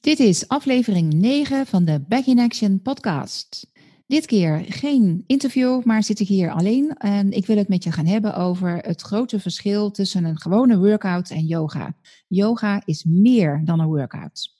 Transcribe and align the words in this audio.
Dit 0.00 0.18
is 0.18 0.48
aflevering 0.48 1.12
9 1.12 1.66
van 1.66 1.84
de 1.84 2.00
Back 2.08 2.24
in 2.24 2.38
Action 2.38 2.82
podcast. 2.82 3.70
Dit 4.06 4.26
keer 4.26 4.64
geen 4.68 5.24
interview, 5.26 5.84
maar 5.84 6.02
zit 6.02 6.20
ik 6.20 6.28
hier 6.28 6.50
alleen 6.50 6.90
en 6.90 7.30
ik 7.30 7.46
wil 7.46 7.56
het 7.56 7.68
met 7.68 7.84
je 7.84 7.92
gaan 7.92 8.06
hebben 8.06 8.34
over 8.34 8.76
het 8.76 9.02
grote 9.02 9.40
verschil 9.40 9.90
tussen 9.90 10.24
een 10.24 10.40
gewone 10.40 10.78
workout 10.78 11.30
en 11.30 11.44
yoga. 11.44 11.96
Yoga 12.28 12.82
is 12.84 13.04
meer 13.04 13.60
dan 13.64 13.80
een 13.80 13.86
workout. 13.86 14.56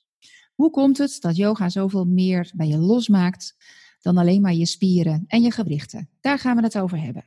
Hoe 0.54 0.71
komt 0.71 0.99
het 0.99 1.17
dat 1.21 1.37
yoga 1.37 1.69
zoveel 1.69 2.05
meer 2.05 2.51
bij 2.55 2.67
je 2.67 2.79
losmaakt 2.79 3.57
dan 4.01 4.17
alleen 4.17 4.41
maar 4.41 4.55
je 4.55 4.67
spieren 4.67 5.25
en 5.27 5.43
je 5.43 5.51
gewrichten? 5.51 6.09
Daar 6.21 6.39
gaan 6.39 6.57
we 6.57 6.63
het 6.63 6.79
over 6.79 7.01
hebben. 7.01 7.25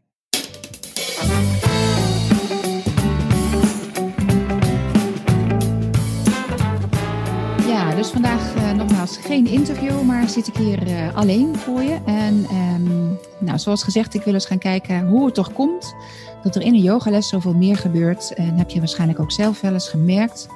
Dus 8.01 8.09
vandaag 8.09 8.55
uh, 8.55 8.71
nogmaals 8.71 9.17
geen 9.17 9.47
interview, 9.47 10.01
maar 10.01 10.29
zit 10.29 10.47
ik 10.47 10.55
hier 10.55 10.87
uh, 10.87 11.15
alleen 11.15 11.55
voor 11.55 11.81
je. 11.81 11.97
En 12.05 12.45
um, 12.75 13.17
nou, 13.39 13.59
zoals 13.59 13.83
gezegd, 13.83 14.13
ik 14.13 14.21
wil 14.21 14.33
eens 14.33 14.45
gaan 14.45 14.57
kijken 14.57 15.07
hoe 15.07 15.25
het 15.25 15.33
toch 15.33 15.53
komt 15.53 15.95
dat 16.43 16.55
er 16.55 16.61
in 16.61 16.73
een 16.73 16.81
yogales 16.81 17.27
zoveel 17.27 17.53
meer 17.53 17.77
gebeurt. 17.77 18.33
En 18.33 18.57
heb 18.57 18.69
je 18.69 18.79
waarschijnlijk 18.79 19.19
ook 19.19 19.31
zelf 19.31 19.61
wel 19.61 19.73
eens 19.73 19.89
gemerkt 19.89 20.47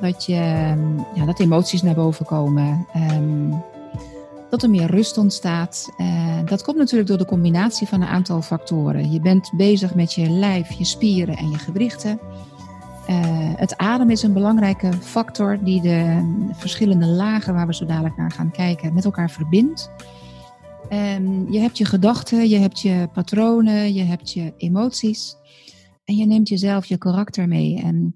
dat, 0.00 0.24
je, 0.24 0.70
um, 0.76 1.06
ja, 1.14 1.24
dat 1.24 1.40
emoties 1.40 1.82
naar 1.82 1.94
boven 1.94 2.26
komen. 2.26 2.86
Um, 3.12 3.62
dat 4.50 4.62
er 4.62 4.70
meer 4.70 4.90
rust 4.90 5.18
ontstaat. 5.18 5.88
Dat 6.44 6.62
komt 6.62 6.76
natuurlijk 6.76 7.08
door 7.08 7.18
de 7.18 7.24
combinatie 7.24 7.86
van 7.86 8.02
een 8.02 8.08
aantal 8.08 8.42
factoren. 8.42 9.12
Je 9.12 9.20
bent 9.20 9.50
bezig 9.52 9.94
met 9.94 10.12
je 10.12 10.30
lijf, 10.30 10.72
je 10.72 10.84
spieren 10.84 11.36
en 11.36 11.50
je 11.50 11.58
gewrichten. 11.58 12.18
Uh, 13.10 13.16
het 13.56 13.76
adem 13.76 14.10
is 14.10 14.22
een 14.22 14.32
belangrijke 14.32 14.92
factor 14.92 15.64
die 15.64 15.80
de 15.80 16.22
verschillende 16.52 17.06
lagen 17.06 17.54
waar 17.54 17.66
we 17.66 17.74
zo 17.74 17.86
dadelijk 17.86 18.16
naar 18.16 18.30
gaan 18.30 18.50
kijken 18.50 18.94
met 18.94 19.04
elkaar 19.04 19.30
verbindt. 19.30 19.90
Um, 20.92 21.52
je 21.52 21.58
hebt 21.58 21.78
je 21.78 21.84
gedachten, 21.84 22.48
je 22.48 22.58
hebt 22.58 22.80
je 22.80 23.08
patronen, 23.12 23.94
je 23.94 24.02
hebt 24.02 24.32
je 24.32 24.54
emoties 24.56 25.36
en 26.04 26.16
je 26.16 26.26
neemt 26.26 26.48
jezelf, 26.48 26.86
je 26.86 26.98
karakter 26.98 27.48
mee. 27.48 27.80
En 27.82 28.14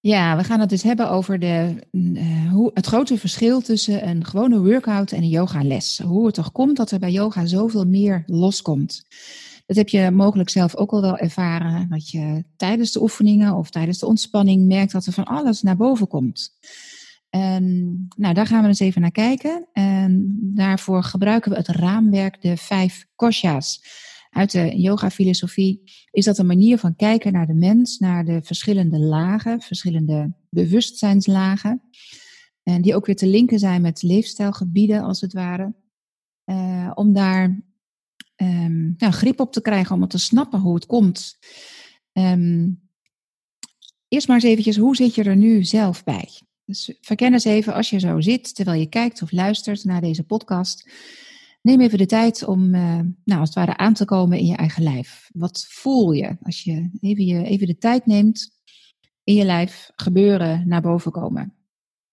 ja, 0.00 0.36
we 0.36 0.44
gaan 0.44 0.60
het 0.60 0.68
dus 0.68 0.82
hebben 0.82 1.10
over 1.10 1.38
de, 1.38 1.86
uh, 1.90 2.52
hoe, 2.52 2.70
het 2.74 2.86
grote 2.86 3.18
verschil 3.18 3.60
tussen 3.60 4.08
een 4.08 4.24
gewone 4.24 4.60
workout 4.60 5.12
en 5.12 5.22
een 5.22 5.28
yogales. 5.28 6.00
Hoe 6.04 6.26
het 6.26 6.34
toch 6.34 6.52
komt 6.52 6.76
dat 6.76 6.90
er 6.90 6.98
bij 6.98 7.10
yoga 7.10 7.46
zoveel 7.46 7.84
meer 7.84 8.22
loskomt. 8.26 9.04
Dat 9.68 9.76
heb 9.76 9.88
je 9.88 10.10
mogelijk 10.10 10.50
zelf 10.50 10.76
ook 10.76 10.90
al 10.90 11.00
wel 11.00 11.18
ervaren. 11.18 11.88
Dat 11.88 12.10
je 12.10 12.44
tijdens 12.56 12.92
de 12.92 13.02
oefeningen 13.02 13.54
of 13.54 13.70
tijdens 13.70 13.98
de 13.98 14.06
ontspanning 14.06 14.66
merkt 14.66 14.92
dat 14.92 15.06
er 15.06 15.12
van 15.12 15.24
alles 15.24 15.62
naar 15.62 15.76
boven 15.76 16.06
komt. 16.06 16.58
En, 17.30 18.06
nou, 18.16 18.34
daar 18.34 18.46
gaan 18.46 18.62
we 18.62 18.68
eens 18.68 18.80
even 18.80 19.00
naar 19.00 19.10
kijken. 19.10 19.68
En 19.72 20.38
daarvoor 20.40 21.02
gebruiken 21.02 21.50
we 21.50 21.56
het 21.56 21.68
raamwerk 21.68 22.42
de 22.42 22.56
vijf 22.56 23.06
kosha's. 23.14 23.80
Uit 24.30 24.52
de 24.52 24.80
yoga-filosofie 24.80 25.82
is 26.10 26.24
dat 26.24 26.38
een 26.38 26.46
manier 26.46 26.78
van 26.78 26.96
kijken 26.96 27.32
naar 27.32 27.46
de 27.46 27.54
mens, 27.54 27.98
naar 27.98 28.24
de 28.24 28.40
verschillende 28.42 28.98
lagen, 28.98 29.60
verschillende 29.60 30.32
bewustzijnslagen. 30.50 31.82
En 32.62 32.82
die 32.82 32.94
ook 32.94 33.06
weer 33.06 33.16
te 33.16 33.26
linken 33.26 33.58
zijn 33.58 33.82
met 33.82 34.02
leefstijlgebieden, 34.02 35.02
als 35.02 35.20
het 35.20 35.32
ware. 35.32 35.74
Uh, 36.44 36.90
om 36.94 37.12
daar 37.12 37.67
um, 38.42 38.94
nou, 38.98 39.12
grip 39.12 39.40
op 39.40 39.52
te 39.52 39.60
krijgen, 39.60 39.96
om 39.96 40.08
te 40.08 40.18
snappen 40.18 40.60
hoe 40.60 40.74
het 40.74 40.86
komt. 40.86 41.38
Um, 42.12 42.80
eerst 44.08 44.26
maar 44.26 44.36
eens 44.36 44.44
eventjes, 44.44 44.76
hoe 44.76 44.96
zit 44.96 45.14
je 45.14 45.22
er 45.22 45.36
nu 45.36 45.64
zelf 45.64 46.04
bij? 46.04 46.28
Dus 46.64 46.96
verken 47.00 47.32
eens 47.32 47.44
even 47.44 47.74
als 47.74 47.90
je 47.90 47.98
zo 47.98 48.20
zit, 48.20 48.54
terwijl 48.54 48.80
je 48.80 48.86
kijkt 48.86 49.22
of 49.22 49.32
luistert 49.32 49.84
naar 49.84 50.00
deze 50.00 50.24
podcast. 50.24 50.90
Neem 51.62 51.80
even 51.80 51.98
de 51.98 52.06
tijd 52.06 52.44
om, 52.44 52.74
uh, 52.74 53.00
nou, 53.24 53.40
als 53.40 53.48
het 53.48 53.54
ware, 53.54 53.76
aan 53.76 53.94
te 53.94 54.04
komen 54.04 54.38
in 54.38 54.46
je 54.46 54.56
eigen 54.56 54.82
lijf. 54.82 55.30
Wat 55.32 55.66
voel 55.68 56.12
je 56.12 56.36
als 56.42 56.62
je 56.62 56.90
even, 57.00 57.24
je 57.24 57.44
even 57.44 57.66
de 57.66 57.78
tijd 57.78 58.06
neemt 58.06 58.50
in 59.24 59.34
je 59.34 59.44
lijf 59.44 59.90
gebeuren 59.96 60.68
naar 60.68 60.82
boven 60.82 61.12
komen? 61.12 61.54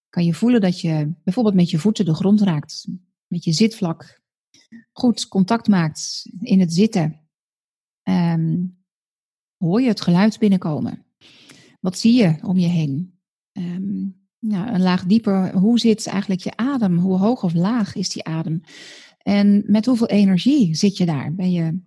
Kan 0.10 0.26
je 0.26 0.34
voelen 0.34 0.62
dat 0.62 0.82
je 0.82 1.14
bijvoorbeeld 1.24 1.56
met 1.56 1.70
je 1.70 1.80
voeten 1.80 2.06
de 2.06 2.14
grond 2.14 2.42
raakt, 2.42 2.88
met 3.28 3.44
je 3.44 3.54
zitvlak 3.54 4.22
goed 4.92 5.28
contact 5.28 5.68
maakt 5.68 6.30
in 6.40 6.60
het 6.60 6.74
zitten, 6.74 7.28
um, 8.04 8.78
hoor 9.58 9.82
je 9.82 9.88
het 9.88 10.02
geluid 10.02 10.40
binnenkomen. 10.40 11.06
Wat 11.80 11.98
zie 11.98 12.14
je 12.14 12.38
om 12.42 12.58
je 12.58 12.68
heen? 12.68 13.20
Um, 13.52 14.24
nou, 14.40 14.68
een 14.68 14.82
laag 14.82 15.06
dieper, 15.06 15.54
hoe 15.54 15.80
zit 15.80 16.08
eigenlijk 16.08 16.42
je 16.42 16.58
adem? 16.58 16.98
Hoe 16.98 17.18
hoog 17.18 17.44
of 17.44 17.54
laag 17.54 17.96
is 17.96 18.10
die 18.10 18.24
adem? 18.24 18.62
En 19.18 19.64
met 19.68 19.86
hoeveel 19.86 20.08
energie 20.08 20.76
zit 20.76 20.98
je 20.98 21.06
daar? 21.06 21.36
Ben 21.36 21.52
je 21.52 21.80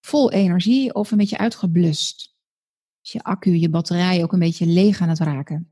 vol 0.00 0.32
energie 0.32 0.94
of 0.94 1.10
een 1.10 1.18
beetje 1.18 1.38
uitgeblust? 1.38 2.36
Is 3.02 3.12
je 3.12 3.22
accu, 3.22 3.56
je 3.56 3.68
batterij 3.68 4.22
ook 4.22 4.32
een 4.32 4.38
beetje 4.38 4.66
leeg 4.66 5.00
aan 5.00 5.08
het 5.08 5.18
raken? 5.18 5.71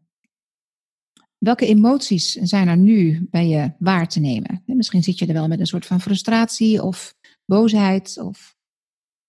Welke 1.41 1.67
emoties 1.67 2.33
zijn 2.33 2.69
er 2.69 2.77
nu 2.77 3.27
bij 3.31 3.49
je 3.49 3.73
waar 3.79 4.09
te 4.09 4.21
nemen? 4.21 4.63
Misschien 4.67 5.03
zit 5.03 5.19
je 5.19 5.27
er 5.27 5.33
wel 5.33 5.49
met 5.49 5.61
een 5.61 5.67
soort 5.67 5.87
van 5.87 6.01
frustratie 6.01 6.83
of 6.83 7.15
boosheid 7.45 8.19
of 8.19 8.57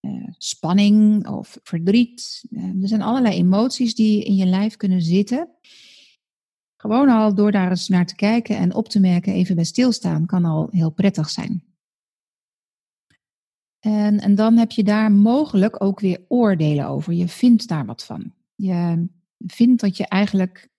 uh, 0.01 0.27
spanning 0.37 1.27
of 1.27 1.59
verdriet. 1.63 2.43
Uh, 2.49 2.81
er 2.81 2.87
zijn 2.87 3.01
allerlei 3.01 3.35
emoties 3.35 3.95
die 3.95 4.23
in 4.23 4.35
je 4.35 4.45
lijf 4.45 4.77
kunnen 4.77 5.01
zitten. 5.01 5.49
Gewoon 6.77 7.09
al 7.09 7.35
door 7.35 7.51
daar 7.51 7.69
eens 7.69 7.87
naar 7.87 8.05
te 8.05 8.15
kijken 8.15 8.57
en 8.57 8.75
op 8.75 8.89
te 8.89 8.99
merken, 8.99 9.33
even 9.33 9.55
bij 9.55 9.63
stilstaan, 9.63 10.25
kan 10.25 10.45
al 10.45 10.67
heel 10.71 10.91
prettig 10.91 11.29
zijn. 11.29 11.63
En, 13.79 14.19
en 14.19 14.35
dan 14.35 14.57
heb 14.57 14.71
je 14.71 14.83
daar 14.83 15.11
mogelijk 15.11 15.83
ook 15.83 15.99
weer 15.99 16.25
oordelen 16.27 16.87
over. 16.87 17.13
Je 17.13 17.27
vindt 17.27 17.67
daar 17.67 17.85
wat 17.85 18.05
van. 18.05 18.33
Je 18.55 19.07
vindt 19.37 19.81
dat 19.81 19.97
je 19.97 20.07
eigenlijk 20.07 20.69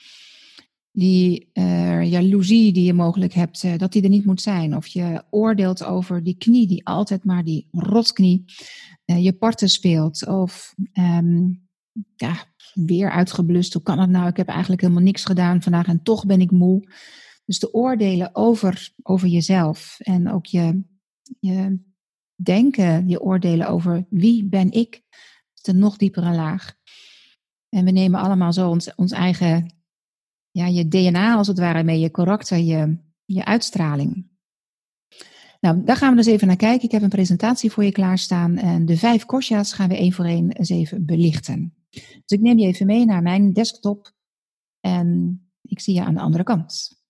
die 0.92 1.50
uh, 1.52 2.10
jaloezie 2.10 2.72
die 2.72 2.84
je 2.84 2.92
mogelijk 2.92 3.32
hebt, 3.32 3.62
uh, 3.62 3.78
dat 3.78 3.92
die 3.92 4.02
er 4.02 4.08
niet 4.08 4.24
moet 4.24 4.40
zijn. 4.40 4.76
Of 4.76 4.86
je 4.86 5.24
oordeelt 5.30 5.84
over 5.84 6.22
die 6.22 6.36
knie, 6.36 6.66
die 6.66 6.86
altijd 6.86 7.24
maar 7.24 7.44
die 7.44 7.68
rotknie 7.70 8.44
uh, 9.06 9.24
je 9.24 9.32
parten 9.32 9.68
speelt. 9.68 10.26
Of 10.26 10.74
um, 10.98 11.68
ja, 12.16 12.44
weer 12.74 13.10
uitgeblust. 13.10 13.72
Hoe 13.72 13.82
kan 13.82 13.98
het 13.98 14.10
nou? 14.10 14.28
Ik 14.28 14.36
heb 14.36 14.48
eigenlijk 14.48 14.80
helemaal 14.80 15.02
niks 15.02 15.24
gedaan 15.24 15.62
vandaag 15.62 15.86
en 15.86 16.02
toch 16.02 16.26
ben 16.26 16.40
ik 16.40 16.50
moe. 16.50 16.88
Dus 17.44 17.58
de 17.58 17.74
oordelen 17.74 18.34
over, 18.34 18.92
over 19.02 19.28
jezelf 19.28 19.96
en 19.98 20.30
ook 20.30 20.46
je, 20.46 20.82
je 21.40 21.78
denken, 22.34 23.08
je 23.08 23.20
oordelen 23.20 23.68
over 23.68 24.06
wie 24.10 24.44
ben 24.44 24.72
ik, 24.72 25.02
is 25.54 25.72
een 25.72 25.78
nog 25.78 25.96
diepere 25.96 26.34
laag. 26.34 26.74
En 27.68 27.84
we 27.84 27.90
nemen 27.90 28.20
allemaal 28.20 28.52
zo 28.52 28.68
ons, 28.68 28.94
ons 28.94 29.12
eigen 29.12 29.81
ja, 30.52 30.66
je 30.66 30.88
DNA 30.88 31.34
als 31.34 31.46
het 31.46 31.58
ware 31.58 31.82
mee, 31.82 32.00
je 32.00 32.10
karakter, 32.10 32.58
je, 32.58 32.96
je 33.24 33.44
uitstraling. 33.44 34.30
Nou, 35.60 35.84
daar 35.84 35.96
gaan 35.96 36.10
we 36.10 36.16
dus 36.16 36.26
even 36.26 36.46
naar 36.46 36.56
kijken. 36.56 36.84
Ik 36.84 36.90
heb 36.90 37.02
een 37.02 37.08
presentatie 37.08 37.70
voor 37.70 37.84
je 37.84 37.92
klaarstaan. 37.92 38.56
En 38.56 38.86
de 38.86 38.96
vijf 38.96 39.24
kosha's 39.24 39.72
gaan 39.72 39.88
we 39.88 39.96
één 39.96 40.12
voor 40.12 40.24
één 40.24 40.52
eens 40.52 40.68
even 40.68 41.04
belichten. 41.04 41.74
Dus 41.90 42.38
ik 42.38 42.40
neem 42.40 42.58
je 42.58 42.66
even 42.66 42.86
mee 42.86 43.04
naar 43.04 43.22
mijn 43.22 43.52
desktop. 43.52 44.12
En 44.80 45.40
ik 45.62 45.80
zie 45.80 45.94
je 45.94 46.04
aan 46.04 46.14
de 46.14 46.20
andere 46.20 46.44
kant. 46.44 47.00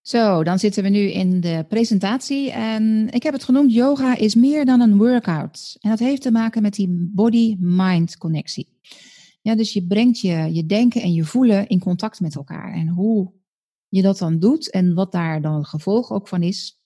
Zo, 0.00 0.44
dan 0.44 0.58
zitten 0.58 0.82
we 0.82 0.88
nu 0.88 0.98
in 0.98 1.40
de 1.40 1.64
presentatie. 1.68 2.50
En 2.50 3.08
ik 3.10 3.22
heb 3.22 3.32
het 3.32 3.44
genoemd: 3.44 3.72
yoga 3.72 4.16
is 4.16 4.34
meer 4.34 4.64
dan 4.64 4.80
een 4.80 4.96
workout. 4.96 5.76
En 5.80 5.90
dat 5.90 5.98
heeft 5.98 6.22
te 6.22 6.30
maken 6.30 6.62
met 6.62 6.74
die 6.74 7.10
body-mind 7.14 8.16
connectie. 8.16 8.68
Ja, 9.46 9.54
dus 9.54 9.72
je 9.72 9.86
brengt 9.86 10.20
je, 10.20 10.48
je 10.52 10.66
denken 10.66 11.02
en 11.02 11.12
je 11.12 11.24
voelen 11.24 11.66
in 11.66 11.78
contact 11.78 12.20
met 12.20 12.34
elkaar. 12.34 12.72
En 12.72 12.88
hoe 12.88 13.32
je 13.88 14.02
dat 14.02 14.18
dan 14.18 14.38
doet 14.38 14.70
en 14.70 14.94
wat 14.94 15.12
daar 15.12 15.42
dan 15.42 15.54
het 15.54 15.66
gevolg 15.66 16.10
ook 16.10 16.28
van 16.28 16.42
is. 16.42 16.80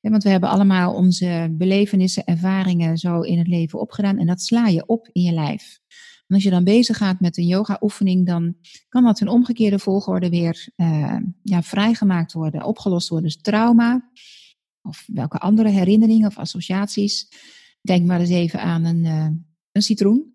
Ja, 0.00 0.10
want 0.10 0.22
we 0.22 0.28
hebben 0.28 0.48
allemaal 0.48 0.94
onze 0.94 1.54
belevenissen, 1.58 2.24
ervaringen 2.24 2.98
zo 2.98 3.20
in 3.20 3.38
het 3.38 3.48
leven 3.48 3.80
opgedaan. 3.80 4.18
En 4.18 4.26
dat 4.26 4.40
sla 4.40 4.66
je 4.66 4.86
op 4.86 5.08
in 5.12 5.22
je 5.22 5.32
lijf. 5.32 5.80
En 6.26 6.34
als 6.34 6.42
je 6.42 6.50
dan 6.50 6.64
bezig 6.64 6.96
gaat 6.96 7.20
met 7.20 7.38
een 7.38 7.46
yoga-oefening, 7.46 8.26
dan 8.26 8.56
kan 8.88 9.04
dat 9.04 9.20
in 9.20 9.28
omgekeerde 9.28 9.78
volgorde 9.78 10.28
weer 10.28 10.68
uh, 10.76 11.16
ja, 11.42 11.62
vrijgemaakt 11.62 12.32
worden, 12.32 12.64
opgelost 12.64 13.08
worden. 13.08 13.28
Dus 13.28 13.40
trauma 13.40 14.10
of 14.82 15.04
welke 15.06 15.38
andere 15.38 15.68
herinneringen 15.68 16.28
of 16.28 16.38
associaties. 16.38 17.28
Denk 17.80 18.06
maar 18.06 18.20
eens 18.20 18.30
even 18.30 18.60
aan 18.60 18.84
een, 18.84 19.04
uh, 19.04 19.28
een 19.72 19.82
citroen. 19.82 20.31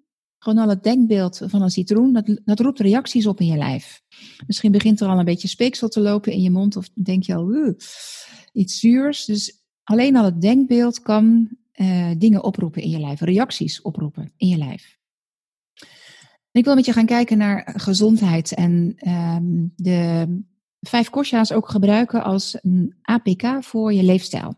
Gewoon 0.47 0.63
al 0.63 0.69
het 0.69 0.83
denkbeeld 0.83 1.41
van 1.45 1.61
een 1.61 1.69
citroen, 1.69 2.13
dat, 2.13 2.39
dat 2.45 2.59
roept 2.59 2.79
reacties 2.79 3.27
op 3.27 3.39
in 3.39 3.45
je 3.45 3.57
lijf. 3.57 4.01
Misschien 4.45 4.71
begint 4.71 5.01
er 5.01 5.07
al 5.07 5.19
een 5.19 5.25
beetje 5.25 5.47
speeksel 5.47 5.87
te 5.87 5.99
lopen 5.99 6.31
in 6.31 6.41
je 6.41 6.51
mond 6.51 6.75
of 6.75 6.89
denk 6.93 7.23
je 7.23 7.35
al 7.35 7.75
iets 8.53 8.79
zuurs. 8.79 9.25
Dus 9.25 9.63
alleen 9.83 10.15
al 10.15 10.23
het 10.23 10.41
denkbeeld 10.41 11.01
kan 11.01 11.49
uh, 11.75 12.11
dingen 12.17 12.43
oproepen 12.43 12.81
in 12.81 12.89
je 12.89 12.99
lijf, 12.99 13.19
reacties 13.19 13.81
oproepen 13.81 14.31
in 14.37 14.47
je 14.47 14.57
lijf. 14.57 14.97
ik 16.51 16.65
wil 16.65 16.75
met 16.75 16.85
je 16.85 16.93
gaan 16.93 17.05
kijken 17.05 17.37
naar 17.37 17.73
gezondheid 17.77 18.53
en 18.53 18.95
um, 19.07 19.73
de 19.75 20.27
vijf 20.79 21.09
kosha's 21.09 21.51
ook 21.51 21.69
gebruiken 21.69 22.23
als 22.23 22.57
een 22.61 22.95
APK 23.01 23.63
voor 23.63 23.93
je 23.93 24.03
leefstijl. 24.03 24.53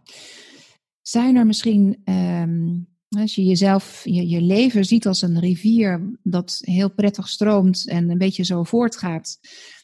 Zijn 1.01 1.35
er 1.35 1.45
misschien, 1.45 2.01
ehm, 2.03 2.77
als 3.17 3.35
je 3.35 3.43
jezelf, 3.43 4.01
je, 4.03 4.29
je 4.29 4.41
leven 4.41 4.85
ziet 4.85 5.07
als 5.07 5.21
een 5.21 5.39
rivier 5.39 6.19
dat 6.23 6.59
heel 6.61 6.89
prettig 6.89 7.27
stroomt 7.27 7.87
en 7.87 8.09
een 8.09 8.17
beetje 8.17 8.43
zo 8.43 8.63
voortgaat, 8.63 9.39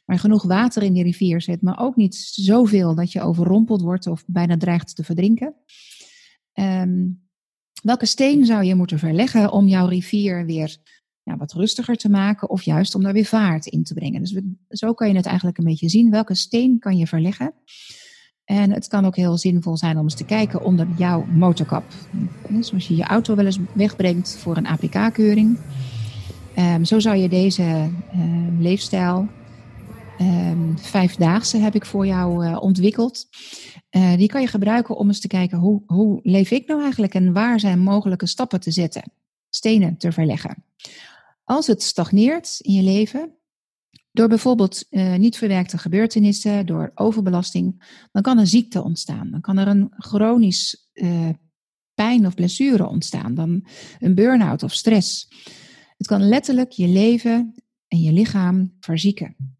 maar 0.05 0.19
genoeg 0.19 0.43
water 0.43 0.83
in 0.83 0.93
die 0.93 1.03
rivier 1.03 1.41
zit, 1.41 1.61
maar 1.61 1.79
ook 1.79 1.95
niet 1.95 2.15
zoveel 2.31 2.95
dat 2.95 3.11
je 3.11 3.21
overrompeld 3.21 3.81
wordt 3.81 4.07
of 4.07 4.23
bijna 4.27 4.57
dreigt 4.57 4.95
te 4.95 5.03
verdrinken. 5.03 5.55
Ehm, 6.53 7.07
welke 7.83 8.05
steen 8.05 8.45
zou 8.45 8.63
je 8.63 8.75
moeten 8.75 8.99
verleggen 8.99 9.51
om 9.51 9.67
jouw 9.67 9.87
rivier 9.87 10.45
weer 10.45 10.77
ja, 11.23 11.37
wat 11.37 11.53
rustiger 11.53 11.95
te 11.95 12.09
maken 12.09 12.49
of 12.49 12.61
juist 12.61 12.95
om 12.95 13.03
daar 13.03 13.13
weer 13.13 13.25
vaart 13.25 13.65
in 13.65 13.83
te 13.83 13.93
brengen? 13.93 14.21
Dus 14.21 14.41
zo 14.69 14.93
kan 14.93 15.07
je 15.07 15.15
het 15.15 15.25
eigenlijk 15.25 15.57
een 15.57 15.65
beetje 15.65 15.89
zien. 15.89 16.11
Welke 16.11 16.35
steen 16.35 16.79
kan 16.79 16.97
je 16.97 17.07
verleggen? 17.07 17.53
En 18.45 18.71
het 18.71 18.87
kan 18.87 19.05
ook 19.05 19.15
heel 19.15 19.37
zinvol 19.37 19.77
zijn 19.77 19.97
om 19.97 20.03
eens 20.03 20.15
te 20.15 20.25
kijken 20.25 20.63
onder 20.63 20.87
jouw 20.97 21.25
motorkap. 21.25 21.83
Dus 22.49 22.73
als 22.73 22.87
je 22.87 22.95
je 22.95 23.03
auto 23.03 23.35
wel 23.35 23.45
eens 23.45 23.59
wegbrengt 23.73 24.37
voor 24.37 24.57
een 24.57 24.67
APK-keuring. 24.67 25.57
Ehm, 26.55 26.83
zo 26.83 26.99
zou 26.99 27.15
je 27.15 27.29
deze 27.29 27.89
uh, 28.15 28.59
leefstijl 28.59 29.27
Um, 30.21 30.77
vijfdaagse 30.77 31.57
heb 31.57 31.75
ik 31.75 31.85
voor 31.85 32.05
jou 32.05 32.45
uh, 32.45 32.57
ontwikkeld. 32.61 33.27
Uh, 33.91 34.15
die 34.15 34.27
kan 34.27 34.41
je 34.41 34.47
gebruiken 34.47 34.95
om 34.95 35.07
eens 35.07 35.19
te 35.19 35.27
kijken 35.27 35.57
hoe, 35.57 35.81
hoe 35.85 36.19
leef 36.23 36.51
ik 36.51 36.67
nou 36.67 36.81
eigenlijk 36.81 37.13
en 37.13 37.33
waar 37.33 37.59
zijn 37.59 37.79
mogelijke 37.79 38.27
stappen 38.27 38.59
te 38.59 38.71
zetten, 38.71 39.11
stenen 39.49 39.97
te 39.97 40.11
verleggen. 40.11 40.63
Als 41.43 41.67
het 41.67 41.83
stagneert 41.83 42.59
in 42.61 42.73
je 42.73 42.81
leven, 42.81 43.31
door 44.15 44.27
bijvoorbeeld 44.27 44.85
uh, 44.89 45.15
niet 45.15 45.37
verwerkte 45.37 45.77
gebeurtenissen, 45.77 46.65
door 46.65 46.91
overbelasting, 46.95 47.97
dan 48.11 48.21
kan 48.21 48.37
een 48.37 48.47
ziekte 48.47 48.83
ontstaan. 48.83 49.31
Dan 49.31 49.41
kan 49.41 49.57
er 49.57 49.67
een 49.67 49.91
chronisch 49.97 50.89
pijn 51.93 52.25
of 52.25 52.33
blessure 52.33 52.87
ontstaan, 52.87 53.35
dan 53.35 53.65
een 53.99 54.15
burn-out 54.15 54.63
of 54.63 54.73
stress. 54.73 55.27
Het 55.97 56.07
kan 56.07 56.27
letterlijk 56.27 56.71
je 56.71 56.87
leven 56.87 57.55
en 57.87 58.01
je 58.01 58.11
lichaam 58.11 58.73
verzieken 58.79 59.55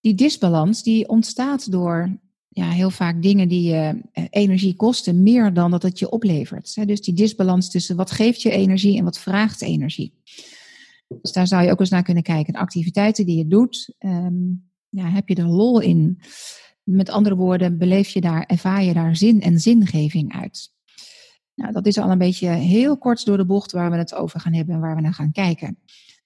die 0.00 0.14
disbalans 0.14 0.82
die 0.82 1.08
ontstaat 1.08 1.70
door 1.70 2.18
ja, 2.48 2.70
heel 2.70 2.90
vaak 2.90 3.22
dingen 3.22 3.48
die 3.48 3.74
eh, 3.74 3.94
energie 4.30 4.74
kosten, 4.74 5.22
meer 5.22 5.52
dan 5.54 5.70
dat 5.70 5.82
het 5.82 5.98
je 5.98 6.10
oplevert. 6.10 6.86
Dus 6.86 7.00
die 7.00 7.14
disbalans 7.14 7.70
tussen 7.70 7.96
wat 7.96 8.10
geeft 8.10 8.42
je 8.42 8.50
energie 8.50 8.98
en 8.98 9.04
wat 9.04 9.18
vraagt 9.18 9.62
energie. 9.62 10.12
Dus 11.08 11.32
daar 11.32 11.46
zou 11.46 11.64
je 11.64 11.70
ook 11.70 11.80
eens 11.80 11.90
naar 11.90 12.02
kunnen 12.02 12.22
kijken. 12.22 12.52
De 12.52 12.58
activiteiten 12.58 13.26
die 13.26 13.36
je 13.36 13.46
doet, 13.46 13.94
ja, 14.88 15.08
heb 15.08 15.28
je 15.28 15.34
er 15.34 15.48
lol 15.48 15.80
in? 15.80 16.20
Met 16.82 17.10
andere 17.10 17.34
woorden, 17.34 17.78
beleef 17.78 18.08
je 18.08 18.20
daar, 18.20 18.42
ervaar 18.42 18.84
je 18.84 18.92
daar 18.92 19.16
zin 19.16 19.40
en 19.40 19.60
zingeving 19.60 20.34
uit? 20.34 20.72
Nou, 21.54 21.72
dat 21.72 21.86
is 21.86 21.98
al 21.98 22.10
een 22.10 22.18
beetje 22.18 22.48
heel 22.48 22.98
kort 22.98 23.24
door 23.24 23.36
de 23.36 23.46
bocht 23.46 23.72
waar 23.72 23.90
we 23.90 23.96
het 23.96 24.14
over 24.14 24.40
gaan 24.40 24.54
hebben 24.54 24.74
en 24.74 24.80
waar 24.80 24.94
we 24.94 25.00
naar 25.00 25.14
gaan 25.14 25.32
kijken. 25.32 25.78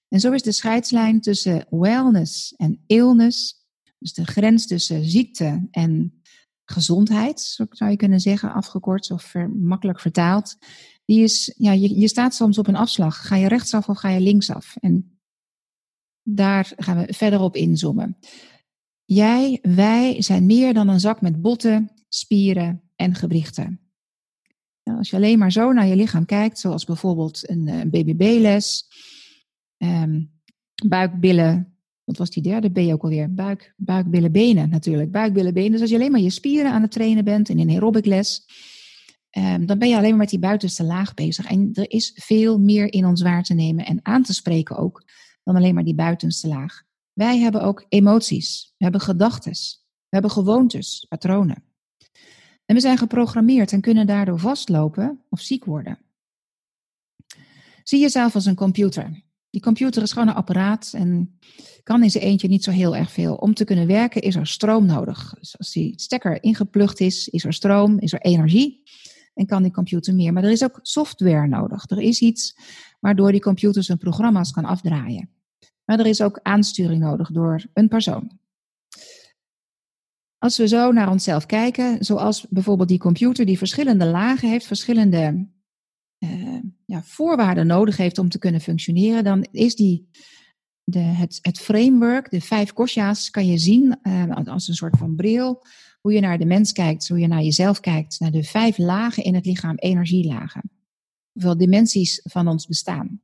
En 0.07 0.19
zo 0.19 0.31
is 0.31 0.41
de 0.41 0.51
scheidslijn 0.51 1.21
tussen 1.21 1.65
wellness 1.69 2.53
en 2.55 2.83
illness 2.87 3.61
dus 4.03 4.13
de 4.13 4.25
grens 4.25 4.67
tussen 4.67 5.09
ziekte 5.09 5.67
en 5.71 6.21
gezondheid, 6.65 7.59
zou 7.69 7.91
je 7.91 7.95
kunnen 7.95 8.19
zeggen, 8.19 8.53
afgekort 8.53 9.11
of 9.11 9.33
makkelijk 9.59 9.99
vertaald. 9.99 10.57
Die 11.05 11.23
is, 11.23 11.53
ja, 11.57 11.71
je, 11.71 11.99
je 11.99 12.07
staat 12.07 12.35
soms 12.35 12.57
op 12.57 12.67
een 12.67 12.75
afslag. 12.75 13.27
Ga 13.27 13.35
je 13.35 13.47
rechtsaf 13.47 13.89
of 13.89 13.97
ga 13.97 14.09
je 14.09 14.19
linksaf? 14.19 14.75
En 14.79 15.19
daar 16.23 16.71
gaan 16.77 16.97
we 16.97 17.13
verder 17.13 17.41
op 17.41 17.55
inzoomen. 17.55 18.17
Jij, 19.05 19.59
wij 19.61 20.21
zijn 20.21 20.45
meer 20.45 20.73
dan 20.73 20.87
een 20.87 20.99
zak 20.99 21.21
met 21.21 21.41
botten, 21.41 21.91
spieren 22.09 22.81
en 22.95 23.15
gewrichten. 23.15 23.79
Nou, 24.83 24.97
als 24.97 25.09
je 25.09 25.15
alleen 25.15 25.39
maar 25.39 25.51
zo 25.51 25.71
naar 25.71 25.87
je 25.87 25.95
lichaam 25.95 26.25
kijkt, 26.25 26.59
zoals 26.59 26.85
bijvoorbeeld 26.85 27.49
een, 27.49 27.67
een 27.67 27.89
BBB-les, 27.89 28.87
um, 29.77 30.31
buikbillen, 30.87 31.77
wat 32.03 32.17
was 32.17 32.29
die 32.29 32.43
derde 32.43 32.69
B 32.69 32.77
ook 32.77 33.03
alweer? 33.03 33.33
Buik, 33.33 33.73
buik, 33.77 34.09
billen, 34.09 34.31
benen 34.31 34.69
natuurlijk. 34.69 35.11
Buik, 35.11 35.33
billen, 35.33 35.53
benen. 35.53 35.71
Dus 35.71 35.81
als 35.81 35.89
je 35.89 35.95
alleen 35.95 36.11
maar 36.11 36.19
je 36.19 36.29
spieren 36.29 36.71
aan 36.71 36.81
het 36.81 36.91
trainen 36.91 37.23
bent 37.23 37.49
in 37.49 37.59
een 37.59 37.69
aerobic 37.69 38.05
les, 38.05 38.45
um, 39.37 39.65
dan 39.65 39.77
ben 39.77 39.89
je 39.89 39.95
alleen 39.95 40.09
maar 40.09 40.17
met 40.17 40.29
die 40.29 40.39
buitenste 40.39 40.83
laag 40.83 41.13
bezig. 41.13 41.45
En 41.45 41.69
er 41.73 41.91
is 41.91 42.11
veel 42.15 42.59
meer 42.59 42.93
in 42.93 43.05
ons 43.05 43.21
waar 43.21 43.43
te 43.43 43.53
nemen 43.53 43.85
en 43.85 43.99
aan 44.03 44.23
te 44.23 44.33
spreken 44.33 44.77
ook, 44.77 45.03
dan 45.43 45.55
alleen 45.55 45.73
maar 45.73 45.83
die 45.83 45.95
buitenste 45.95 46.47
laag. 46.47 46.83
Wij 47.13 47.39
hebben 47.39 47.61
ook 47.61 47.85
emoties. 47.89 48.73
We 48.77 48.83
hebben 48.83 49.01
gedachten. 49.01 49.51
We 49.51 50.19
hebben 50.19 50.31
gewoontes, 50.31 51.05
patronen. 51.09 51.63
En 52.65 52.75
we 52.75 52.81
zijn 52.81 52.97
geprogrammeerd 52.97 53.71
en 53.71 53.81
kunnen 53.81 54.07
daardoor 54.07 54.39
vastlopen 54.39 55.19
of 55.29 55.39
ziek 55.39 55.65
worden. 55.65 55.97
Zie 57.83 57.99
jezelf 57.99 58.35
als 58.35 58.45
een 58.45 58.55
computer. 58.55 59.23
Die 59.49 59.61
computer 59.61 60.01
is 60.01 60.11
gewoon 60.11 60.27
een 60.27 60.33
apparaat 60.33 60.91
en 60.95 61.39
kan 61.83 62.03
in 62.03 62.11
zijn 62.11 62.23
eentje 62.23 62.47
niet 62.47 62.63
zo 62.63 62.71
heel 62.71 62.95
erg 62.95 63.11
veel. 63.11 63.35
Om 63.35 63.53
te 63.53 63.63
kunnen 63.63 63.87
werken 63.87 64.21
is 64.21 64.35
er 64.35 64.47
stroom 64.47 64.85
nodig. 64.85 65.33
Dus 65.39 65.57
als 65.57 65.71
die 65.71 65.93
stekker 65.95 66.43
ingeplucht 66.43 66.99
is, 66.99 67.27
is 67.27 67.43
er 67.43 67.53
stroom, 67.53 67.99
is 67.99 68.13
er 68.13 68.21
energie 68.21 68.83
en 69.33 69.45
kan 69.45 69.63
die 69.63 69.71
computer 69.71 70.15
meer. 70.15 70.33
Maar 70.33 70.43
er 70.43 70.51
is 70.51 70.63
ook 70.63 70.79
software 70.81 71.47
nodig. 71.47 71.89
Er 71.89 72.01
is 72.01 72.19
iets 72.19 72.55
waardoor 72.99 73.31
die 73.31 73.41
computer 73.41 73.83
zijn 73.83 73.97
programma's 73.97 74.51
kan 74.51 74.65
afdraaien. 74.65 75.29
Maar 75.85 75.99
er 75.99 76.05
is 76.05 76.21
ook 76.21 76.39
aansturing 76.41 77.01
nodig 77.01 77.31
door 77.31 77.65
een 77.73 77.87
persoon. 77.87 78.39
Als 80.37 80.57
we 80.57 80.67
zo 80.67 80.91
naar 80.91 81.09
onszelf 81.09 81.45
kijken, 81.45 82.05
zoals 82.05 82.45
bijvoorbeeld 82.49 82.89
die 82.89 82.99
computer 82.99 83.45
die 83.45 83.57
verschillende 83.57 84.05
lagen 84.05 84.49
heeft, 84.49 84.65
verschillende 84.65 85.47
uh, 86.19 86.59
ja, 86.85 87.03
voorwaarden 87.03 87.67
nodig 87.67 87.97
heeft 87.97 88.17
om 88.17 88.29
te 88.29 88.39
kunnen 88.39 88.61
functioneren, 88.61 89.23
dan 89.23 89.47
is 89.51 89.75
die, 89.75 90.09
de, 90.83 90.99
het, 90.99 91.39
het 91.41 91.59
framework, 91.59 92.29
de 92.29 92.41
vijf 92.41 92.73
kosha's, 92.73 93.29
kan 93.29 93.45
je 93.45 93.57
zien 93.57 93.99
uh, 94.03 94.35
als 94.45 94.67
een 94.67 94.73
soort 94.73 94.97
van 94.97 95.15
bril. 95.15 95.63
Hoe 96.03 96.13
je 96.13 96.19
naar 96.19 96.37
de 96.37 96.45
mens 96.45 96.71
kijkt, 96.71 97.07
hoe 97.07 97.19
je 97.19 97.27
naar 97.27 97.41
jezelf 97.41 97.79
kijkt, 97.79 98.19
naar 98.19 98.31
de 98.31 98.43
vijf 98.43 98.77
lagen 98.77 99.23
in 99.23 99.35
het 99.35 99.45
lichaam, 99.45 99.75
energielagen. 99.75 100.71
Hoeveel 101.31 101.57
dimensies 101.57 102.19
van 102.23 102.47
ons 102.47 102.67
bestaan. 102.67 103.21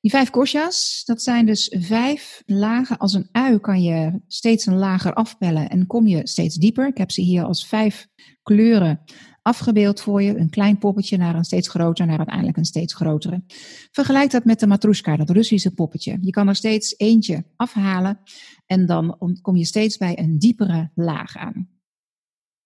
Die 0.00 0.10
vijf 0.10 0.30
kosha's, 0.30 1.02
dat 1.04 1.22
zijn 1.22 1.46
dus 1.46 1.76
vijf 1.78 2.42
lagen. 2.46 2.98
Als 2.98 3.14
een 3.14 3.28
ui 3.32 3.58
kan 3.58 3.82
je 3.82 4.20
steeds 4.26 4.66
een 4.66 4.78
lager 4.78 5.12
afpellen 5.12 5.68
en 5.68 5.86
kom 5.86 6.06
je 6.06 6.28
steeds 6.28 6.54
dieper. 6.54 6.86
Ik 6.86 6.98
heb 6.98 7.10
ze 7.10 7.20
hier 7.20 7.44
als 7.44 7.66
vijf 7.66 8.08
kleuren 8.42 9.00
afgebeeld 9.42 10.00
voor 10.00 10.22
je. 10.22 10.38
Een 10.38 10.50
klein 10.50 10.78
poppetje 10.78 11.16
naar 11.16 11.34
een 11.34 11.44
steeds 11.44 11.68
groter, 11.68 12.06
naar 12.06 12.18
uiteindelijk 12.18 12.56
een 12.56 12.64
steeds 12.64 12.94
grotere. 12.94 13.42
Vergelijk 13.90 14.30
dat 14.30 14.44
met 14.44 14.60
de 14.60 14.66
matrushka, 14.66 15.16
dat 15.16 15.30
Russische 15.30 15.74
poppetje. 15.74 16.18
Je 16.20 16.30
kan 16.30 16.48
er 16.48 16.56
steeds 16.56 16.94
eentje 16.96 17.44
afhalen 17.56 18.20
en 18.66 18.86
dan 18.86 19.38
kom 19.42 19.56
je 19.56 19.64
steeds 19.64 19.96
bij 19.96 20.18
een 20.18 20.38
diepere 20.38 20.90
laag 20.94 21.36
aan. 21.36 21.68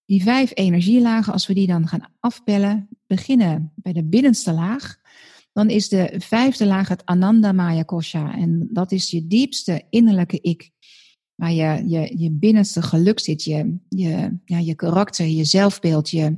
Die 0.05 0.23
vijf 0.23 0.51
energielagen, 0.53 1.33
als 1.33 1.47
we 1.47 1.53
die 1.53 1.67
dan 1.67 1.87
gaan 1.87 2.11
afbellen, 2.19 2.89
beginnen 3.07 3.71
bij 3.75 3.93
de 3.93 4.03
binnenste 4.03 4.53
laag. 4.53 4.97
Dan 5.51 5.69
is 5.69 5.89
de 5.89 6.15
vijfde 6.17 6.65
laag 6.65 6.87
het 6.87 7.05
Ananda 7.05 7.51
Maya 7.51 7.83
Kosha. 7.83 8.35
En 8.35 8.69
dat 8.71 8.91
is 8.91 9.11
je 9.11 9.27
diepste 9.27 9.83
innerlijke 9.89 10.41
ik. 10.41 10.69
Waar 11.35 11.51
je, 11.51 11.83
je, 11.87 12.17
je 12.17 12.31
binnenste 12.31 12.81
geluk 12.81 13.19
zit, 13.19 13.43
je, 13.43 13.77
je, 13.89 14.37
ja, 14.45 14.57
je 14.57 14.75
karakter, 14.75 15.25
je 15.25 15.43
zelfbeeld, 15.43 16.09
je, 16.09 16.37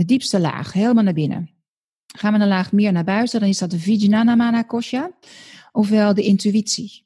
de 0.00 0.06
diepste 0.06 0.40
laag, 0.40 0.72
helemaal 0.72 1.04
naar 1.04 1.12
binnen. 1.12 1.50
Gaan 2.06 2.32
we 2.32 2.38
een 2.38 2.48
laag 2.48 2.72
meer 2.72 2.92
naar 2.92 3.04
buiten, 3.04 3.40
dan 3.40 3.48
is 3.48 3.58
dat 3.58 3.70
de 3.70 3.78
Vijnana 3.78 4.34
Mana 4.34 4.62
Kosha, 4.62 5.10
ofwel 5.72 6.14
de 6.14 6.22
intuïtie. 6.22 7.04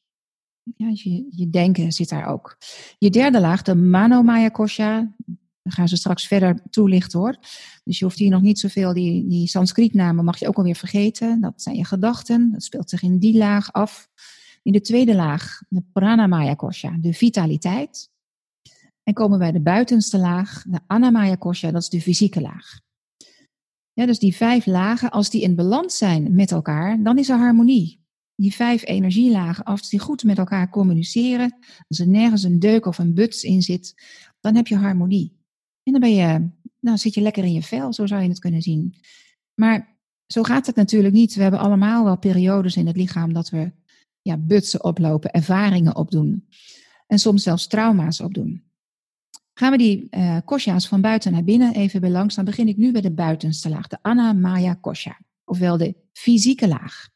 Ja, 0.77 0.91
je, 0.93 1.27
je 1.31 1.51
denken 1.51 1.93
zit 1.93 2.09
daar 2.09 2.27
ook. 2.27 2.59
Je 2.99 3.11
derde 3.11 3.41
laag, 3.41 3.63
de 3.63 3.75
Manomaya 3.75 4.49
Kosha, 4.49 5.15
dan 5.63 5.73
gaan 5.73 5.89
ze 5.89 5.97
straks 5.97 6.27
verder 6.27 6.63
toelichten 6.71 7.19
hoor. 7.19 7.37
Dus 7.85 7.99
je 7.99 8.05
hoeft 8.05 8.19
hier 8.19 8.31
nog 8.31 8.43
niet 8.43 8.59
zoveel, 8.59 8.93
die, 8.93 9.27
die 9.29 9.49
Sanskrietnamen 9.49 10.25
mag 10.25 10.39
je 10.39 10.49
ook 10.49 10.57
alweer 10.57 10.77
vergeten. 10.77 11.41
Dat 11.41 11.63
zijn 11.63 11.77
je 11.77 11.85
gedachten, 11.85 12.53
dat 12.53 12.63
speelt 12.63 12.91
zich 12.91 13.03
in 13.03 13.19
die 13.19 13.37
laag 13.37 13.73
af. 13.73 14.09
In 14.63 14.73
de 14.73 14.81
tweede 14.81 15.15
laag, 15.15 15.63
de 15.69 15.83
Pranamaya 15.93 16.55
Kosha, 16.55 16.97
de 17.01 17.13
vitaliteit. 17.13 18.13
En 19.05 19.15
komen 19.15 19.39
wij 19.39 19.53
de 19.53 19.61
buitenste 19.61 20.19
laag, 20.19 20.65
de 20.69 20.81
Anamaya 20.87 21.35
Kosha, 21.35 21.71
dat 21.71 21.83
is 21.83 21.89
de 21.89 22.01
fysieke 22.01 22.41
laag. 22.41 22.81
Ja, 23.93 24.07
dus 24.07 24.19
die 24.19 24.37
vijf 24.37 24.67
lagen, 24.67 25.11
als 25.11 25.31
die 25.31 25.43
in 25.43 25.55
balans 25.55 25.97
zijn 25.97 26.35
met 26.35 26.51
elkaar, 26.51 27.03
dan 27.03 27.19
is 27.19 27.29
er 27.29 27.39
harmonie. 27.39 28.03
Die 28.35 28.55
vijf 28.55 28.87
energielagen, 28.87 29.65
als 29.65 29.89
die 29.89 30.01
goed 30.01 30.25
met 30.25 30.39
elkaar 30.39 30.71
communiceren, 30.71 31.59
als 31.89 31.99
er 31.99 32.09
nergens 32.09 32.43
een 32.43 32.59
deuk 32.59 32.87
of 32.87 32.99
een 32.99 33.15
buts 33.15 33.43
in 33.43 33.63
zit, 33.63 33.95
dan 34.41 34.55
heb 34.55 34.67
je 34.67 34.77
harmonie. 34.77 35.39
En 35.83 35.93
dan 35.93 36.01
ben 36.01 36.15
je, 36.15 36.49
nou 36.81 36.99
zit 36.99 37.15
je 37.15 37.21
lekker 37.21 37.45
in 37.45 37.53
je 37.53 37.63
vel, 37.63 37.93
zo 37.93 38.07
zou 38.07 38.23
je 38.23 38.29
het 38.29 38.39
kunnen 38.39 38.63
zien. 38.63 38.95
Maar 39.55 39.99
zo 40.27 40.43
gaat 40.43 40.67
het 40.67 40.77
natuurlijk 40.77 41.15
niet. 41.15 41.35
We 41.35 41.43
hebben 41.43 41.61
allemaal 41.61 42.05
wel 42.05 42.19
periodes 42.19 42.77
in 42.77 42.87
het 42.87 42.97
lichaam 42.97 43.33
dat 43.33 43.51
we 43.51 43.73
ja, 44.23 44.37
butsen 44.37 44.85
oplopen, 44.85 45.31
ervaringen 45.31 45.97
opdoen. 45.97 46.49
En 47.07 47.19
soms 47.19 47.43
zelfs 47.43 47.67
trauma's 47.67 48.21
opdoen. 48.21 48.63
Gaan 49.55 49.71
we 49.71 49.79
die 49.79 50.07
uh, 50.11 50.39
kosha's 50.45 50.89
van 50.89 51.01
buiten 51.01 51.33
naar 51.33 51.45
binnen 51.45 51.75
even 51.75 52.01
belangs, 52.01 52.35
dan 52.35 52.45
begin 52.45 52.69
ik 52.69 52.77
nu 52.77 52.93
bij 52.93 53.01
de 53.01 53.13
buitenste 53.13 53.69
laag, 53.69 53.87
de 53.87 53.99
Anna 54.03 54.33
Maya 54.33 54.75
Kosha, 54.75 55.21
ofwel 55.45 55.77
de 55.77 55.95
fysieke 56.13 56.69
laag. 56.69 57.09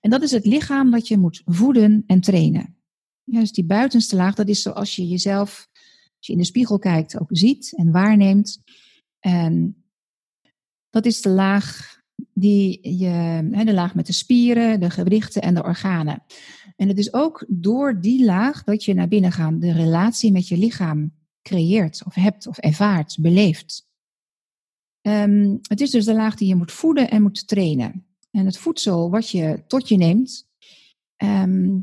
En 0.00 0.10
dat 0.10 0.22
is 0.22 0.30
het 0.30 0.46
lichaam 0.46 0.90
dat 0.90 1.08
je 1.08 1.18
moet 1.18 1.42
voeden 1.44 2.04
en 2.06 2.20
trainen. 2.20 2.76
Ja, 3.24 3.40
dus 3.40 3.52
die 3.52 3.64
buitenste 3.64 4.16
laag, 4.16 4.34
dat 4.34 4.48
is 4.48 4.62
zoals 4.62 4.96
je 4.96 5.08
jezelf, 5.08 5.68
als 6.16 6.26
je 6.26 6.32
in 6.32 6.38
de 6.38 6.44
spiegel 6.44 6.78
kijkt, 6.78 7.20
ook 7.20 7.28
ziet 7.30 7.72
en 7.76 7.90
waarneemt. 7.90 8.62
En 9.18 9.84
dat 10.90 11.06
is 11.06 11.20
de 11.20 11.28
laag 11.28 11.96
die 12.34 12.96
je, 12.98 13.48
de 13.64 13.72
laag 13.72 13.94
met 13.94 14.06
de 14.06 14.12
spieren, 14.12 14.80
de 14.80 14.90
gewrichten 14.90 15.42
en 15.42 15.54
de 15.54 15.62
organen. 15.62 16.22
En 16.76 16.88
het 16.88 16.98
is 16.98 17.12
ook 17.12 17.44
door 17.48 18.00
die 18.00 18.24
laag 18.24 18.64
dat 18.64 18.84
je 18.84 18.94
naar 18.94 19.08
binnen 19.08 19.32
gaat, 19.32 19.60
de 19.60 19.72
relatie 19.72 20.32
met 20.32 20.48
je 20.48 20.56
lichaam 20.56 21.16
creëert 21.42 22.02
of 22.06 22.14
hebt 22.14 22.46
of 22.46 22.58
ervaart, 22.58 23.16
beleeft. 23.20 23.86
Ehm, 25.00 25.56
het 25.62 25.80
is 25.80 25.90
dus 25.90 26.04
de 26.04 26.14
laag 26.14 26.34
die 26.34 26.48
je 26.48 26.54
moet 26.54 26.72
voeden 26.72 27.10
en 27.10 27.22
moet 27.22 27.48
trainen. 27.48 28.06
En 28.30 28.46
het 28.46 28.58
voedsel 28.58 29.10
wat 29.10 29.30
je 29.30 29.62
tot 29.66 29.88
je 29.88 29.96
neemt, 29.96 30.48
ehm, 31.16 31.78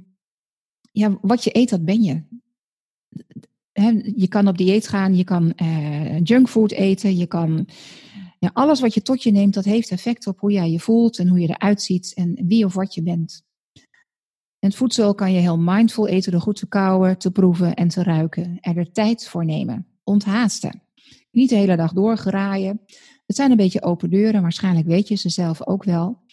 ja, 0.92 1.18
wat 1.22 1.44
je 1.44 1.58
eet, 1.58 1.70
dat 1.70 1.86
ben 1.86 2.04
je. 2.04 2.24
je 4.16 4.28
kan 4.28 4.48
op 4.48 4.58
dieet 4.58 4.88
gaan, 4.88 5.16
je 5.16 5.24
kan 5.24 5.54
uh, 5.62 6.20
junkfood 6.24 6.72
eten, 6.72 7.18
je 7.18 7.26
kan. 7.26 7.68
Ja, 8.40 8.52
alles 8.54 8.80
wat 8.80 8.94
je 8.94 9.02
tot 9.02 9.24
je 9.24 9.32
neemt, 9.32 9.54
dat 9.54 9.66
heeft 9.66 9.92
effect 9.92 10.28
op 10.28 10.40
hoe 10.40 10.52
jij 10.52 10.72
je 10.72 10.80
voelt 10.80 11.20
en 11.20 11.28
hoe 11.28 11.40
je 11.40 11.50
eruit 11.50 11.82
ziet 11.82 12.14
en 12.14 12.48
wie 12.48 12.66
of 12.66 12.74
wat 12.74 12.94
je 12.94 13.04
bent. 13.04 13.45
En 14.66 14.74
voedsel 14.74 15.16
kan 15.16 15.34
je 15.34 15.40
heel 15.40 15.58
mindful 15.60 16.08
eten 16.08 16.32
door 16.32 16.42
goed 16.42 16.56
te 16.56 16.68
kauwen, 16.68 17.18
te 17.18 17.32
proeven 17.32 17.74
en 17.74 17.88
te 17.88 18.04
ruiken. 18.04 18.58
Er 18.62 18.74
de 18.74 18.92
tijd 18.92 19.28
voor 19.28 19.46
nemen. 19.46 19.88
Onthaasten. 20.04 20.82
Niet 21.32 21.50
de 21.50 21.56
hele 21.56 21.76
dag 21.76 21.94
doorgeraaien. 21.94 22.82
Het 23.26 23.36
zijn 23.36 23.52
een 23.52 23.58
beetje 23.58 23.84
open 23.84 24.10
deuren, 24.10 24.42
waarschijnlijk 24.42 24.88
weet 24.88 25.08
je 25.08 25.16
ze 25.16 25.30
zelf 25.30 25.68
ook 25.68 25.84
wel. 25.84 26.24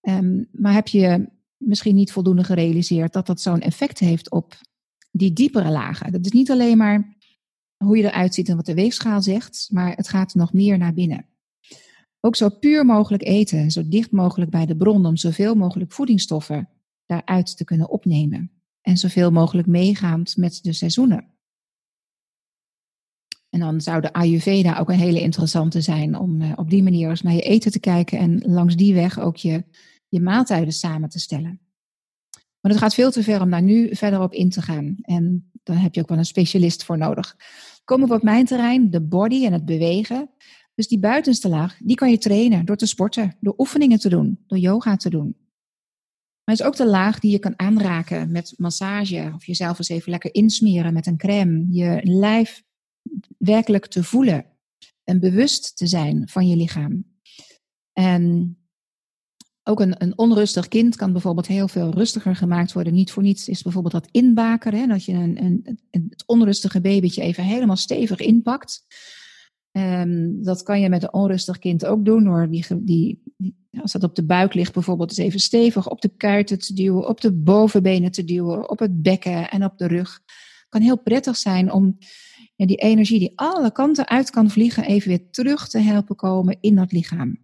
Um, 0.00 0.48
maar 0.52 0.72
heb 0.72 0.88
je 0.88 1.28
misschien 1.56 1.94
niet 1.94 2.12
voldoende 2.12 2.44
gerealiseerd 2.44 3.12
dat 3.12 3.26
dat 3.26 3.40
zo'n 3.40 3.60
effect 3.60 3.98
heeft 3.98 4.30
op 4.30 4.54
die 5.10 5.32
diepere 5.32 5.70
lagen. 5.70 6.12
Dat 6.12 6.24
is 6.24 6.32
niet 6.32 6.50
alleen 6.50 6.76
maar 6.76 7.16
hoe 7.76 7.96
je 7.96 8.04
eruit 8.04 8.34
ziet 8.34 8.48
en 8.48 8.56
wat 8.56 8.66
de 8.66 8.74
weegschaal 8.74 9.22
zegt, 9.22 9.68
maar 9.72 9.96
het 9.96 10.08
gaat 10.08 10.34
nog 10.34 10.52
meer 10.52 10.78
naar 10.78 10.94
binnen. 10.94 11.26
Ook 12.20 12.36
zo 12.36 12.48
puur 12.48 12.84
mogelijk 12.84 13.22
eten, 13.22 13.70
zo 13.70 13.88
dicht 13.88 14.10
mogelijk 14.10 14.50
bij 14.50 14.66
de 14.66 14.76
bron 14.76 15.06
om 15.06 15.16
zoveel 15.16 15.54
mogelijk 15.54 15.92
voedingsstoffen 15.92 16.68
daaruit 17.08 17.56
te 17.56 17.64
kunnen 17.64 17.88
opnemen. 17.88 18.50
En 18.80 18.96
zoveel 18.96 19.30
mogelijk 19.30 19.68
meegaand 19.68 20.36
met 20.36 20.58
de 20.62 20.72
seizoenen. 20.72 21.26
En 23.50 23.60
dan 23.60 23.80
zou 23.80 24.00
de 24.00 24.12
Ayurveda 24.12 24.78
ook 24.78 24.88
een 24.88 24.98
hele 24.98 25.20
interessante 25.20 25.80
zijn 25.80 26.18
om 26.18 26.40
uh, 26.40 26.52
op 26.56 26.70
die 26.70 26.82
manier 26.82 27.08
eens 27.08 27.22
naar 27.22 27.34
je 27.34 27.40
eten 27.40 27.70
te 27.70 27.80
kijken 27.80 28.18
en 28.18 28.42
langs 28.46 28.76
die 28.76 28.94
weg 28.94 29.18
ook 29.18 29.36
je, 29.36 29.64
je 30.08 30.20
maaltijden 30.20 30.72
samen 30.72 31.08
te 31.08 31.18
stellen. 31.18 31.60
Maar 32.60 32.72
het 32.72 32.80
gaat 32.80 32.94
veel 32.94 33.10
te 33.10 33.22
ver 33.22 33.40
om 33.40 33.50
daar 33.50 33.62
nu 33.62 33.96
verder 33.96 34.20
op 34.20 34.32
in 34.32 34.50
te 34.50 34.62
gaan. 34.62 34.96
En 35.02 35.50
daar 35.62 35.80
heb 35.80 35.94
je 35.94 36.00
ook 36.00 36.08
wel 36.08 36.18
een 36.18 36.24
specialist 36.24 36.84
voor 36.84 36.98
nodig. 36.98 37.36
Komen 37.84 38.08
we 38.08 38.14
op 38.14 38.22
mijn 38.22 38.44
terrein, 38.44 38.90
de 38.90 39.02
body 39.02 39.44
en 39.44 39.52
het 39.52 39.64
bewegen. 39.64 40.30
Dus 40.74 40.88
die 40.88 40.98
buitenste 40.98 41.48
laag, 41.48 41.78
die 41.78 41.96
kan 41.96 42.10
je 42.10 42.18
trainen 42.18 42.64
door 42.64 42.76
te 42.76 42.86
sporten, 42.86 43.36
door 43.40 43.54
oefeningen 43.58 43.98
te 43.98 44.08
doen, 44.08 44.44
door 44.46 44.58
yoga 44.58 44.96
te 44.96 45.10
doen. 45.10 45.36
Maar 46.48 46.56
het 46.56 46.66
is 46.66 46.72
ook 46.72 46.86
de 46.86 46.92
laag 46.92 47.18
die 47.18 47.30
je 47.30 47.38
kan 47.38 47.58
aanraken 47.58 48.30
met 48.30 48.54
massage 48.56 49.32
of 49.34 49.44
jezelf 49.44 49.78
eens 49.78 49.88
even 49.88 50.10
lekker 50.10 50.34
insmeren 50.34 50.92
met 50.92 51.06
een 51.06 51.16
crème. 51.16 51.66
Je 51.70 52.00
lijf 52.02 52.62
werkelijk 53.38 53.86
te 53.86 54.04
voelen 54.04 54.46
en 55.04 55.20
bewust 55.20 55.76
te 55.76 55.86
zijn 55.86 56.28
van 56.28 56.48
je 56.48 56.56
lichaam. 56.56 57.04
En 57.92 58.56
ook 59.62 59.80
een, 59.80 60.02
een 60.02 60.18
onrustig 60.18 60.68
kind 60.68 60.96
kan 60.96 61.12
bijvoorbeeld 61.12 61.46
heel 61.46 61.68
veel 61.68 61.90
rustiger 61.90 62.36
gemaakt 62.36 62.72
worden. 62.72 62.92
Niet 62.92 63.10
voor 63.10 63.22
niets 63.22 63.48
is 63.48 63.62
bijvoorbeeld 63.62 63.94
dat 63.94 64.08
inbakeren. 64.10 64.88
Dat 64.88 65.04
je 65.04 65.12
een, 65.12 65.44
een, 65.44 65.78
een, 65.90 66.06
het 66.10 66.26
onrustige 66.26 66.80
babytje 66.80 67.22
even 67.22 67.44
helemaal 67.44 67.76
stevig 67.76 68.20
inpakt. 68.20 68.86
Um, 69.72 70.42
dat 70.42 70.62
kan 70.62 70.80
je 70.80 70.88
met 70.88 71.02
een 71.02 71.12
onrustig 71.12 71.58
kind 71.58 71.86
ook 71.86 72.04
doen 72.04 72.24
door 72.24 72.50
die, 72.50 72.66
die, 72.78 73.22
als 73.80 73.92
dat 73.92 74.02
op 74.02 74.14
de 74.14 74.24
buik 74.24 74.54
ligt 74.54 74.72
bijvoorbeeld, 74.72 75.08
eens 75.08 75.18
even 75.18 75.40
stevig 75.40 75.88
op 75.90 76.00
de 76.00 76.08
kuiten 76.16 76.58
te 76.58 76.74
duwen, 76.74 77.08
op 77.08 77.20
de 77.20 77.32
bovenbenen 77.32 78.10
te 78.10 78.24
duwen, 78.24 78.70
op 78.70 78.78
het 78.78 79.02
bekken 79.02 79.50
en 79.50 79.64
op 79.64 79.78
de 79.78 79.86
rug. 79.86 80.20
Kan 80.68 80.80
heel 80.80 80.98
prettig 80.98 81.36
zijn 81.36 81.72
om 81.72 81.98
ja, 82.56 82.66
die 82.66 82.76
energie 82.76 83.18
die 83.18 83.32
alle 83.34 83.72
kanten 83.72 84.08
uit 84.08 84.30
kan 84.30 84.50
vliegen, 84.50 84.84
even 84.84 85.08
weer 85.08 85.30
terug 85.30 85.68
te 85.68 85.78
helpen 85.78 86.16
komen 86.16 86.56
in 86.60 86.74
dat 86.74 86.92
lichaam. 86.92 87.38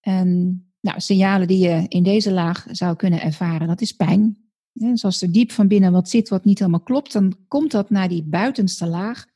En 0.00 0.62
nou, 0.80 1.00
signalen 1.00 1.46
die 1.46 1.68
je 1.68 1.84
in 1.88 2.02
deze 2.02 2.32
laag 2.32 2.66
zou 2.70 2.96
kunnen 2.96 3.22
ervaren, 3.22 3.66
dat 3.66 3.80
is 3.80 3.92
pijn. 3.92 4.36
Dus 4.72 5.04
als 5.04 5.22
er 5.22 5.32
diep 5.32 5.52
van 5.52 5.68
binnen 5.68 5.92
wat 5.92 6.08
zit 6.08 6.28
wat 6.28 6.44
niet 6.44 6.58
helemaal 6.58 6.80
klopt, 6.80 7.12
dan 7.12 7.36
komt 7.48 7.70
dat 7.70 7.90
naar 7.90 8.08
die 8.08 8.22
buitenste 8.22 8.86
laag. 8.86 9.26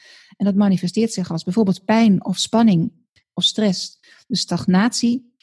En 0.43 0.49
dat 0.49 0.57
manifesteert 0.57 1.13
zich 1.13 1.31
als 1.31 1.45
bijvoorbeeld 1.45 1.85
pijn 1.85 2.25
of 2.25 2.39
spanning 2.39 2.93
of 3.33 3.45
stress. 3.45 3.99
Dus 4.27 4.41
stagnatie, 4.41 5.35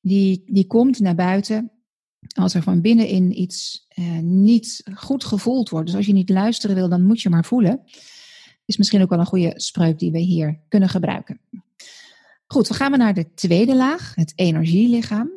die, 0.00 0.42
die 0.46 0.66
komt 0.66 1.00
naar 1.00 1.14
buiten 1.14 1.70
als 2.34 2.54
er 2.54 2.62
van 2.62 2.80
binnenin 2.80 3.40
iets 3.40 3.86
eh, 3.88 4.18
niet 4.18 4.82
goed 4.94 5.24
gevoeld 5.24 5.68
wordt. 5.68 5.86
Dus 5.86 5.96
als 5.96 6.06
je 6.06 6.12
niet 6.12 6.28
luisteren 6.28 6.76
wil, 6.76 6.88
dan 6.88 7.02
moet 7.02 7.20
je 7.20 7.28
maar 7.28 7.44
voelen. 7.44 7.80
Is 8.64 8.76
misschien 8.76 9.02
ook 9.02 9.08
wel 9.08 9.18
een 9.18 9.26
goede 9.26 9.52
spreuk 9.56 9.98
die 9.98 10.10
we 10.10 10.18
hier 10.18 10.60
kunnen 10.68 10.88
gebruiken. 10.88 11.40
Goed, 12.46 12.68
we 12.68 12.74
gaan 12.74 12.90
we 12.90 12.96
naar 12.96 13.14
de 13.14 13.34
tweede 13.34 13.76
laag, 13.76 14.14
het 14.14 14.32
energielichaam. 14.36 15.30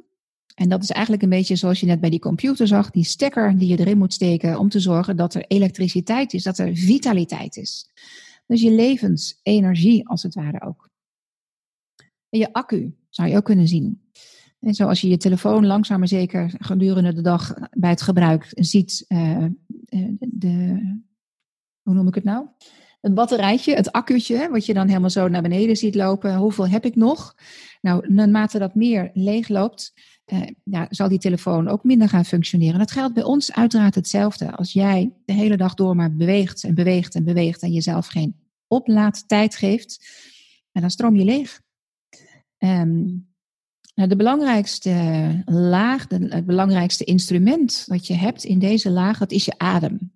En 0.56 0.70
dat 0.70 0.84
is 0.84 0.92
eigenlijk 0.92 1.24
een 1.24 1.30
beetje 1.30 1.56
zoals 1.56 1.80
je 1.80 1.86
net 1.86 2.00
bij 2.00 2.10
die 2.10 2.20
computer 2.20 2.68
zag, 2.68 2.92
die 2.92 3.04
stekker 3.04 3.58
die 3.58 3.68
je 3.68 3.80
erin 3.80 3.98
moet 3.98 4.14
steken 4.14 4.60
om 4.60 4.70
te 4.70 4.80
zorgen 4.80 5.16
dat 5.16 5.34
er 5.34 5.46
elektriciteit 5.48 6.34
is, 6.34 6.44
dat 6.44 6.58
er 6.58 6.76
vitaliteit 6.76 7.56
is. 7.56 7.90
Dus 8.48 8.62
je 8.62 8.72
levensenergie 8.72 10.08
als 10.08 10.24
het 10.24 10.36
ware 10.36 10.62
ook. 10.62 10.90
En 12.30 12.40
je 12.40 12.54
accu 12.54 12.96
zou 13.10 13.30
je 13.30 13.38
ook 13.38 13.46
kunnen 13.46 13.68
zien. 13.68 14.02
En 14.60 14.74
zoals 14.74 15.02
je 15.02 15.10
je 15.10 15.18
telefoon 15.18 15.66
langzaam 15.66 16.00
maar 16.00 16.08
zeker 16.08 16.54
gedurende 16.58 17.14
de 17.14 17.22
dag 17.22 17.54
bij 17.72 17.90
het 17.90 18.02
gebruik 18.02 18.52
ziet, 18.56 19.06
uh, 19.08 19.46
de, 20.20 20.80
hoe 21.82 21.94
noem 21.94 22.08
ik 22.08 22.16
het 22.16 22.24
nou? 22.24 22.48
Het 23.02 23.14
batterijtje, 23.14 23.76
het 23.76 23.92
accu'tje, 23.92 24.50
wat 24.50 24.66
je 24.66 24.74
dan 24.74 24.88
helemaal 24.88 25.10
zo 25.10 25.28
naar 25.28 25.42
beneden 25.42 25.76
ziet 25.76 25.96
lopen. 25.96 26.36
Hoeveel 26.36 26.68
heb 26.68 26.86
ik 26.86 26.96
nog? 26.96 27.36
Nou, 27.82 28.14
naarmate 28.14 28.60
dat 28.60 28.76
meer 28.76 29.10
leeg 29.14 29.48
loopt, 29.48 29.94
uh, 30.34 30.42
ja, 30.64 30.88
zal 30.90 31.10
die 31.10 31.20
telefoon 31.20 31.68
ook 31.68 31.84
minder 31.84 32.10
gaan 32.10 32.26
functioneren. 32.26 32.80
Dat 32.80 32.92
geldt 32.92 33.14
bij 33.14 33.24
ons 33.24 33.54
uiteraard 33.54 33.96
hetzelfde. 33.96 34.52
Als 34.56 34.74
jij 34.74 35.14
de 35.26 35.34
hele 35.34 35.58
dag 35.58 35.74
door 35.74 35.96
maar 35.96 36.16
beweegt 36.16 36.64
en 36.64 36.76
beweegt 36.76 37.16
en 37.16 37.24
beweegt 37.24 37.62
en 37.62 37.72
jezelf 37.72 38.08
geen 38.08 38.36
oplaadtijd 38.68 39.56
geeft, 39.56 40.08
dan 40.72 40.92
stroom 40.92 41.16
je 41.16 41.24
leeg. 41.24 41.62
Um, 42.58 43.28
nou, 43.96 44.10
de 44.10 44.16
belangrijkste 44.16 45.42
laag, 45.46 46.06
het 46.10 46.46
belangrijkste 46.46 47.04
instrument 47.04 47.86
dat 47.88 48.08
je 48.08 48.14
hebt 48.14 48.44
in 48.44 48.60
deze 48.60 48.90
laag, 48.90 49.18
dat 49.18 49.32
is 49.32 49.46
je 49.46 49.58
adem. 49.58 50.12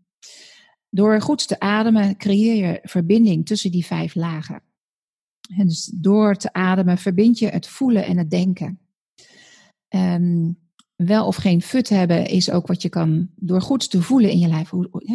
Door 0.89 1.21
goed 1.21 1.47
te 1.47 1.59
ademen 1.59 2.17
creëer 2.17 2.55
je 2.55 2.79
verbinding 2.83 3.45
tussen 3.45 3.71
die 3.71 3.85
vijf 3.85 4.15
lagen. 4.15 4.61
En 5.57 5.67
dus 5.67 5.91
door 5.93 6.35
te 6.35 6.53
ademen 6.53 6.97
verbind 6.97 7.39
je 7.39 7.47
het 7.47 7.67
voelen 7.67 8.05
en 8.05 8.17
het 8.17 8.29
denken. 8.29 8.79
Um, 9.95 10.59
wel 10.95 11.25
of 11.25 11.35
geen 11.35 11.61
fut 11.61 11.89
hebben 11.89 12.27
is 12.27 12.49
ook 12.49 12.67
wat 12.67 12.81
je 12.81 12.89
kan 12.89 13.29
door 13.35 13.61
goed 13.61 13.89
te 13.89 14.01
voelen 14.01 14.31
in 14.31 14.39
je 14.39 14.47
lijf. 14.47 14.69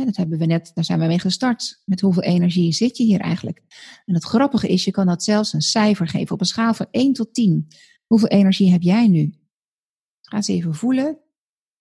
Dat 0.05 0.17
hebben 0.17 0.39
we 0.39 0.47
net, 0.47 0.71
daar 0.75 0.85
zijn 0.85 1.01
we 1.01 1.07
mee 1.07 1.19
gestart. 1.19 1.83
Met 1.85 2.01
hoeveel 2.01 2.23
energie 2.23 2.73
zit 2.73 2.97
je 2.97 3.05
hier 3.05 3.21
eigenlijk? 3.21 3.63
En 4.05 4.15
het 4.15 4.25
grappige 4.25 4.69
is, 4.69 4.85
je 4.85 4.91
kan 4.91 5.07
dat 5.07 5.23
zelfs 5.23 5.53
een 5.53 5.63
cijfer 5.63 6.09
geven 6.09 6.35
op 6.35 6.41
een 6.41 6.47
schaal 6.47 6.75
van 6.75 6.87
1 6.91 7.13
tot 7.13 7.35
10. 7.35 7.69
Hoeveel 8.07 8.29
energie 8.29 8.71
heb 8.71 8.83
jij 8.83 9.09
nu? 9.09 9.35
Ga 10.21 10.37
eens 10.37 10.49
even 10.49 10.75
voelen. 10.75 11.19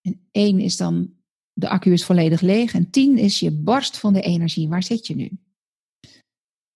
En 0.01 0.19
1 0.31 0.59
is 0.59 0.77
dan 0.77 1.13
de 1.53 1.69
accu 1.69 1.91
is 1.91 2.05
volledig 2.05 2.41
leeg. 2.41 2.73
En 2.73 2.89
10 2.89 3.17
is 3.17 3.39
je 3.39 3.51
barst 3.51 3.97
van 3.97 4.13
de 4.13 4.21
energie. 4.21 4.69
Waar 4.69 4.83
zit 4.83 5.07
je 5.07 5.15
nu? 5.15 5.31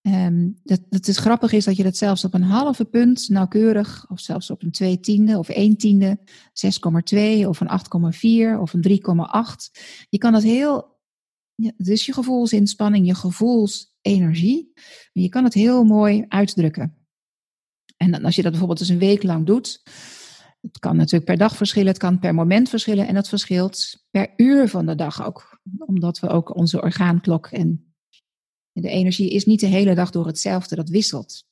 Um, 0.09 0.59
dat, 0.63 0.81
dat 0.89 1.05
het 1.05 1.15
grappig 1.15 1.51
is 1.51 1.65
dat 1.65 1.75
je 1.75 1.83
dat 1.83 1.97
zelfs 1.97 2.25
op 2.25 2.33
een 2.33 2.41
halve 2.41 2.85
punt 2.85 3.29
nauwkeurig, 3.29 4.05
of 4.09 4.19
zelfs 4.19 4.49
op 4.49 4.63
een 4.63 4.71
2 4.71 4.99
tiende 4.99 5.37
of 5.37 5.49
1 5.49 5.77
tiende, 5.77 6.19
6,2 7.41 7.47
of 7.47 7.59
een 7.59 7.69
8,4 8.55 8.59
of 8.59 8.73
een 8.73 8.83
3,8. 8.89 9.81
Je 10.09 10.17
kan 10.17 10.31
dat 10.31 10.43
heel, 10.43 10.97
is 11.77 12.05
je 12.05 12.13
gevoelsinspanning, 12.13 13.07
je 13.07 13.15
gevoelsenergie. 13.15 14.73
Je 15.11 15.29
kan 15.29 15.43
het 15.43 15.53
heel 15.53 15.83
mooi 15.83 16.25
uitdrukken. 16.27 16.97
En 17.97 18.23
als 18.23 18.35
je 18.35 18.41
dat 18.41 18.51
bijvoorbeeld 18.51 18.79
eens 18.79 18.89
een 18.89 18.99
week 18.99 19.23
lang 19.23 19.45
doet, 19.45 19.81
Het 20.61 20.79
kan 20.79 20.95
natuurlijk 20.95 21.25
per 21.25 21.37
dag 21.37 21.55
verschillen, 21.55 21.87
het 21.87 21.97
kan 21.97 22.19
per 22.19 22.33
moment 22.33 22.69
verschillen 22.69 23.07
en 23.07 23.13
dat 23.13 23.29
verschilt 23.29 24.05
per 24.11 24.33
uur 24.37 24.67
van 24.67 24.85
de 24.85 24.95
dag 24.95 25.25
ook. 25.25 25.59
Omdat 25.77 26.19
we 26.19 26.27
ook 26.27 26.55
onze 26.55 26.81
orgaanklok 26.81 27.47
en 27.47 27.88
de 28.81 28.89
energie 28.89 29.29
is 29.29 29.45
niet 29.45 29.59
de 29.59 29.67
hele 29.67 29.95
dag 29.95 30.11
door 30.11 30.27
hetzelfde, 30.27 30.75
dat 30.75 30.89
wisselt. 30.89 31.47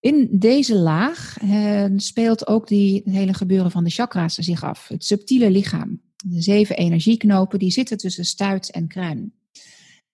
In 0.00 0.28
deze 0.30 0.74
laag 0.74 1.38
eh, 1.38 1.86
speelt 1.96 2.46
ook 2.46 2.68
die 2.68 3.02
hele 3.04 3.34
gebeuren 3.34 3.70
van 3.70 3.84
de 3.84 3.90
chakra's 3.90 4.34
zich 4.34 4.64
af. 4.64 4.88
Het 4.88 5.04
subtiele 5.04 5.50
lichaam. 5.50 6.00
De 6.24 6.42
zeven 6.42 6.76
energieknopen 6.76 7.58
die 7.58 7.70
zitten 7.70 7.96
tussen 7.96 8.24
stuit 8.24 8.70
en 8.70 8.88
kruin. 8.88 9.34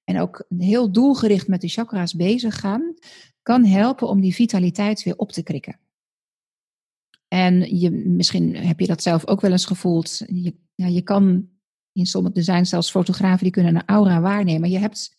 En 0.05 0.21
ook 0.21 0.45
heel 0.59 0.93
doelgericht 0.93 1.49
met 1.49 1.61
de 1.61 1.69
chakra's 1.69 2.15
bezig 2.15 2.61
gaan, 2.61 2.95
kan 3.43 3.65
helpen 3.65 4.09
om 4.09 4.21
die 4.21 4.35
vitaliteit 4.35 5.03
weer 5.03 5.17
op 5.17 5.33
te 5.33 5.43
krikken. 5.43 5.79
En 7.29 7.79
je, 7.79 7.91
misschien 7.91 8.57
heb 8.57 8.81
je 8.81 8.87
dat 8.87 9.03
zelf 9.03 9.27
ook 9.27 9.41
wel 9.41 9.51
eens 9.51 9.67
gevoeld. 9.67 10.23
Je, 10.27 10.55
ja, 10.75 10.87
je 10.87 11.03
kan, 11.03 11.49
in 11.93 12.07
sommige, 12.07 12.35
er 12.35 12.43
zijn 12.43 12.67
zelfs 12.67 12.91
fotografen 12.91 13.43
die 13.43 13.53
kunnen 13.53 13.75
een 13.75 13.87
aura 13.87 14.21
waarnemen. 14.21 14.71
Je 14.71 14.79
hebt 14.79 15.17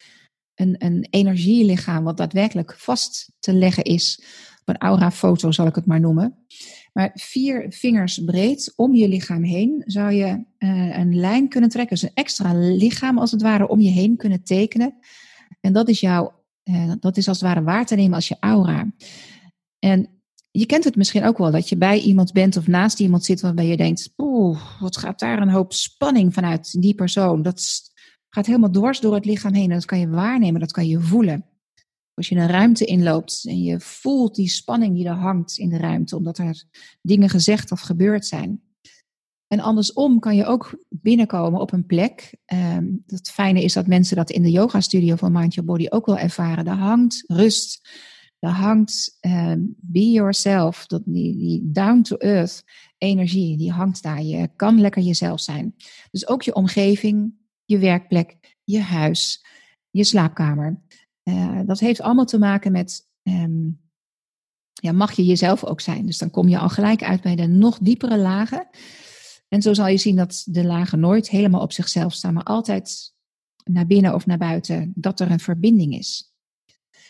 een, 0.59 0.75
een 0.77 1.07
energielichaam 1.09 2.03
wat 2.03 2.17
daadwerkelijk 2.17 2.75
vast 2.77 3.31
te 3.39 3.53
leggen 3.53 3.83
is. 3.83 4.23
Een 4.65 4.77
aurafoto 4.77 5.51
zal 5.51 5.67
ik 5.67 5.75
het 5.75 5.85
maar 5.85 5.99
noemen. 5.99 6.45
Maar 6.93 7.11
vier 7.13 7.65
vingers 7.69 8.23
breed 8.23 8.73
om 8.75 8.95
je 8.95 9.07
lichaam 9.07 9.43
heen 9.43 9.83
zou 9.85 10.11
je 10.11 10.45
uh, 10.59 10.97
een 10.97 11.15
lijn 11.15 11.49
kunnen 11.49 11.69
trekken. 11.69 11.95
Dus 11.95 12.09
een 12.09 12.23
extra 12.23 12.53
lichaam 12.53 13.17
als 13.17 13.31
het 13.31 13.41
ware 13.41 13.67
om 13.67 13.79
je 13.79 13.89
heen 13.89 14.17
kunnen 14.17 14.43
tekenen. 14.43 14.95
En 15.61 15.73
dat 15.73 15.89
is 15.89 15.99
jouw, 15.99 16.33
uh, 16.63 16.91
dat 16.99 17.17
is 17.17 17.27
als 17.27 17.39
het 17.39 17.47
ware 17.47 17.63
waar 17.63 17.85
te 17.85 17.95
nemen 17.95 18.13
als 18.13 18.27
je 18.27 18.37
aura. 18.39 18.91
En 19.79 20.09
je 20.51 20.65
kent 20.65 20.83
het 20.83 20.95
misschien 20.95 21.23
ook 21.23 21.37
wel, 21.37 21.51
dat 21.51 21.69
je 21.69 21.77
bij 21.77 21.99
iemand 21.99 22.33
bent 22.33 22.57
of 22.57 22.67
naast 22.67 22.99
iemand 22.99 23.25
zit 23.25 23.41
waarbij 23.41 23.65
je 23.65 23.77
denkt, 23.77 24.13
oeh, 24.17 24.79
wat 24.79 24.97
gaat 24.97 25.19
daar 25.19 25.41
een 25.41 25.49
hoop 25.49 25.73
spanning 25.73 26.33
vanuit 26.33 26.81
die 26.81 26.95
persoon. 26.95 27.41
Dat 27.41 27.88
gaat 28.29 28.45
helemaal 28.45 28.71
dwars 28.71 28.99
door 28.99 29.13
het 29.13 29.25
lichaam 29.25 29.53
heen 29.53 29.69
en 29.69 29.75
dat 29.75 29.85
kan 29.85 29.99
je 29.99 30.09
waarnemen, 30.09 30.59
dat 30.59 30.71
kan 30.71 30.87
je 30.87 30.99
voelen. 30.99 31.45
Als 32.13 32.29
je 32.29 32.35
een 32.35 32.47
ruimte 32.47 32.85
inloopt 32.85 33.45
en 33.47 33.61
je 33.61 33.79
voelt 33.79 34.35
die 34.35 34.49
spanning 34.49 34.95
die 34.95 35.07
er 35.07 35.13
hangt 35.13 35.57
in 35.57 35.69
de 35.69 35.77
ruimte, 35.77 36.15
omdat 36.15 36.37
er 36.37 36.63
dingen 37.01 37.29
gezegd 37.29 37.71
of 37.71 37.79
gebeurd 37.79 38.25
zijn. 38.25 38.61
En 39.47 39.59
andersom 39.59 40.19
kan 40.19 40.35
je 40.35 40.45
ook 40.45 40.83
binnenkomen 40.89 41.59
op 41.59 41.71
een 41.71 41.85
plek. 41.85 42.37
Um, 42.53 43.03
het 43.05 43.29
fijne 43.29 43.63
is 43.63 43.73
dat 43.73 43.87
mensen 43.87 44.15
dat 44.15 44.29
in 44.29 44.41
de 44.41 44.51
yoga 44.51 44.81
studio 44.81 45.15
van 45.15 45.31
Mind 45.31 45.53
Your 45.53 45.69
Body 45.69 45.85
ook 45.89 46.05
wel 46.05 46.17
ervaren. 46.17 46.65
Daar 46.65 46.77
hangt 46.77 47.23
rust. 47.27 47.89
Daar 48.39 48.53
hangt 48.53 49.17
um, 49.21 49.75
be 49.77 50.11
yourself, 50.11 50.85
dat, 50.85 51.01
die, 51.05 51.37
die 51.37 51.69
down 51.71 52.01
to 52.01 52.15
earth 52.15 52.63
energie, 52.97 53.57
die 53.57 53.71
hangt 53.71 54.03
daar. 54.03 54.23
Je 54.23 54.49
kan 54.55 54.81
lekker 54.81 55.01
jezelf 55.01 55.39
zijn. 55.39 55.75
Dus 56.11 56.27
ook 56.27 56.41
je 56.41 56.55
omgeving, 56.55 57.33
je 57.69 57.77
werkplek, 57.77 58.57
je 58.63 58.79
huis, 58.79 59.45
je 59.89 60.03
slaapkamer. 60.03 60.81
Uh, 61.23 61.59
dat 61.65 61.79
heeft 61.79 62.01
allemaal 62.01 62.25
te 62.25 62.39
maken 62.39 62.71
met, 62.71 63.07
um, 63.23 63.81
ja, 64.73 64.91
mag 64.91 65.11
je 65.11 65.25
jezelf 65.25 65.63
ook 65.63 65.81
zijn? 65.81 66.05
Dus 66.05 66.17
dan 66.17 66.29
kom 66.29 66.47
je 66.47 66.57
al 66.57 66.69
gelijk 66.69 67.03
uit 67.03 67.21
bij 67.21 67.35
de 67.35 67.47
nog 67.47 67.77
diepere 67.77 68.17
lagen. 68.17 68.67
En 69.47 69.61
zo 69.61 69.73
zal 69.73 69.87
je 69.87 69.97
zien 69.97 70.15
dat 70.15 70.43
de 70.45 70.63
lagen 70.63 70.99
nooit 70.99 71.29
helemaal 71.29 71.61
op 71.61 71.71
zichzelf 71.71 72.13
staan, 72.13 72.33
maar 72.33 72.43
altijd 72.43 73.13
naar 73.63 73.85
binnen 73.85 74.13
of 74.13 74.25
naar 74.25 74.37
buiten, 74.37 74.91
dat 74.95 75.19
er 75.19 75.31
een 75.31 75.39
verbinding 75.39 75.93
is. 75.93 76.33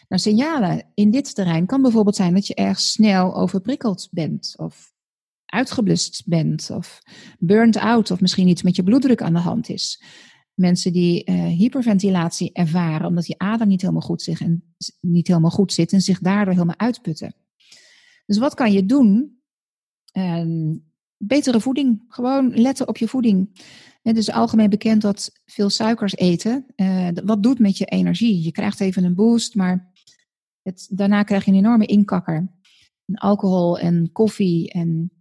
Nou, 0.08 0.22
signalen 0.22 0.92
in 0.94 1.12
dit 1.12 1.36
terrein 1.36 1.66
kan 1.66 1.82
bijvoorbeeld 1.82 2.16
zijn 2.16 2.34
dat 2.34 2.48
je 2.48 2.56
erg 2.56 2.80
snel 2.80 3.36
overprikkeld 3.36 4.08
bent, 4.12 4.54
of 4.58 4.94
uitgeblust 5.46 6.24
bent, 6.26 6.70
of 6.70 7.02
burnt 7.40 7.78
out, 7.78 8.12
of 8.12 8.22
misschien 8.22 8.48
iets 8.48 8.62
met 8.62 8.76
je 8.76 8.84
bloeddruk 8.84 9.22
aan 9.22 9.34
de 9.34 9.40
hand 9.40 9.70
is 9.70 10.02
mensen 10.60 10.94
die 10.94 11.30
uh, 11.30 11.44
hyperventilatie 11.46 12.52
ervaren 12.54 13.08
omdat 13.08 13.26
die 13.26 13.40
ader 13.40 13.68
niet 13.68 13.82
helemaal 13.82 14.02
goed, 14.02 14.22
zich 14.22 14.42
en, 14.42 14.64
niet 15.00 15.28
helemaal 15.28 15.50
goed 15.50 15.74
zit 15.74 15.94
en 15.94 16.02
zich 16.02 16.20
daardoor 16.20 16.54
helemaal 16.54 16.80
uitputten. 16.80 17.34
Dus 18.26 18.38
wat 18.38 18.54
kan 18.54 18.72
je 18.72 18.86
doen? 18.86 19.40
Uh, 20.14 20.76
betere 21.18 21.62
voeding. 21.62 22.04
Gewoon 22.08 22.52
letten 22.56 22.88
op 22.88 22.98
je 22.98 23.08
voeding. 23.08 23.64
Het 24.02 24.18
is 24.18 24.32
algemeen 24.32 24.70
bekend 24.70 25.02
dat 25.02 25.32
veel 25.46 25.70
suikers 25.70 26.16
eten. 26.16 26.66
Uh, 26.76 27.08
wat 27.24 27.44
doet 27.44 27.60
met 27.60 27.78
je 27.78 27.86
energie? 27.86 28.44
Je 28.44 28.52
krijgt 28.52 28.80
even 28.80 29.04
een 29.04 29.16
boost, 29.16 29.56
maar 29.56 29.92
het, 30.62 30.88
daarna 30.92 31.24
krijg 31.24 31.46
je 31.46 31.52
een 31.52 31.58
enorme 31.58 31.86
inkakker. 31.86 32.52
En 33.06 33.16
alcohol 33.16 33.80
en 33.80 34.12
koffie 34.12 34.72
en 34.72 35.12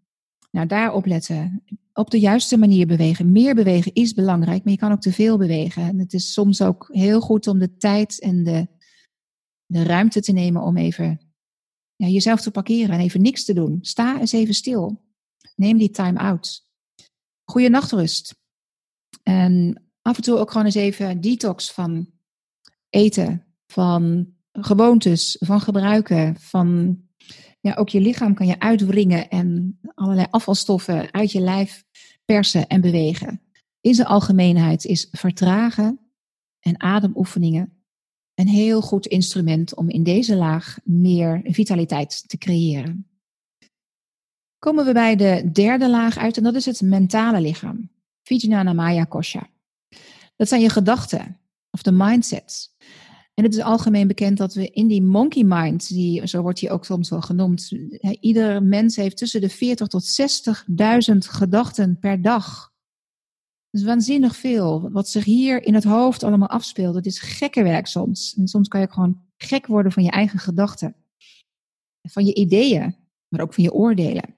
nou, 0.50 0.66
daarop 0.66 1.06
letten 1.06 1.62
op 1.98 2.10
de 2.10 2.20
juiste 2.20 2.56
manier 2.56 2.86
bewegen. 2.86 3.32
Meer 3.32 3.54
bewegen 3.54 3.94
is 3.94 4.14
belangrijk, 4.14 4.64
maar 4.64 4.72
je 4.72 4.78
kan 4.78 4.92
ook 4.92 5.00
te 5.00 5.12
veel 5.12 5.38
bewegen. 5.38 5.82
En 5.82 5.98
het 5.98 6.12
is 6.12 6.32
soms 6.32 6.62
ook 6.62 6.88
heel 6.92 7.20
goed 7.20 7.46
om 7.46 7.58
de 7.58 7.76
tijd 7.76 8.20
en 8.20 8.44
de, 8.44 8.66
de 9.66 9.82
ruimte 9.82 10.20
te 10.20 10.32
nemen 10.32 10.62
om 10.62 10.76
even 10.76 11.20
ja, 11.96 12.06
jezelf 12.06 12.40
te 12.40 12.50
parkeren 12.50 12.94
en 12.94 13.00
even 13.00 13.22
niks 13.22 13.44
te 13.44 13.52
doen. 13.52 13.78
Sta 13.80 14.20
eens 14.20 14.32
even 14.32 14.54
stil. 14.54 15.02
Neem 15.56 15.78
die 15.78 15.90
time 15.90 16.18
out. 16.18 16.66
Goede 17.44 17.68
nachtrust. 17.68 18.34
En 19.22 19.82
af 20.02 20.16
en 20.16 20.22
toe 20.22 20.38
ook 20.38 20.50
gewoon 20.50 20.66
eens 20.66 20.74
even 20.74 21.20
detox 21.20 21.72
van 21.72 22.10
eten, 22.88 23.46
van 23.66 24.32
gewoontes, 24.52 25.36
van 25.38 25.60
gebruiken, 25.60 26.40
van 26.40 27.00
ja, 27.60 27.74
ook 27.74 27.88
je 27.88 28.00
lichaam 28.00 28.34
kan 28.34 28.46
je 28.46 28.60
uitwringen 28.60 29.30
en 29.30 29.78
allerlei 29.94 30.26
afvalstoffen 30.30 31.12
uit 31.12 31.32
je 31.32 31.40
lijf 31.40 31.84
persen 32.24 32.66
en 32.66 32.80
bewegen. 32.80 33.40
In 33.80 33.94
zijn 33.94 34.08
algemeenheid 34.08 34.84
is 34.84 35.08
vertragen 35.10 36.00
en 36.60 36.80
ademoefeningen 36.80 37.72
een 38.34 38.48
heel 38.48 38.80
goed 38.80 39.06
instrument 39.06 39.74
om 39.74 39.90
in 39.90 40.02
deze 40.02 40.36
laag 40.36 40.78
meer 40.84 41.40
vitaliteit 41.44 42.28
te 42.28 42.38
creëren. 42.38 43.06
Komen 44.58 44.84
we 44.84 44.92
bij 44.92 45.16
de 45.16 45.50
derde 45.52 45.90
laag 45.90 46.18
uit 46.18 46.36
en 46.36 46.42
dat 46.42 46.54
is 46.54 46.64
het 46.64 46.80
mentale 46.80 47.40
lichaam. 47.40 47.90
Vijnana 48.22 48.72
Maya 48.72 49.04
Kosha. 49.04 49.48
Dat 50.36 50.48
zijn 50.48 50.60
je 50.60 50.68
gedachten 50.68 51.38
of 51.70 51.82
de 51.82 51.92
mindset. 51.92 52.74
En 53.38 53.44
het 53.44 53.54
is 53.54 53.60
algemeen 53.60 54.06
bekend 54.06 54.36
dat 54.36 54.54
we 54.54 54.70
in 54.70 54.86
die 54.86 55.02
monkey 55.02 55.44
mind, 55.44 55.88
die, 55.88 56.26
zo 56.26 56.42
wordt 56.42 56.60
die 56.60 56.70
ook 56.70 56.84
soms 56.84 57.10
wel 57.10 57.20
genoemd, 57.20 57.72
ieder 58.20 58.62
mens 58.62 58.96
heeft 58.96 59.16
tussen 59.16 59.40
de 59.40 59.48
40 59.48 59.86
tot 59.86 60.20
60.000 61.10 61.16
gedachten 61.18 61.98
per 61.98 62.22
dag. 62.22 62.72
Dat 63.70 63.80
is 63.80 63.86
waanzinnig 63.86 64.36
veel. 64.36 64.90
Wat 64.90 65.08
zich 65.08 65.24
hier 65.24 65.62
in 65.62 65.74
het 65.74 65.84
hoofd 65.84 66.22
allemaal 66.22 66.48
afspeelt, 66.48 66.94
dat 66.94 67.06
is 67.06 67.18
gekke 67.18 67.62
werk 67.62 67.86
soms. 67.86 68.34
En 68.36 68.48
soms 68.48 68.68
kan 68.68 68.80
je 68.80 68.90
gewoon 68.90 69.20
gek 69.36 69.66
worden 69.66 69.92
van 69.92 70.02
je 70.02 70.10
eigen 70.10 70.38
gedachten. 70.38 70.96
Van 72.08 72.24
je 72.26 72.34
ideeën, 72.34 72.96
maar 73.28 73.40
ook 73.40 73.54
van 73.54 73.64
je 73.64 73.72
oordelen. 73.72 74.36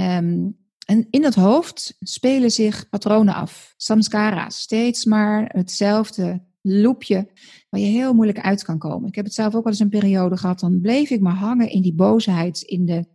Um, 0.00 0.58
en 0.86 1.06
in 1.10 1.24
het 1.24 1.34
hoofd 1.34 1.96
spelen 2.00 2.50
zich 2.50 2.88
patronen 2.88 3.34
af, 3.34 3.74
samskara's, 3.76 4.60
steeds 4.60 5.04
maar 5.04 5.50
hetzelfde 5.52 6.50
loopje 6.62 7.28
waar 7.68 7.80
je 7.80 7.86
heel 7.86 8.14
moeilijk 8.14 8.40
uit 8.40 8.64
kan 8.64 8.78
komen. 8.78 9.08
Ik 9.08 9.14
heb 9.14 9.24
het 9.24 9.34
zelf 9.34 9.54
ook 9.54 9.62
wel 9.62 9.72
eens 9.72 9.80
een 9.80 9.88
periode 9.88 10.36
gehad, 10.36 10.60
dan 10.60 10.80
bleef 10.80 11.10
ik 11.10 11.20
maar 11.20 11.34
hangen 11.34 11.70
in 11.70 11.82
die 11.82 11.94
boosheid, 11.94 12.62
in 12.62 12.86
de 12.86 13.06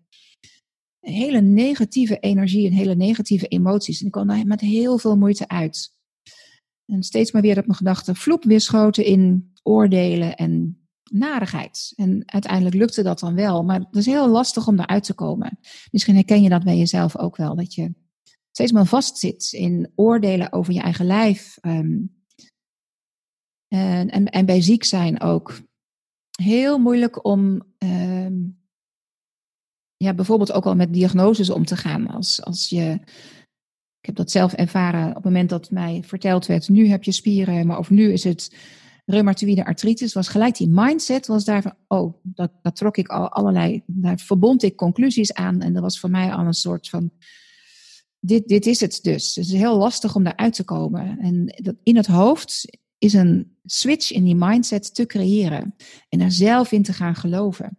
hele 1.00 1.42
negatieve 1.42 2.20
energie 2.20 2.68
en 2.68 2.74
hele 2.74 2.96
negatieve 2.96 3.48
emoties. 3.48 4.00
En 4.00 4.06
ik 4.06 4.12
kwam 4.12 4.28
daar 4.28 4.46
met 4.46 4.62
heel 4.62 4.98
veel 4.98 5.18
moeite 5.18 5.48
uit. 5.48 5.96
En 6.86 7.04
steeds 7.04 7.32
maar 7.32 7.42
weer 7.42 7.56
dat 7.56 7.66
mijn 7.66 7.78
gedachten 7.78 8.16
vloep 8.16 8.44
weer 8.44 8.62
schoten 8.62 9.06
in 9.06 9.52
oordelen 9.64 10.36
en 10.36 10.82
narigheid. 11.12 11.94
En 11.96 12.24
uiteindelijk 12.26 12.76
lukte 12.76 13.04
dat 13.04 13.20
dan 13.20 13.36
wel, 13.36 13.64
maar 13.64 13.80
het 13.80 13.96
is 13.96 14.06
heel 14.06 14.30
lastig 14.30 14.68
om 14.68 14.80
eruit 14.80 15.04
te 15.04 15.14
komen. 15.14 15.60
Misschien 15.92 16.16
herken 16.16 16.42
je 16.42 16.50
dat 16.50 16.64
bij 16.64 16.78
jezelf 16.78 17.18
ook 17.18 17.36
wel, 17.36 17.56
dat 17.56 17.74
je 17.74 17.94
steeds 18.52 18.72
maar 18.72 18.86
vastzit 18.86 19.50
in 19.52 19.92
oordelen 19.96 20.52
over 20.52 20.74
je 20.74 20.82
eigen 20.82 21.06
lijf, 21.06 21.58
um, 21.62 22.17
en, 23.68 24.10
en, 24.10 24.26
en 24.26 24.46
bij 24.46 24.62
ziek 24.62 24.84
zijn 24.84 25.22
ook. 25.22 25.62
Heel 26.42 26.78
moeilijk 26.78 27.26
om 27.26 27.62
uh, 27.84 28.28
ja, 29.98 30.14
bijvoorbeeld 30.14 30.52
ook 30.52 30.66
al 30.66 30.76
met 30.76 30.94
diagnoses 30.94 31.50
om 31.50 31.66
te 31.66 31.76
gaan. 31.76 32.08
Als, 32.08 32.44
als 32.44 32.70
je, 32.70 33.00
ik 34.00 34.06
heb 34.06 34.16
dat 34.16 34.32
zelf 34.32 34.54
ervaren 34.54 35.08
op 35.08 35.16
het 35.16 35.24
moment 35.24 35.50
dat 35.50 35.72
mij 35.72 36.04
verteld 36.06 36.46
werd, 36.46 36.70
nu 36.70 36.88
heb 36.88 37.04
je 37.04 37.12
spieren, 37.12 37.68
maar 37.68 37.78
of 37.78 37.90
nu 37.90 38.12
is 38.12 38.24
het 38.24 38.56
reumatoïde 39.06 39.66
artritis, 39.66 40.14
was 40.14 40.28
gelijk 40.28 40.58
die 40.58 40.70
mindset, 40.70 41.28
was 41.28 41.46
daar 41.46 41.62
van, 41.62 41.74
oh, 41.88 42.14
dat, 42.24 42.52
dat 42.62 42.76
trok 42.76 42.98
ik 42.98 43.08
al 43.08 43.30
allerlei, 43.30 43.84
daar 43.86 44.20
verbond 44.20 44.64
ik 44.64 44.76
conclusies 44.76 45.34
aan 45.34 45.62
en 45.62 45.74
dat 45.74 45.82
was 45.82 46.00
voor 46.00 46.10
mij 46.10 46.34
al 46.34 46.46
een 46.46 46.54
soort 46.54 46.90
van, 46.90 47.12
dit, 48.20 48.48
dit 48.48 48.66
is 48.66 48.80
het 48.80 49.00
dus. 49.02 49.36
Het 49.36 49.46
is 49.46 49.52
heel 49.52 49.78
lastig 49.78 50.16
om 50.16 50.24
daaruit 50.24 50.54
te 50.54 50.64
komen. 50.64 51.20
En 51.20 51.46
dat 51.64 51.76
in 51.84 51.96
het 51.96 52.06
hoofd 52.06 52.78
is 52.98 53.14
een 53.14 53.58
switch 53.64 54.12
in 54.12 54.24
die 54.24 54.36
mindset 54.36 54.96
te 54.96 55.06
creëren 55.06 55.76
en 56.10 56.22
er 56.22 56.32
zelf 56.32 56.72
in 56.72 56.84
te 56.84 56.94
gaan 56.94 57.16
geloven. 57.16 57.78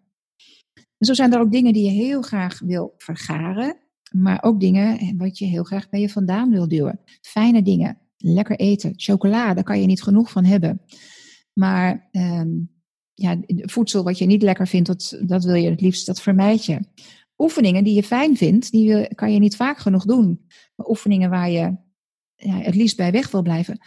En 0.75 1.07
zo 1.07 1.15
zijn 1.15 1.33
er 1.33 1.41
ook 1.41 1.53
dingen 1.53 1.73
die 1.73 1.85
je 1.85 1.91
heel 1.91 2.23
graag 2.23 2.59
wil 2.59 2.95
vergaren, 2.97 3.77
maar 4.13 4.43
ook 4.43 4.61
dingen 4.61 5.17
wat 5.17 5.39
je 5.39 5.45
heel 5.45 5.65
graag 5.65 5.89
bij 5.89 6.01
je 6.01 6.11
vandaan 6.11 6.51
wil 6.51 6.69
duwen. 6.69 7.01
Fijne 7.21 7.63
dingen, 7.63 7.99
lekker 8.17 8.57
eten, 8.57 8.93
chocola, 8.97 9.55
daar 9.55 9.65
kan 9.65 9.81
je 9.81 9.87
niet 9.87 10.03
genoeg 10.03 10.31
van 10.31 10.45
hebben. 10.45 10.83
Maar 11.53 12.09
ehm, 12.11 12.49
ja, 13.15 13.41
voedsel 13.47 14.05
wat 14.05 14.19
je 14.19 14.27
niet 14.27 14.43
lekker 14.43 14.67
vindt, 14.67 14.87
dat, 14.87 15.19
dat 15.27 15.45
wil 15.45 15.55
je 15.55 15.71
het 15.71 15.81
liefst, 15.81 16.07
dat 16.07 16.21
vermijd 16.21 16.65
je. 16.65 16.81
Oefeningen 17.39 17.85
die 17.85 17.95
je 17.95 18.03
fijn 18.03 18.37
vindt, 18.37 18.71
die 18.71 19.15
kan 19.15 19.33
je 19.33 19.39
niet 19.39 19.57
vaak 19.57 19.79
genoeg 19.79 20.05
doen. 20.05 20.47
Maar 20.75 20.89
oefeningen 20.89 21.31
waar 21.31 21.51
je 21.51 21.77
ja, 22.35 22.61
het 22.61 22.75
liefst 22.75 22.97
bij 22.97 23.13
weg 23.13 23.31
wil 23.31 23.43
blijven. 23.43 23.79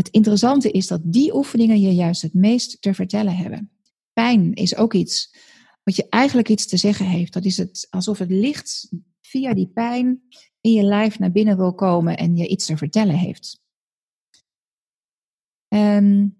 Het 0.00 0.08
interessante 0.08 0.70
is 0.70 0.86
dat 0.86 1.00
die 1.04 1.34
oefeningen 1.34 1.80
je 1.80 1.94
juist 1.94 2.22
het 2.22 2.34
meest 2.34 2.82
te 2.82 2.94
vertellen 2.94 3.36
hebben. 3.36 3.70
Pijn 4.12 4.54
is 4.54 4.76
ook 4.76 4.94
iets 4.94 5.34
wat 5.82 5.96
je 5.96 6.08
eigenlijk 6.08 6.48
iets 6.48 6.66
te 6.66 6.76
zeggen 6.76 7.06
heeft. 7.06 7.32
Dat 7.32 7.44
is 7.44 7.56
het 7.56 7.86
alsof 7.90 8.18
het 8.18 8.30
licht 8.30 8.88
via 9.20 9.54
die 9.54 9.66
pijn 9.66 10.22
in 10.60 10.72
je 10.72 10.82
lijf 10.82 11.18
naar 11.18 11.32
binnen 11.32 11.56
wil 11.56 11.74
komen 11.74 12.16
en 12.16 12.36
je 12.36 12.48
iets 12.48 12.66
te 12.66 12.76
vertellen 12.76 13.14
heeft. 13.14 13.60
En 15.68 16.36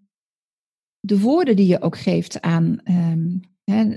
de 1.01 1.21
woorden 1.21 1.57
die 1.57 1.67
je 1.67 1.81
ook 1.81 1.99
geeft 1.99 2.41
aan. 2.41 2.81
Um, 2.85 3.41
hè, 3.65 3.97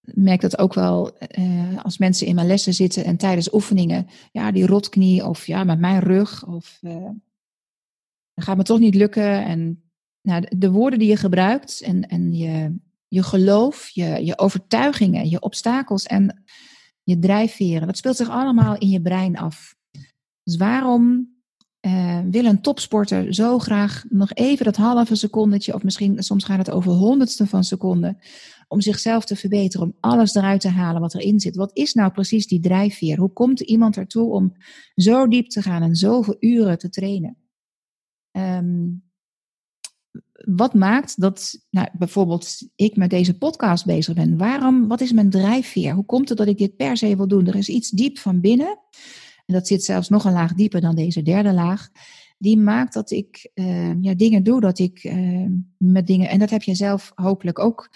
merk 0.00 0.40
dat 0.40 0.58
ook 0.58 0.74
wel 0.74 1.16
uh, 1.38 1.84
als 1.84 1.98
mensen 1.98 2.26
in 2.26 2.34
mijn 2.34 2.46
lessen 2.46 2.74
zitten 2.74 3.04
en 3.04 3.16
tijdens 3.16 3.52
oefeningen, 3.52 4.06
ja, 4.32 4.52
die 4.52 4.66
rotknie 4.66 5.26
of 5.26 5.46
ja, 5.46 5.64
met 5.64 5.78
mijn 5.78 6.00
rug 6.00 6.46
of 6.46 6.78
uh, 6.82 7.10
dat 8.34 8.44
gaat 8.44 8.56
me 8.56 8.62
toch 8.62 8.78
niet 8.78 8.94
lukken. 8.94 9.44
En 9.44 9.82
nou, 10.22 10.44
de 10.56 10.70
woorden 10.70 10.98
die 10.98 11.08
je 11.08 11.16
gebruikt 11.16 11.80
en, 11.80 12.08
en 12.08 12.32
je, 12.32 12.76
je 13.08 13.22
geloof, 13.22 13.88
je, 13.88 14.24
je 14.24 14.38
overtuigingen, 14.38 15.28
je 15.28 15.40
obstakels 15.40 16.06
en 16.06 16.44
je 17.02 17.18
drijfveren, 17.18 17.86
dat 17.86 17.96
speelt 17.96 18.16
zich 18.16 18.28
allemaal 18.28 18.78
in 18.78 18.88
je 18.88 19.02
brein 19.02 19.36
af. 19.36 19.74
Dus 20.42 20.56
waarom 20.56 21.32
uh, 21.86 22.20
wil 22.30 22.44
een 22.44 22.60
topsporter 22.60 23.34
zo 23.34 23.58
graag 23.58 24.04
nog 24.08 24.32
even 24.32 24.64
dat 24.64 24.76
halve 24.76 25.14
secondetje, 25.14 25.74
of 25.74 25.82
misschien 25.82 26.22
soms 26.22 26.44
gaat 26.44 26.58
het 26.58 26.70
over 26.70 26.92
honderdste 26.92 27.46
van 27.46 27.64
seconde, 27.64 28.16
om 28.68 28.80
zichzelf 28.80 29.24
te 29.24 29.36
verbeteren, 29.36 29.86
om 29.86 29.96
alles 30.00 30.34
eruit 30.34 30.60
te 30.60 30.68
halen 30.68 31.00
wat 31.00 31.14
erin 31.14 31.40
zit. 31.40 31.56
Wat 31.56 31.76
is 31.76 31.94
nou 31.94 32.12
precies 32.12 32.46
die 32.46 32.60
drijfveer? 32.60 33.18
Hoe 33.18 33.32
komt 33.32 33.60
iemand 33.60 33.96
ertoe 33.96 34.30
om 34.30 34.52
zo 34.94 35.28
diep 35.28 35.48
te 35.48 35.62
gaan 35.62 35.82
en 35.82 35.96
zoveel 35.96 36.36
uren 36.40 36.78
te 36.78 36.88
trainen? 36.88 37.43
Um, 38.36 39.02
wat 40.34 40.74
maakt 40.74 41.20
dat 41.20 41.64
nou, 41.70 41.88
bijvoorbeeld 41.92 42.68
ik 42.74 42.96
met 42.96 43.10
deze 43.10 43.38
podcast 43.38 43.86
bezig 43.86 44.14
ben? 44.14 44.36
Waarom, 44.36 44.88
wat 44.88 45.00
is 45.00 45.12
mijn 45.12 45.30
drijfveer? 45.30 45.94
Hoe 45.94 46.04
komt 46.04 46.28
het 46.28 46.38
dat 46.38 46.46
ik 46.46 46.58
dit 46.58 46.76
per 46.76 46.96
se 46.96 47.16
wil 47.16 47.28
doen? 47.28 47.46
Er 47.46 47.56
is 47.56 47.68
iets 47.68 47.90
diep 47.90 48.18
van 48.18 48.40
binnen 48.40 48.78
en 49.46 49.54
dat 49.54 49.66
zit 49.66 49.84
zelfs 49.84 50.08
nog 50.08 50.24
een 50.24 50.32
laag 50.32 50.54
dieper 50.54 50.80
dan 50.80 50.94
deze 50.94 51.22
derde 51.22 51.52
laag, 51.52 51.90
die 52.38 52.58
maakt 52.58 52.94
dat 52.94 53.10
ik 53.10 53.50
uh, 53.54 54.02
ja, 54.02 54.14
dingen 54.14 54.42
doe, 54.42 54.60
dat 54.60 54.78
ik 54.78 55.04
uh, 55.04 55.46
met 55.76 56.06
dingen, 56.06 56.28
en 56.28 56.38
dat 56.38 56.50
heb 56.50 56.62
je 56.62 56.74
zelf 56.74 57.12
hopelijk 57.14 57.58
ook, 57.58 57.90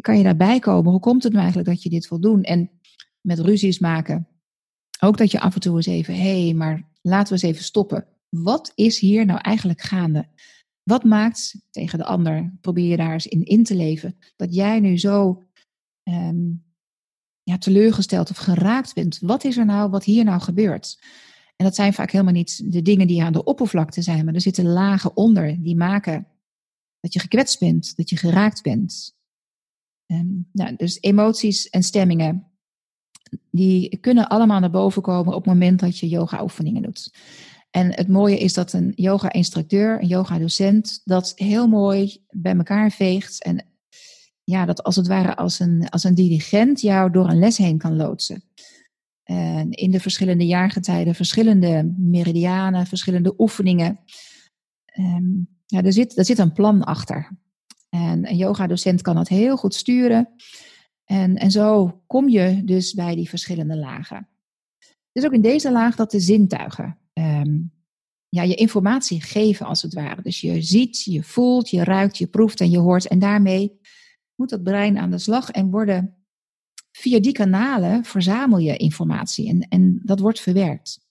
kan 0.00 0.16
je 0.16 0.22
daarbij 0.22 0.58
komen. 0.58 0.90
Hoe 0.90 1.00
komt 1.00 1.22
het 1.22 1.32
nou 1.32 1.44
eigenlijk 1.44 1.74
dat 1.74 1.82
je 1.82 1.90
dit 1.90 2.08
wil 2.08 2.20
doen? 2.20 2.42
En 2.42 2.70
met 3.20 3.38
ruzies 3.38 3.78
maken, 3.78 4.28
ook 5.00 5.18
dat 5.18 5.30
je 5.30 5.40
af 5.40 5.54
en 5.54 5.60
toe 5.60 5.76
eens 5.76 5.86
even, 5.86 6.14
hé, 6.14 6.44
hey, 6.44 6.54
maar 6.54 6.90
laten 7.02 7.26
we 7.26 7.32
eens 7.32 7.52
even 7.52 7.64
stoppen. 7.64 8.06
Wat 8.42 8.72
is 8.74 8.98
hier 8.98 9.26
nou 9.26 9.40
eigenlijk 9.40 9.80
gaande? 9.80 10.28
Wat 10.82 11.04
maakt 11.04 11.56
tegen 11.70 11.98
de 11.98 12.04
ander, 12.04 12.52
probeer 12.60 12.90
je 12.90 12.96
daar 12.96 13.12
eens 13.12 13.26
in 13.26 13.44
in 13.44 13.64
te 13.64 13.74
leven, 13.74 14.16
dat 14.36 14.54
jij 14.54 14.80
nu 14.80 14.98
zo 14.98 15.42
um, 16.02 16.64
ja, 17.42 17.58
teleurgesteld 17.58 18.30
of 18.30 18.36
geraakt 18.36 18.94
bent. 18.94 19.18
Wat 19.18 19.44
is 19.44 19.56
er 19.56 19.64
nou, 19.64 19.90
wat 19.90 20.04
hier 20.04 20.24
nou 20.24 20.40
gebeurt? 20.40 20.98
En 21.56 21.64
dat 21.64 21.74
zijn 21.74 21.92
vaak 21.92 22.10
helemaal 22.10 22.32
niet 22.32 22.72
de 22.72 22.82
dingen 22.82 23.06
die 23.06 23.22
aan 23.22 23.32
de 23.32 23.44
oppervlakte 23.44 24.02
zijn, 24.02 24.24
maar 24.24 24.34
er 24.34 24.40
zitten 24.40 24.66
lagen 24.66 25.16
onder 25.16 25.62
die 25.62 25.76
maken 25.76 26.26
dat 27.00 27.12
je 27.12 27.20
gekwetst 27.20 27.58
bent, 27.58 27.96
dat 27.96 28.10
je 28.10 28.16
geraakt 28.16 28.62
bent. 28.62 29.16
En, 30.06 30.48
nou, 30.52 30.76
dus 30.76 30.98
emoties 31.00 31.68
en 31.68 31.82
stemmingen, 31.82 32.46
die 33.50 33.98
kunnen 33.98 34.28
allemaal 34.28 34.60
naar 34.60 34.70
boven 34.70 35.02
komen 35.02 35.34
op 35.34 35.44
het 35.44 35.52
moment 35.52 35.80
dat 35.80 35.98
je 35.98 36.08
yoga-oefeningen 36.08 36.82
doet. 36.82 37.12
En 37.74 37.94
het 37.94 38.08
mooie 38.08 38.38
is 38.38 38.52
dat 38.52 38.72
een 38.72 38.92
yoga-instructeur, 38.96 40.00
een 40.00 40.06
yoga-docent, 40.06 41.00
dat 41.04 41.32
heel 41.34 41.68
mooi 41.68 42.24
bij 42.30 42.56
elkaar 42.56 42.90
veegt 42.90 43.42
en 43.42 43.66
ja, 44.44 44.64
dat 44.64 44.82
als 44.82 44.96
het 44.96 45.06
ware 45.06 45.36
als 45.36 45.60
een, 45.60 45.88
als 45.88 46.04
een 46.04 46.14
dirigent 46.14 46.80
jou 46.80 47.10
door 47.10 47.28
een 47.28 47.38
les 47.38 47.56
heen 47.56 47.78
kan 47.78 47.96
loodsen. 47.96 48.44
En 49.22 49.70
in 49.70 49.90
de 49.90 50.00
verschillende 50.00 50.46
jaargetijden, 50.46 51.14
verschillende 51.14 51.94
meridianen, 51.96 52.86
verschillende 52.86 53.34
oefeningen. 53.38 53.98
Um, 54.98 55.48
ja, 55.66 55.82
er, 55.82 55.92
zit, 55.92 56.18
er 56.18 56.24
zit 56.24 56.38
een 56.38 56.52
plan 56.52 56.84
achter. 56.84 57.38
En 57.88 58.28
een 58.28 58.36
yoga-docent 58.36 59.02
kan 59.02 59.14
dat 59.14 59.28
heel 59.28 59.56
goed 59.56 59.74
sturen. 59.74 60.28
En, 61.04 61.36
en 61.36 61.50
zo 61.50 62.00
kom 62.06 62.28
je 62.28 62.64
dus 62.64 62.94
bij 62.94 63.14
die 63.14 63.28
verschillende 63.28 63.76
lagen. 63.76 64.28
Is 65.12 65.24
ook 65.24 65.32
in 65.32 65.42
deze 65.42 65.72
laag 65.72 65.96
dat 65.96 66.10
de 66.10 66.20
zintuigen 66.20 66.98
um, 67.20 67.72
ja, 68.28 68.42
je 68.42 68.54
informatie 68.54 69.20
geven, 69.22 69.66
als 69.66 69.82
het 69.82 69.94
ware. 69.94 70.22
Dus 70.22 70.40
je 70.40 70.62
ziet, 70.62 71.02
je 71.02 71.22
voelt, 71.22 71.70
je 71.70 71.84
ruikt, 71.84 72.18
je 72.18 72.26
proeft 72.26 72.60
en 72.60 72.70
je 72.70 72.78
hoort. 72.78 73.06
En 73.06 73.18
daarmee 73.18 73.80
moet 74.34 74.50
dat 74.50 74.62
brein 74.62 74.98
aan 74.98 75.10
de 75.10 75.18
slag 75.18 75.50
en 75.50 75.70
worden 75.70 76.24
via 76.96 77.20
die 77.20 77.32
kanalen 77.32 78.04
verzamel 78.04 78.58
je 78.58 78.76
informatie 78.76 79.48
en, 79.48 79.60
en 79.68 80.00
dat 80.02 80.20
wordt 80.20 80.40
verwerkt. 80.40 81.02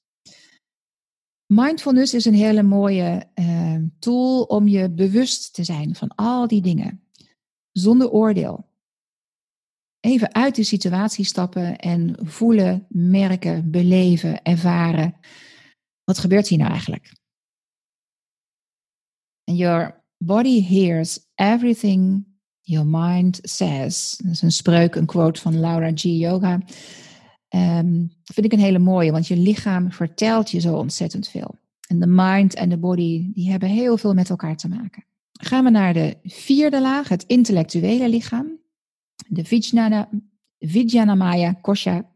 Mindfulness 1.53 2.13
is 2.13 2.25
een 2.25 2.33
hele 2.33 2.63
mooie 2.63 3.27
uh, 3.35 3.75
tool 3.99 4.43
om 4.43 4.67
je 4.67 4.89
bewust 4.89 5.53
te 5.53 5.63
zijn 5.63 5.95
van 5.95 6.15
al 6.15 6.47
die 6.47 6.61
dingen, 6.61 7.03
zonder 7.71 8.09
oordeel. 8.09 8.71
Even 9.99 10.33
uit 10.33 10.55
de 10.55 10.63
situatie 10.63 11.25
stappen 11.25 11.77
en 11.77 12.15
voelen, 12.21 12.85
merken, 12.89 13.71
beleven, 13.71 14.41
ervaren. 14.41 15.15
Wat 16.03 16.17
gebeurt 16.17 16.47
hier 16.47 16.57
nou 16.57 16.71
eigenlijk? 16.71 17.13
And 19.43 19.57
your 19.57 20.03
body 20.17 20.61
hears 20.61 21.19
everything 21.35 22.31
Your 22.65 22.85
mind 22.85 23.39
says. 23.41 24.19
Dat 24.23 24.31
is 24.31 24.41
een 24.41 24.51
spreuk, 24.51 24.95
een 24.95 25.05
quote 25.05 25.41
van 25.41 25.59
Laura 25.59 25.91
G. 25.95 26.01
Yoga. 26.01 26.61
Um, 27.49 28.11
vind 28.23 28.45
ik 28.45 28.53
een 28.53 28.59
hele 28.59 28.79
mooie, 28.79 29.11
want 29.11 29.27
je 29.27 29.37
lichaam 29.37 29.91
vertelt 29.91 30.51
je 30.51 30.59
zo 30.59 30.75
ontzettend 30.75 31.27
veel. 31.27 31.59
En 31.87 31.99
de 31.99 32.07
mind 32.07 32.53
en 32.53 32.69
de 32.69 32.77
body, 32.77 33.31
die 33.33 33.51
hebben 33.51 33.69
heel 33.69 33.97
veel 33.97 34.13
met 34.13 34.29
elkaar 34.29 34.57
te 34.57 34.67
maken. 34.67 35.05
Gaan 35.31 35.63
we 35.63 35.69
naar 35.69 35.93
de 35.93 36.17
vierde 36.23 36.81
laag, 36.81 37.09
het 37.09 37.23
intellectuele 37.23 38.09
lichaam. 38.09 38.59
De 39.27 39.43
Vijnana, 39.45 40.09
Vijnanamaya 40.59 41.53
Kosha. 41.53 42.11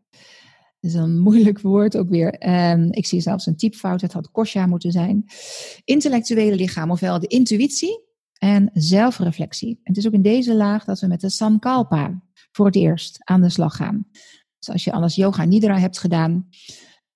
Is 0.87 0.93
een 0.93 1.19
moeilijk 1.19 1.61
woord 1.61 1.97
ook 1.97 2.09
weer. 2.09 2.49
Um, 2.71 2.91
ik 2.91 3.05
zie 3.05 3.21
zelfs 3.21 3.45
een 3.45 3.55
typfout, 3.55 4.01
het 4.01 4.13
had 4.13 4.31
Kosha 4.31 4.65
moeten 4.65 4.91
zijn. 4.91 5.25
Intellectuele 5.83 6.55
lichaam, 6.55 6.91
ofwel 6.91 7.19
de 7.19 7.27
intuïtie 7.27 8.03
en 8.37 8.69
zelfreflectie. 8.73 9.79
het 9.83 9.97
is 9.97 10.07
ook 10.07 10.13
in 10.13 10.21
deze 10.21 10.55
laag 10.55 10.85
dat 10.85 10.99
we 10.99 11.07
met 11.07 11.21
de 11.21 11.29
Sankalpa 11.29 12.21
voor 12.51 12.65
het 12.65 12.75
eerst 12.75 13.17
aan 13.23 13.41
de 13.41 13.49
slag 13.49 13.75
gaan. 13.75 14.07
Dus 14.59 14.69
als 14.69 14.83
je 14.83 14.91
alles 14.91 15.15
yoga 15.15 15.45
nidra 15.45 15.79
hebt 15.79 15.99
gedaan, 15.99 16.49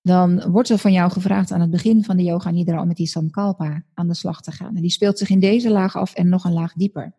dan 0.02 0.50
wordt 0.50 0.68
er 0.68 0.78
van 0.78 0.92
jou 0.92 1.10
gevraagd 1.10 1.50
aan 1.50 1.60
het 1.60 1.70
begin 1.70 2.04
van 2.04 2.16
de 2.16 2.22
yoga 2.22 2.50
nidra 2.50 2.80
om 2.80 2.86
met 2.86 2.96
die 2.96 3.06
Sankalpa 3.06 3.84
aan 3.94 4.08
de 4.08 4.14
slag 4.14 4.40
te 4.40 4.52
gaan. 4.52 4.76
En 4.76 4.82
die 4.82 4.90
speelt 4.90 5.18
zich 5.18 5.30
in 5.30 5.40
deze 5.40 5.70
laag 5.70 5.96
af 5.96 6.14
en 6.14 6.28
nog 6.28 6.44
een 6.44 6.52
laag 6.52 6.72
dieper. 6.72 7.14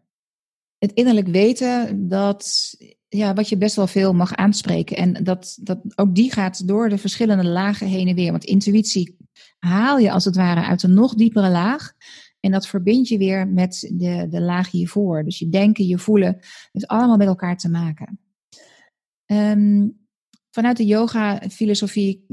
Het 0.78 0.92
innerlijk 0.92 1.28
weten 1.28 2.08
dat 2.08 2.74
ja, 3.18 3.34
wat 3.34 3.50
je 3.50 3.58
best 3.58 3.76
wel 3.76 3.88
veel 3.88 4.14
mag 4.14 4.36
aanspreken. 4.36 4.98
En 4.98 5.24
dat, 5.24 5.58
dat 5.62 5.80
ook 5.96 6.16
die 6.16 6.32
gaat 6.32 6.68
door 6.68 6.90
de 6.90 6.98
verschillende 6.98 7.46
lagen 7.46 7.88
heen 7.88 8.08
en 8.08 8.16
weer. 8.16 8.32
Want 8.32 8.44
intuïtie 8.44 9.18
haal 9.60 9.98
je 9.98 10.12
als 10.12 10.26
het 10.26 10.36
ware 10.36 10.62
uit 10.62 10.84
een 10.84 10.94
nog 10.94 11.16
diepere 11.16 11.50
laag. 11.50 11.94
En 12.40 12.52
dat 12.52 12.68
verbind 12.68 13.08
je 13.08 13.18
weer 13.18 13.48
met 13.48 13.92
de, 13.94 14.28
de 14.30 14.42
laag 14.42 14.72
hiervoor. 14.72 15.24
Dus 15.24 15.40
je 15.40 15.50
denken, 15.50 15.88
je 15.88 15.98
voelen, 15.98 16.40
heeft 16.72 16.88
allemaal 16.88 17.18
met 17.18 17.28
elkaar 17.28 17.58
te 17.58 17.70
maken. 17.70 18.20
Um, 19.26 20.02
vanuit 20.52 20.78
de 20.78 20.86
yoga-filosofie 20.86 22.26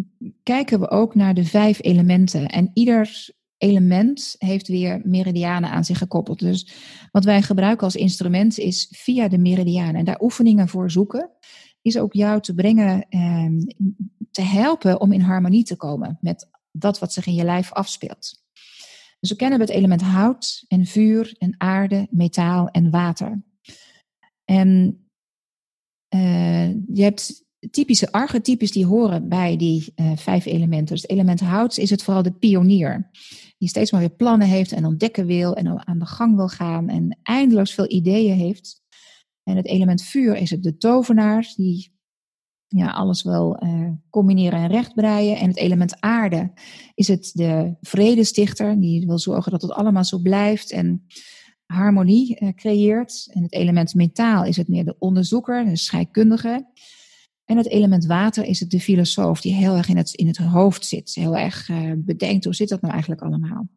kijken 0.43 0.81
we 0.81 0.91
ook 0.91 1.15
naar 1.15 1.35
de 1.35 1.45
vijf 1.45 1.83
elementen. 1.83 2.47
En 2.47 2.71
ieder 2.75 3.29
element 3.61 4.35
heeft 4.39 4.69
weer 4.69 5.01
meridianen 5.05 5.71
aan 5.71 5.85
zich 5.85 5.99
gekoppeld. 5.99 6.39
Dus 6.39 6.73
wat 7.11 7.25
wij 7.25 7.43
gebruiken 7.43 7.85
als 7.85 7.97
instrument 7.97 8.59
is 8.59 8.89
via 8.91 9.29
de 9.29 9.39
meridianen. 9.39 9.95
En 9.95 10.05
daar 10.05 10.21
oefeningen 10.21 10.69
voor 10.69 10.91
zoeken, 10.91 11.31
is 11.83 11.99
ook 11.99 12.13
jou 12.13 12.41
te 12.41 12.55
brengen, 12.55 13.07
eh, 13.09 13.47
te 14.31 14.43
helpen 14.43 15.01
om 15.01 15.13
in 15.13 15.21
harmonie 15.21 15.65
te 15.65 15.77
komen 15.77 16.19
met 16.21 16.49
dat 16.73 16.99
wat 16.99 17.13
zich 17.13 17.27
in 17.27 17.35
je 17.35 17.45
lijf 17.45 17.73
afspeelt. 17.73 18.43
Dus 19.21 19.31
we 19.31 19.37
kennen 19.37 19.61
het 19.61 19.69
element 19.69 20.03
hout 20.03 20.65
en 20.69 20.87
vuur 20.87 21.35
en 21.39 21.55
aarde, 21.59 22.07
metaal 22.11 22.69
en 22.69 22.91
water. 22.91 23.43
En 24.45 25.01
Uh, 26.15 26.69
je 26.93 27.03
hebt 27.03 27.45
typische 27.71 28.13
archetypes 28.13 28.73
die 28.73 28.87
horen 28.87 29.29
bij 29.29 29.57
die 29.57 29.93
uh, 29.97 30.13
vijf 30.17 30.45
elementen. 30.47 30.95
Dus 30.95 31.03
het 31.03 31.11
element 31.11 31.41
hout 31.41 31.79
is 31.79 31.91
het 31.91 32.03
vooral 32.03 32.23
de 32.23 32.33
pionier. 32.33 33.11
Die 33.61 33.69
steeds 33.69 33.91
maar 33.91 34.01
weer 34.01 34.11
plannen 34.11 34.49
heeft 34.49 34.73
en 34.73 34.85
ontdekken 34.85 35.27
wil 35.27 35.55
en 35.55 35.87
aan 35.87 35.99
de 35.99 36.07
gang 36.07 36.37
wil 36.37 36.49
gaan 36.49 36.89
en 36.89 37.19
eindeloos 37.23 37.75
veel 37.75 37.91
ideeën 37.91 38.37
heeft. 38.37 38.83
En 39.43 39.57
het 39.57 39.67
element 39.67 40.03
vuur 40.03 40.37
is 40.37 40.51
het 40.51 40.63
de 40.63 40.77
tovenaar, 40.77 41.53
die 41.57 41.99
ja, 42.67 42.91
alles 42.91 43.23
wil 43.23 43.63
uh, 43.63 43.91
combineren 44.11 44.59
en 44.59 44.69
rechtbreien. 44.69 45.37
En 45.37 45.49
het 45.49 45.57
element 45.57 46.01
aarde 46.01 46.53
is 46.95 47.09
het 47.09 47.31
de 47.35 47.77
vredestichter, 47.81 48.81
die 48.81 49.07
wil 49.07 49.19
zorgen 49.19 49.53
dat 49.53 49.63
het 49.63 49.73
allemaal 49.73 50.05
zo 50.05 50.19
blijft 50.19 50.71
en 50.73 51.07
harmonie 51.67 52.41
uh, 52.41 52.49
creëert. 52.55 53.29
En 53.33 53.43
het 53.43 53.53
element 53.53 53.95
metaal 53.95 54.45
is 54.45 54.57
het 54.57 54.69
meer 54.69 54.85
de 54.85 54.97
onderzoeker, 54.99 55.65
de 55.65 55.77
scheikundige. 55.77 56.67
En 57.51 57.57
het 57.57 57.69
element 57.69 58.07
water 58.07 58.45
is 58.45 58.61
het 58.61 58.71
de 58.71 58.81
filosoof, 58.81 59.41
die 59.41 59.55
heel 59.55 59.77
erg 59.77 59.89
in 59.89 59.97
het, 59.97 60.15
in 60.15 60.27
het 60.27 60.37
hoofd 60.37 60.87
zit. 60.87 61.15
Heel 61.15 61.37
erg 61.37 61.69
uh, 61.69 61.93
bedenkt, 61.97 62.45
hoe 62.45 62.55
zit 62.55 62.69
dat 62.69 62.81
nou 62.81 62.93
eigenlijk 62.93 63.23
allemaal? 63.23 63.69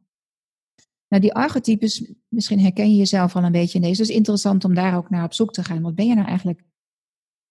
Nou, 1.08 1.22
die 1.22 1.34
archetypes, 1.34 2.12
misschien 2.28 2.60
herken 2.60 2.92
je 2.92 2.98
jezelf 2.98 3.36
al 3.36 3.44
een 3.44 3.52
beetje 3.52 3.78
in 3.78 3.84
deze. 3.84 4.02
Dus 4.02 4.16
interessant 4.16 4.66
om 4.66 4.74
daar 4.74 4.98
ook 4.98 5.10
naar 5.10 5.24
op 5.24 5.34
zoek 5.34 5.54
te 5.54 5.64
gaan. 5.64 5.82
Wat 5.82 5.96
ben 5.96 6.06
je 6.06 6.16
nou 6.16 6.28
eigenlijk 6.28 6.64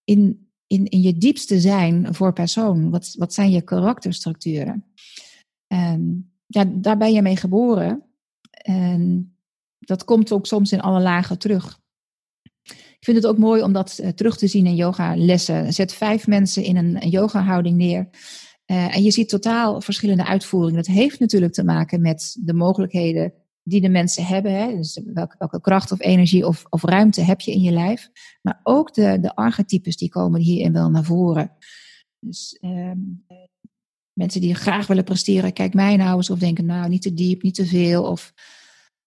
in, 0.04 0.50
in, 0.66 0.84
in 0.84 1.00
je 1.00 1.18
diepste 1.18 1.60
zijn 1.60 2.14
voor 2.14 2.32
persoon? 2.32 2.90
Wat, 2.90 3.14
wat 3.18 3.34
zijn 3.34 3.50
je 3.50 3.62
karakterstructuren? 3.62 4.84
En 5.66 6.32
ja, 6.46 6.64
daar 6.64 6.96
ben 6.96 7.12
je 7.12 7.22
mee 7.22 7.36
geboren. 7.36 8.02
En 8.50 9.34
dat 9.78 10.04
komt 10.04 10.32
ook 10.32 10.46
soms 10.46 10.72
in 10.72 10.80
alle 10.80 11.00
lagen 11.00 11.38
terug. 11.38 11.80
Ik 13.02 13.08
vind 13.08 13.22
het 13.22 13.32
ook 13.32 13.38
mooi 13.38 13.62
om 13.62 13.72
dat 13.72 13.98
uh, 14.00 14.08
terug 14.08 14.36
te 14.36 14.46
zien 14.46 14.66
in 14.66 14.74
yoga-lessen. 14.74 15.72
Zet 15.72 15.92
vijf 15.94 16.26
mensen 16.26 16.64
in 16.64 16.76
een, 16.76 17.08
yoga-houding 17.08 17.76
neer. 17.76 18.08
Uh, 18.66 18.96
en 18.96 19.02
je 19.02 19.10
ziet 19.10 19.28
totaal 19.28 19.80
verschillende 19.80 20.26
uitvoeringen. 20.26 20.84
Dat 20.84 20.94
heeft 20.94 21.20
natuurlijk 21.20 21.52
te 21.52 21.64
maken 21.64 22.00
met 22.00 22.36
de 22.40 22.52
mogelijkheden 22.52 23.32
die 23.62 23.80
de 23.80 23.88
mensen 23.88 24.24
hebben. 24.24 24.52
Hè? 24.52 24.76
Dus 24.76 25.00
welke, 25.04 25.34
welke 25.38 25.60
kracht 25.60 25.92
of 25.92 26.00
energie 26.00 26.46
of, 26.46 26.64
of 26.68 26.82
ruimte 26.84 27.20
heb 27.20 27.40
je 27.40 27.52
in 27.52 27.60
je 27.60 27.70
lijf. 27.70 28.10
Maar 28.42 28.60
ook 28.62 28.94
de, 28.94 29.20
de 29.20 29.34
archetypes 29.34 29.96
die 29.96 30.08
komen 30.08 30.40
hierin 30.40 30.72
wel 30.72 30.90
naar 30.90 31.04
voren. 31.04 31.52
Dus 32.18 32.58
uh, 32.60 32.92
mensen 34.12 34.40
die 34.40 34.54
graag 34.54 34.86
willen 34.86 35.04
presteren, 35.04 35.52
kijk 35.52 35.74
mij 35.74 35.96
nou 35.96 36.16
eens 36.16 36.30
of 36.30 36.38
denken, 36.38 36.66
nou 36.66 36.88
niet 36.88 37.02
te 37.02 37.14
diep, 37.14 37.42
niet 37.42 37.54
te 37.54 37.66
veel. 37.66 38.04
Of 38.04 38.32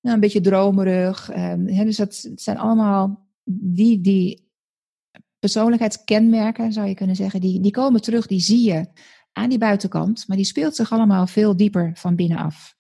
nou, 0.02 0.16
een 0.16 0.22
beetje 0.22 0.42
dromerig. 0.42 1.36
Uh, 1.36 1.82
dus 1.84 1.98
dat 1.98 2.32
zijn 2.36 2.58
allemaal 2.58 3.25
die, 3.46 4.02
die 4.02 4.50
persoonlijkheidskenmerken, 5.40 6.74
zou 6.74 6.88
je 6.88 6.94
kunnen 6.94 7.16
zeggen, 7.16 7.42
die, 7.42 7.60
die 7.60 7.72
komen 7.72 8.02
terug, 8.02 8.28
die 8.28 8.40
zie 8.40 8.64
je 8.64 8.86
aan 9.32 9.50
die 9.50 9.58
buitenkant, 9.58 10.28
maar 10.28 10.38
die 10.38 10.46
speelt 10.46 10.76
zich 10.76 10.92
allemaal 10.92 11.28
veel 11.28 11.56
dieper 11.56 11.92
van 11.96 12.16
binnenaf. 12.16 12.76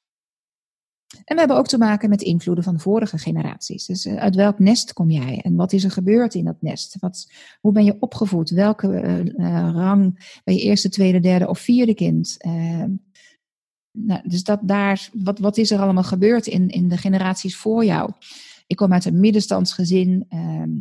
En 1.23 1.33
we 1.33 1.39
hebben 1.39 1.57
ook 1.57 1.67
te 1.67 1.77
maken 1.77 2.09
met 2.09 2.21
invloeden 2.21 2.63
van 2.63 2.79
vorige 2.79 3.17
generaties. 3.17 3.85
Dus 3.85 4.05
eh, 4.05 4.15
uit 4.15 4.35
welk 4.35 4.59
nest 4.59 4.93
kom 4.93 5.09
jij 5.09 5.41
en 5.41 5.55
wat 5.55 5.73
is 5.73 5.83
er 5.83 5.91
gebeurd 5.91 6.33
in 6.33 6.45
dat 6.45 6.61
nest? 6.61 6.97
Wat, 6.99 7.31
hoe 7.59 7.71
ben 7.71 7.83
je 7.83 7.97
opgevoed? 7.99 8.49
Welke 8.49 8.87
uh, 8.87 9.69
rang 9.73 10.39
ben 10.43 10.55
je 10.55 10.61
eerste, 10.61 10.89
tweede, 10.89 11.19
derde 11.19 11.47
of 11.47 11.59
vierde 11.59 11.93
kind? 11.93 12.37
Nou, 13.91 14.21
dus 14.29 14.43
dat 14.43 14.59
daar, 14.63 15.09
wat, 15.13 15.39
wat 15.39 15.57
is 15.57 15.71
er 15.71 15.79
allemaal 15.79 16.03
gebeurd 16.03 16.47
in, 16.47 16.67
in 16.69 16.87
de 16.87 16.97
generaties 16.97 17.57
voor 17.57 17.85
jou? 17.85 18.11
Ik 18.67 18.75
kom 18.75 18.93
uit 18.93 19.05
een 19.05 19.19
middenstandsgezin. 19.19 20.25
Ehm, 20.29 20.71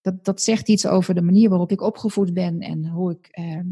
dat, 0.00 0.24
dat 0.24 0.42
zegt 0.42 0.68
iets 0.68 0.86
over 0.86 1.14
de 1.14 1.22
manier 1.22 1.48
waarop 1.48 1.70
ik 1.72 1.80
opgevoed 1.80 2.34
ben 2.34 2.60
en 2.60 2.86
hoe 2.86 3.10
ik 3.10 3.26
ehm, 3.26 3.66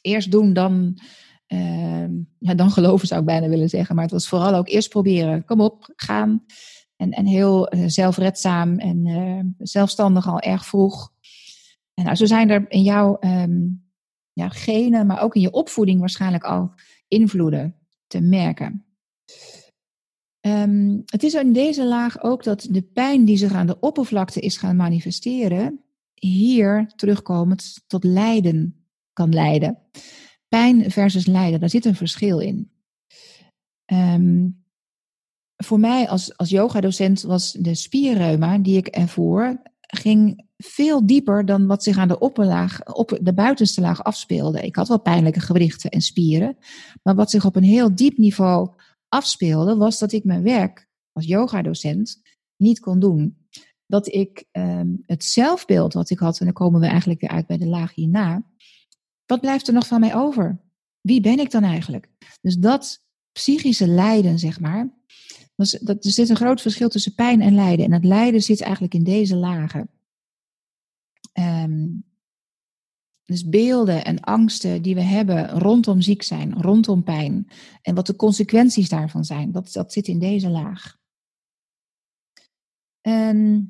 eerst 0.00 0.30
doen, 0.30 0.52
dan, 0.52 0.98
ehm, 1.46 2.12
ja, 2.38 2.54
dan 2.54 2.70
geloven 2.70 3.06
zou 3.06 3.20
ik 3.20 3.26
bijna 3.26 3.48
willen 3.48 3.68
zeggen. 3.68 3.94
Maar 3.94 4.04
het 4.04 4.12
was 4.12 4.28
vooral 4.28 4.54
ook 4.54 4.68
eerst 4.68 4.88
proberen. 4.88 5.44
Kom 5.44 5.60
op, 5.60 5.92
gaan. 5.96 6.44
En, 6.96 7.10
en 7.10 7.26
heel 7.26 7.74
uh, 7.74 7.84
zelfredzaam 7.86 8.78
en 8.78 9.06
uh, 9.06 9.40
zelfstandig 9.58 10.26
al 10.26 10.40
erg 10.40 10.66
vroeg. 10.66 11.12
En 11.94 12.04
nou, 12.04 12.16
zo 12.16 12.24
zijn 12.24 12.50
er 12.50 12.64
in 12.68 12.82
jouw 12.82 13.18
ja, 14.32 14.48
genen, 14.48 15.06
maar 15.06 15.22
ook 15.22 15.34
in 15.34 15.40
je 15.40 15.50
opvoeding 15.50 16.00
waarschijnlijk 16.00 16.44
al 16.44 16.72
invloeden 17.08 17.76
te 18.06 18.20
merken. 18.20 18.83
Um, 20.46 21.02
het 21.06 21.22
is 21.22 21.34
in 21.34 21.52
deze 21.52 21.86
laag 21.86 22.22
ook 22.22 22.44
dat 22.44 22.66
de 22.70 22.82
pijn 22.82 23.24
die 23.24 23.36
zich 23.36 23.52
aan 23.52 23.66
de 23.66 23.80
oppervlakte 23.80 24.40
is 24.40 24.56
gaan 24.56 24.76
manifesteren, 24.76 25.80
hier 26.14 26.92
terugkomend 26.96 27.82
tot 27.86 28.04
lijden 28.04 28.86
kan 29.12 29.32
leiden. 29.32 29.78
Pijn 30.48 30.90
versus 30.90 31.26
lijden, 31.26 31.60
daar 31.60 31.70
zit 31.70 31.84
een 31.84 31.94
verschil 31.94 32.38
in. 32.38 32.70
Um, 33.92 34.64
voor 35.56 35.80
mij 35.80 36.08
als, 36.08 36.36
als 36.36 36.50
yogadocent 36.50 37.22
was 37.22 37.52
de 37.52 37.74
spierreuma 37.74 38.58
die 38.58 38.76
ik 38.76 38.86
ervoor, 38.86 39.62
ging 39.80 40.46
veel 40.56 41.06
dieper 41.06 41.44
dan 41.44 41.66
wat 41.66 41.82
zich 41.82 41.98
aan 41.98 42.08
de 42.08 42.18
opperlaag, 42.18 42.94
op 42.94 43.18
de 43.22 43.34
buitenste 43.34 43.80
laag 43.80 44.04
afspeelde. 44.04 44.60
Ik 44.60 44.76
had 44.76 44.88
wel 44.88 45.00
pijnlijke 45.00 45.40
gewrichten 45.40 45.90
en 45.90 46.00
spieren, 46.00 46.56
maar 47.02 47.14
wat 47.14 47.30
zich 47.30 47.44
op 47.44 47.56
een 47.56 47.62
heel 47.62 47.94
diep 47.94 48.16
niveau 48.16 48.68
afspeelde, 49.14 49.76
was 49.76 49.98
dat 49.98 50.12
ik 50.12 50.24
mijn 50.24 50.42
werk 50.42 50.88
als 51.12 51.26
yogadocent 51.26 52.22
niet 52.56 52.80
kon 52.80 53.00
doen. 53.00 53.46
Dat 53.86 54.06
ik 54.06 54.44
um, 54.52 55.02
het 55.06 55.24
zelfbeeld 55.24 55.92
wat 55.92 56.10
ik 56.10 56.18
had, 56.18 56.38
en 56.38 56.44
dan 56.44 56.54
komen 56.54 56.80
we 56.80 56.86
eigenlijk 56.86 57.20
weer 57.20 57.30
uit 57.30 57.46
bij 57.46 57.58
de 57.58 57.66
laag 57.66 57.94
hierna. 57.94 58.42
Wat 59.26 59.40
blijft 59.40 59.66
er 59.68 59.74
nog 59.74 59.86
van 59.86 60.00
mij 60.00 60.14
over? 60.14 60.60
Wie 61.00 61.20
ben 61.20 61.38
ik 61.38 61.50
dan 61.50 61.62
eigenlijk? 61.62 62.08
Dus 62.40 62.56
dat 62.56 63.04
psychische 63.32 63.86
lijden, 63.86 64.38
zeg 64.38 64.60
maar. 64.60 65.02
Was, 65.54 65.70
dat, 65.70 66.04
er 66.04 66.10
zit 66.10 66.28
een 66.28 66.36
groot 66.36 66.60
verschil 66.60 66.88
tussen 66.88 67.14
pijn 67.14 67.40
en 67.40 67.54
lijden. 67.54 67.84
En 67.84 67.92
het 67.92 68.04
lijden 68.04 68.42
zit 68.42 68.60
eigenlijk 68.60 68.94
in 68.94 69.04
deze 69.04 69.36
lagen. 69.36 69.88
Um, 71.38 72.04
dus 73.24 73.48
beelden 73.48 74.04
en 74.04 74.20
angsten 74.20 74.82
die 74.82 74.94
we 74.94 75.00
hebben 75.00 75.50
rondom 75.50 76.00
ziek 76.00 76.22
zijn, 76.22 76.62
rondom 76.62 77.02
pijn. 77.02 77.48
En 77.82 77.94
wat 77.94 78.06
de 78.06 78.16
consequenties 78.16 78.88
daarvan 78.88 79.24
zijn, 79.24 79.52
dat, 79.52 79.72
dat 79.72 79.92
zit 79.92 80.08
in 80.08 80.18
deze 80.18 80.48
laag. 80.48 80.96
En 83.00 83.68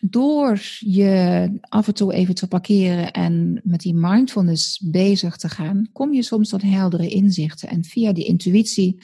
door 0.00 0.60
je 0.78 1.58
af 1.60 1.86
en 1.86 1.94
toe 1.94 2.12
even 2.12 2.34
te 2.34 2.48
parkeren 2.48 3.12
en 3.12 3.60
met 3.64 3.80
die 3.80 3.94
mindfulness 3.94 4.78
bezig 4.78 5.36
te 5.36 5.48
gaan, 5.48 5.88
kom 5.92 6.12
je 6.12 6.22
soms 6.22 6.48
tot 6.48 6.62
heldere 6.62 7.08
inzichten. 7.08 7.68
En 7.68 7.84
via 7.84 8.12
die 8.12 8.24
intuïtie 8.24 9.02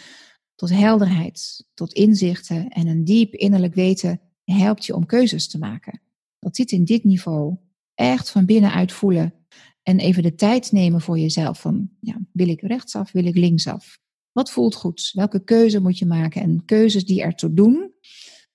tot 0.55 0.71
helderheid, 0.71 1.67
tot 1.75 1.93
inzichten 1.93 2.69
en 2.69 2.87
een 2.87 3.05
diep 3.05 3.35
innerlijk 3.35 3.75
weten 3.75 4.21
helpt 4.45 4.87
je 4.87 4.95
om 4.95 5.07
keuzes 5.07 5.49
te 5.49 5.59
maken. 5.59 6.01
Dat 6.39 6.57
zit 6.57 6.73
in 6.73 6.85
dit 6.85 7.05
niveau. 7.05 7.57
Echt 7.95 8.31
van 8.31 8.45
binnenuit 8.45 8.93
voelen 8.93 9.36
en 9.89 9.99
even 9.99 10.23
de 10.23 10.35
tijd 10.35 10.73
nemen 10.73 11.01
voor 11.01 11.19
jezelf. 11.19 11.61
Van, 11.61 11.91
ja, 12.01 12.19
wil 12.33 12.49
ik 12.49 12.61
rechtsaf, 12.61 13.13
wil 13.13 13.25
ik 13.25 13.37
linksaf? 13.37 13.99
Wat 14.33 14.51
voelt 14.51 14.75
goed? 14.75 15.11
Welke 15.13 15.45
keuze 15.45 15.81
moet 15.81 15.99
je 15.99 16.07
maken? 16.07 16.43
En 16.43 16.65
keuzes 16.65 17.05
die 17.05 17.23
ertoe 17.23 17.55
doen, 17.55 17.93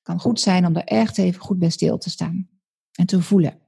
kan 0.02 0.20
goed 0.20 0.40
zijn 0.40 0.66
om 0.66 0.76
er 0.76 0.84
echt 0.84 1.18
even 1.18 1.42
goed 1.42 1.60
bij 1.60 1.70
stil 1.70 1.98
te 1.98 2.10
staan. 2.10 2.50
En 2.92 3.06
te 3.06 3.22
voelen. 3.22 3.60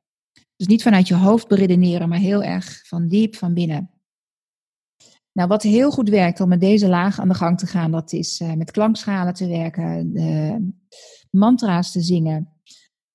Dus 0.55 0.67
niet 0.67 0.83
vanuit 0.83 1.07
je 1.07 1.15
hoofd 1.15 1.47
beredeneren, 1.47 2.09
maar 2.09 2.19
heel 2.19 2.43
erg 2.43 2.87
van 2.87 3.07
diep 3.07 3.35
van 3.35 3.53
binnen. 3.53 3.91
Nou, 5.31 5.47
wat 5.47 5.63
heel 5.63 5.91
goed 5.91 6.09
werkt 6.09 6.39
om 6.39 6.49
met 6.49 6.61
deze 6.61 6.87
laag 6.87 7.19
aan 7.19 7.27
de 7.27 7.33
gang 7.33 7.57
te 7.57 7.67
gaan, 7.67 7.91
dat 7.91 8.11
is 8.11 8.39
uh, 8.39 8.53
met 8.53 8.71
klankschalen 8.71 9.33
te 9.33 9.47
werken, 9.47 10.13
de 10.13 10.71
mantra's 11.29 11.91
te 11.91 12.01
zingen, 12.01 12.53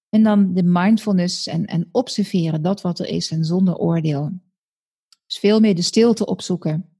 en 0.08 0.22
dan 0.22 0.54
de 0.54 0.62
mindfulness 0.62 1.46
en, 1.46 1.66
en 1.66 1.88
observeren 1.92 2.62
dat 2.62 2.80
wat 2.80 2.98
er 2.98 3.06
is 3.06 3.30
en 3.30 3.44
zonder 3.44 3.76
oordeel. 3.76 4.40
Dus 5.26 5.38
veel 5.38 5.60
meer 5.60 5.74
de 5.74 5.82
stilte 5.82 6.26
opzoeken. 6.26 6.98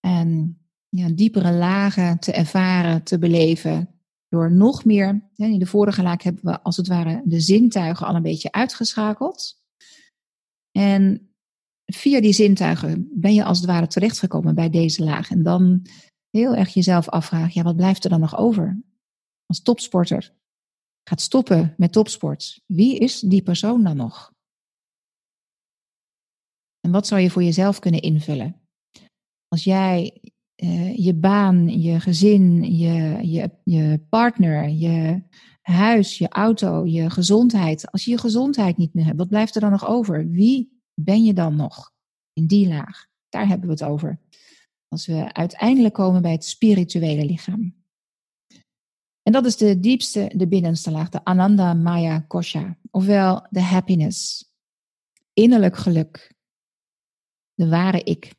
En 0.00 0.58
ja, 0.88 1.08
diepere 1.08 1.52
lagen 1.52 2.18
te 2.18 2.32
ervaren, 2.32 3.02
te 3.02 3.18
beleven. 3.18 3.92
Door 4.28 4.52
nog 4.52 4.84
meer, 4.84 5.30
in 5.36 5.58
de 5.58 5.66
vorige 5.66 6.02
laag 6.02 6.22
hebben 6.22 6.44
we 6.44 6.62
als 6.62 6.76
het 6.76 6.88
ware 6.88 7.22
de 7.24 7.40
zintuigen 7.40 8.06
al 8.06 8.14
een 8.14 8.22
beetje 8.22 8.52
uitgeschakeld. 8.52 9.62
En 10.70 11.32
via 11.84 12.20
die 12.20 12.32
zintuigen 12.32 13.10
ben 13.14 13.34
je 13.34 13.44
als 13.44 13.58
het 13.58 13.66
ware 13.66 13.86
terechtgekomen 13.86 14.54
bij 14.54 14.70
deze 14.70 15.04
laag. 15.04 15.30
En 15.30 15.42
dan 15.42 15.86
heel 16.30 16.54
erg 16.54 16.74
jezelf 16.74 17.08
afvragen, 17.08 17.50
ja, 17.54 17.62
wat 17.62 17.76
blijft 17.76 18.04
er 18.04 18.10
dan 18.10 18.20
nog 18.20 18.36
over? 18.36 18.82
Als 19.46 19.62
topsporter, 19.62 20.34
gaat 21.08 21.20
stoppen 21.20 21.74
met 21.76 21.92
topsport, 21.92 22.60
wie 22.66 22.98
is 22.98 23.20
die 23.20 23.42
persoon 23.42 23.82
dan 23.82 23.96
nog? 23.96 24.32
En 26.80 26.90
wat 26.90 27.06
zou 27.06 27.20
je 27.20 27.30
voor 27.30 27.42
jezelf 27.42 27.78
kunnen 27.78 28.00
invullen? 28.00 28.60
Als 29.48 29.64
jij 29.64 30.20
eh, 30.54 30.96
je 30.96 31.14
baan, 31.14 31.80
je 31.80 32.00
gezin, 32.00 32.76
je, 32.76 33.18
je, 33.22 33.50
je 33.64 34.06
partner, 34.08 34.68
je 34.68 35.22
huis, 35.60 36.18
je 36.18 36.28
auto, 36.28 36.86
je 36.86 37.10
gezondheid. 37.10 37.90
Als 37.90 38.04
je 38.04 38.10
je 38.10 38.18
gezondheid 38.18 38.76
niet 38.76 38.94
meer 38.94 39.04
hebt, 39.04 39.18
wat 39.18 39.28
blijft 39.28 39.54
er 39.54 39.60
dan 39.60 39.70
nog 39.70 39.86
over? 39.86 40.28
Wie 40.30 40.80
ben 40.94 41.24
je 41.24 41.32
dan 41.32 41.56
nog 41.56 41.92
in 42.32 42.46
die 42.46 42.68
laag? 42.68 43.06
Daar 43.28 43.48
hebben 43.48 43.66
we 43.66 43.72
het 43.72 43.84
over. 43.84 44.20
Als 44.88 45.06
we 45.06 45.32
uiteindelijk 45.32 45.94
komen 45.94 46.22
bij 46.22 46.32
het 46.32 46.44
spirituele 46.44 47.24
lichaam. 47.24 47.77
En 49.28 49.34
dat 49.34 49.44
is 49.44 49.56
de 49.56 49.80
diepste, 49.80 50.32
de 50.34 50.48
binnenste 50.48 50.90
laag, 50.90 51.08
de 51.08 51.24
Ananda 51.24 51.74
Maya 51.74 52.20
Kosha, 52.20 52.78
ofwel 52.90 53.46
de 53.50 53.60
happiness, 53.60 54.50
innerlijk 55.32 55.76
geluk, 55.76 56.34
de 57.54 57.68
ware 57.68 58.02
ik. 58.02 58.34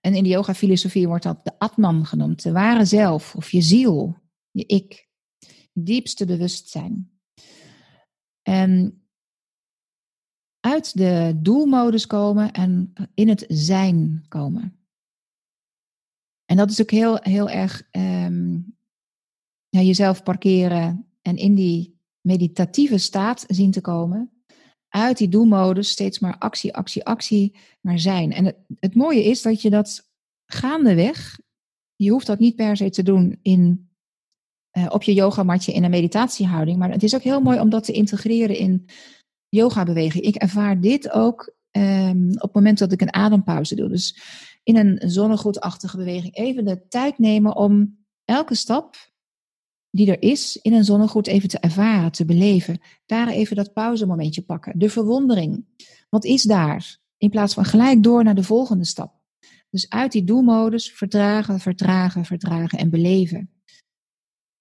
En 0.00 0.14
in 0.14 0.22
de 0.22 0.28
yoga-filosofie 0.28 1.06
wordt 1.06 1.22
dat 1.22 1.44
de 1.44 1.58
Atman 1.58 2.06
genoemd, 2.06 2.42
de 2.42 2.52
ware 2.52 2.84
zelf 2.84 3.36
of 3.36 3.50
je 3.50 3.60
ziel, 3.60 4.16
je 4.50 4.66
ik, 4.66 5.08
diepste 5.72 6.26
bewustzijn. 6.26 7.20
En 8.42 9.02
uit 10.60 10.96
de 10.96 11.38
doelmodus 11.42 12.06
komen 12.06 12.52
en 12.52 12.92
in 13.14 13.28
het 13.28 13.44
zijn 13.48 14.24
komen. 14.28 14.86
En 16.44 16.56
dat 16.56 16.70
is 16.70 16.80
ook 16.80 16.90
heel, 16.90 17.18
heel 17.20 17.48
erg 17.48 17.88
um, 17.90 18.80
ja, 19.72 19.80
jezelf 19.80 20.22
parkeren 20.22 21.06
en 21.22 21.36
in 21.36 21.54
die 21.54 21.98
meditatieve 22.20 22.98
staat 22.98 23.44
zien 23.48 23.70
te 23.70 23.80
komen. 23.80 24.30
Uit 24.88 25.18
die 25.18 25.28
doelmodus 25.28 25.90
steeds 25.90 26.18
maar 26.18 26.38
actie, 26.38 26.74
actie, 26.74 27.04
actie, 27.04 27.56
maar 27.80 27.98
zijn. 27.98 28.32
En 28.32 28.44
het, 28.44 28.56
het 28.80 28.94
mooie 28.94 29.24
is 29.24 29.42
dat 29.42 29.62
je 29.62 29.70
dat 29.70 30.10
gaandeweg, 30.46 31.40
je 31.96 32.10
hoeft 32.10 32.26
dat 32.26 32.38
niet 32.38 32.56
per 32.56 32.76
se 32.76 32.90
te 32.90 33.02
doen 33.02 33.38
in, 33.42 33.90
uh, 34.78 34.86
op 34.88 35.02
je 35.02 35.14
yogamatje 35.14 35.72
in 35.72 35.84
een 35.84 35.90
meditatiehouding, 35.90 36.78
maar 36.78 36.90
het 36.90 37.02
is 37.02 37.14
ook 37.14 37.22
heel 37.22 37.40
mooi 37.40 37.60
om 37.60 37.70
dat 37.70 37.84
te 37.84 37.92
integreren 37.92 38.56
in 38.56 38.86
yoga 39.48 39.84
beweging. 39.84 40.24
Ik 40.24 40.34
ervaar 40.34 40.80
dit 40.80 41.10
ook 41.10 41.54
um, 41.70 42.30
op 42.34 42.42
het 42.42 42.54
moment 42.54 42.78
dat 42.78 42.92
ik 42.92 43.00
een 43.00 43.14
adempauze 43.14 43.74
doe. 43.74 43.88
Dus 43.88 44.20
in 44.62 44.76
een 44.76 45.10
zonnegoedachtige 45.10 45.96
beweging 45.96 46.36
even 46.36 46.64
de 46.64 46.88
tijd 46.88 47.18
nemen 47.18 47.56
om 47.56 47.98
elke 48.24 48.54
stap 48.54 49.11
die 49.94 50.10
er 50.10 50.22
is 50.22 50.56
in 50.56 50.72
een 50.72 50.84
zonnegoed 50.84 51.26
even 51.26 51.48
te 51.48 51.58
ervaren, 51.58 52.12
te 52.12 52.24
beleven. 52.24 52.80
Daar 53.06 53.28
even 53.28 53.56
dat 53.56 53.72
pauzemomentje 53.72 54.42
pakken. 54.42 54.78
De 54.78 54.90
verwondering. 54.90 55.64
Wat 56.08 56.24
is 56.24 56.42
daar? 56.42 56.98
In 57.16 57.30
plaats 57.30 57.54
van 57.54 57.64
gelijk 57.64 58.02
door 58.02 58.24
naar 58.24 58.34
de 58.34 58.42
volgende 58.42 58.84
stap. 58.84 59.20
Dus 59.70 59.90
uit 59.90 60.12
die 60.12 60.24
doelmodus 60.24 60.90
vertragen, 60.90 61.60
vertragen, 61.60 62.24
vertragen 62.24 62.78
en 62.78 62.90
beleven. 62.90 63.50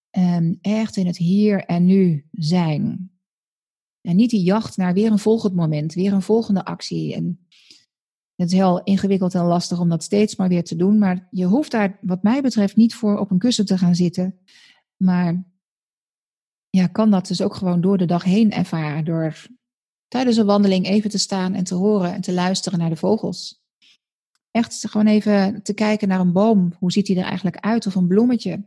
En 0.10 0.58
echt 0.62 0.98
in 0.98 1.06
het 1.06 1.18
hier 1.18 1.66
en 1.66 1.86
nu 1.86 2.28
zijn. 2.32 3.12
En 4.02 4.16
niet 4.16 4.30
die 4.30 4.44
jacht 4.44 4.78
naar 4.78 4.94
weer 4.94 5.12
een 5.12 5.20
volgend 5.20 5.56
moment, 5.56 5.94
weer 5.94 6.14
een 6.14 6.22
volgende 6.22 6.66
actie. 6.66 7.16
En 7.16 7.48
het 8.36 8.52
is 8.52 8.58
heel 8.58 8.84
ingewikkeld 8.84 9.36
en 9.36 9.46
lastig 9.46 9.80
om 9.80 9.90
dat 9.90 10.04
steeds 10.04 10.36
maar 10.36 10.50
weer 10.50 10.64
te 10.64 10.76
doen. 10.76 10.98
Maar 10.98 11.28
je 11.32 11.46
hoeft 11.46 11.72
daar, 11.72 12.00
wat 12.02 12.24
mij 12.24 12.42
betreft, 12.42 12.76
niet 12.76 12.96
voor 12.96 13.18
op 13.18 13.32
een 13.32 13.40
kussen 13.40 13.66
te 13.66 13.78
gaan 13.78 13.96
zitten. 13.96 14.40
Maar 15.02 15.44
ja, 16.70 16.88
kan 16.88 17.12
dat 17.12 17.28
dus 17.28 17.42
ook 17.42 17.56
gewoon 17.56 17.82
door 17.82 17.98
de 17.98 18.06
dag 18.06 18.24
heen 18.24 18.52
ervaren. 18.52 19.06
Door 19.06 19.48
tijdens 20.08 20.38
een 20.38 20.46
wandeling 20.46 20.86
even 20.86 21.10
te 21.10 21.18
staan 21.18 21.54
en 21.54 21.64
te 21.64 21.76
horen 21.76 22.14
en 22.14 22.22
te 22.22 22.34
luisteren 22.34 22.80
naar 22.80 22.90
de 22.90 22.96
vogels. 22.96 23.60
Echt 24.52 24.90
gewoon 24.90 25.08
even 25.08 25.64
te 25.64 25.74
kijken 25.74 26.08
naar 26.08 26.20
een 26.20 26.32
boom. 26.32 26.74
Hoe 26.80 26.92
ziet 26.92 27.06
die 27.06 27.18
er 27.18 27.24
eigenlijk 27.24 27.60
uit? 27.60 27.88
Of 27.88 27.96
een 27.96 28.08
bloemetje. 28.08 28.64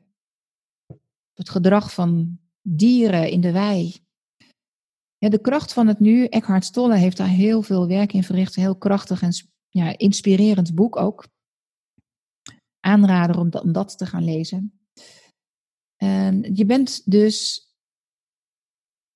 Het 1.33 1.51
gedrag 1.51 1.93
van 1.93 2.39
dieren 2.63 3.31
in 3.31 3.41
de 3.41 3.53
wei. 3.53 3.97
Ja, 5.19 5.29
de 5.29 5.41
kracht 5.41 5.73
van 5.73 5.87
het 5.87 6.01
nu. 6.01 6.25
Eckhart 6.27 6.73
Tolle 6.73 6.97
heeft 6.97 7.17
daar 7.17 7.29
heel 7.29 7.63
veel 7.63 7.87
werk 7.87 8.13
in 8.13 8.25
verricht. 8.25 8.55
Heel 8.55 8.77
krachtig 8.77 9.23
en 9.23 9.33
ja, 9.69 9.99
inspirerend 9.99 10.75
boek 10.75 10.97
ook. 10.97 11.29
Aanrader 12.81 13.39
om, 13.39 13.49
om 13.53 13.73
dat 13.73 13.99
te 13.99 14.07
gaan 14.07 14.25
lezen. 14.25 14.84
En 16.05 16.55
je 16.55 16.65
bent 16.65 17.11
dus, 17.11 17.69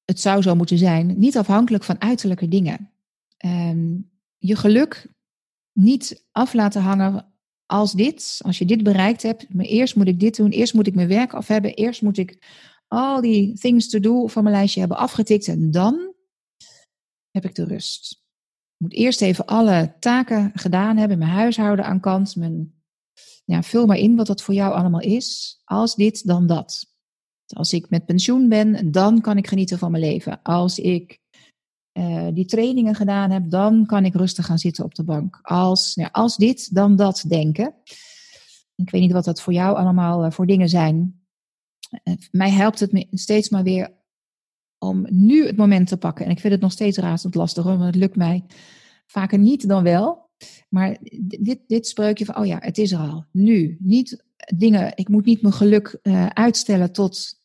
het 0.05 0.21
zou 0.21 0.43
zo 0.43 0.55
moeten 0.55 0.79
zijn, 0.79 1.19
niet 1.19 1.37
afhankelijk 1.37 1.85
van 1.85 2.01
uiterlijke 2.01 2.49
dingen. 2.49 2.91
En 3.37 4.11
je 4.39 4.57
geluk 4.57 5.13
niet 5.73 6.27
af 6.33 6.53
laten 6.53 6.83
hangen 6.83 7.33
als 7.67 7.93
dit, 7.93 8.41
als 8.43 8.59
je 8.59 8.65
dit 8.65 8.83
bereikt 8.83 9.23
hebt. 9.23 9.55
Maar 9.55 9.65
eerst 9.65 9.97
moet 9.97 10.09
ik 10.09 10.21
dit 10.21 10.37
doen, 10.37 10.51
eerst 10.51 10.75
moet 10.75 10.87
ik 10.87 10.95
mijn 10.95 11.09
werk 11.09 11.33
af 11.33 11.47
hebben, 11.47 11.75
eerst 11.75 12.03
moet 12.03 12.19
ik 12.19 12.39
al 12.87 13.21
die 13.21 13.59
things 13.59 13.89
to 13.89 14.01
do 14.01 14.27
van 14.27 14.43
mijn 14.43 14.55
lijstje 14.55 14.81
hebben 14.81 14.99
afgetikt 14.99 15.49
en 15.49 15.71
dan 15.71 16.15
heb 17.31 17.45
ik 17.45 17.55
de 17.55 17.65
rust. 17.65 18.13
Ik 18.75 18.81
moet 18.81 18.93
eerst 18.93 19.23
even 19.23 19.47
alle 19.47 19.97
taken 19.99 20.51
gedaan 20.55 20.97
hebben, 20.97 21.19
mijn 21.19 21.31
huishouden 21.31 21.85
aan 21.85 22.01
kant, 22.01 22.37
mijn 22.37 22.78
ja, 23.45 23.63
vul 23.63 23.87
maar 23.87 23.97
in 23.97 24.17
wat 24.17 24.27
dat 24.27 24.43
voor 24.43 24.55
jou 24.55 24.75
allemaal 24.75 25.01
is. 25.01 25.61
Als 25.65 25.95
dit, 25.95 26.27
dan 26.27 26.47
dat. 26.47 26.87
Als 27.47 27.73
ik 27.73 27.91
met 27.91 28.07
pensioen 28.07 28.49
ben, 28.49 28.93
dan 28.93 29.21
kan 29.21 29.37
ik 29.37 29.47
genieten 29.47 29.79
van 29.79 29.91
mijn 29.91 30.03
leven. 30.03 30.43
Als 30.43 30.79
ik 30.79 31.19
uh, 31.99 32.29
die 32.33 32.45
trainingen 32.45 32.95
gedaan 32.95 33.31
heb, 33.31 33.51
dan 33.51 33.87
kan 33.87 34.05
ik 34.05 34.15
rustig 34.15 34.47
gaan 34.47 34.59
zitten 34.59 34.85
op 34.85 34.95
de 34.95 35.05
bank. 35.05 35.39
Als, 35.43 35.95
ja, 35.95 36.09
als 36.13 36.37
dit, 36.37 36.75
dan 36.75 36.97
dat 36.97 37.25
denken. 37.29 37.75
Ik 38.75 38.91
weet 38.91 39.01
niet 39.01 39.13
wat 39.13 39.25
dat 39.25 39.41
voor 39.41 39.53
jou 39.53 39.77
allemaal 39.77 40.25
uh, 40.25 40.31
voor 40.31 40.47
dingen 40.47 40.69
zijn. 40.69 41.27
Uh, 42.05 42.15
mij 42.31 42.51
helpt 42.51 42.81
het 42.81 42.93
me 42.93 43.07
steeds 43.11 43.49
maar 43.49 43.63
weer 43.63 43.97
om 44.79 45.07
nu 45.11 45.47
het 45.47 45.57
moment 45.57 45.89
te 45.89 45.97
pakken. 45.97 46.25
En 46.25 46.31
ik 46.31 46.41
vind 46.41 46.53
het 46.53 46.63
nog 46.63 46.73
steeds 46.73 46.99
razend 46.99 47.35
lastig, 47.35 47.65
want 47.65 47.85
het 47.85 47.95
lukt 47.95 48.17
mij 48.17 48.45
vaker 49.07 49.39
niet 49.39 49.69
dan 49.69 49.83
wel. 49.83 50.28
Maar 50.69 50.99
dit, 51.21 51.61
dit 51.67 51.87
spreukje 51.87 52.25
van, 52.25 52.37
oh 52.37 52.47
ja, 52.47 52.59
het 52.61 52.79
is 52.79 52.93
er 52.93 52.99
al, 52.99 53.25
nu. 53.33 53.77
Niet 53.81 54.25
dingen, 54.57 54.93
ik 54.97 55.09
moet 55.09 55.25
niet 55.25 55.43
mijn 55.43 55.55
geluk 55.55 55.99
uh, 56.03 56.27
uitstellen 56.27 56.93
tot 56.93 57.41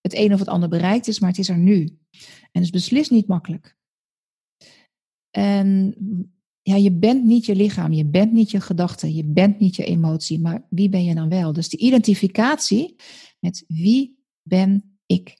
het 0.00 0.14
een 0.14 0.32
of 0.32 0.38
het 0.38 0.48
ander 0.48 0.68
bereikt 0.68 1.08
is, 1.08 1.20
maar 1.20 1.30
het 1.30 1.38
is 1.38 1.48
er 1.48 1.58
nu. 1.58 1.98
En 2.52 2.62
is 2.62 2.70
beslist 2.70 3.10
niet 3.10 3.26
makkelijk. 3.26 3.76
En 5.30 5.94
ja, 6.62 6.76
je 6.76 6.92
bent 6.92 7.24
niet 7.24 7.46
je 7.46 7.54
lichaam, 7.54 7.92
je 7.92 8.06
bent 8.06 8.32
niet 8.32 8.50
je 8.50 8.60
gedachten, 8.60 9.14
je 9.14 9.24
bent 9.24 9.58
niet 9.58 9.76
je 9.76 9.84
emotie, 9.84 10.40
maar 10.40 10.66
wie 10.70 10.88
ben 10.88 11.04
je 11.04 11.14
dan 11.14 11.28
wel? 11.28 11.52
Dus 11.52 11.68
de 11.68 11.76
identificatie 11.76 12.96
met 13.40 13.64
wie 13.66 14.18
ben 14.42 14.98
ik? 15.06 15.38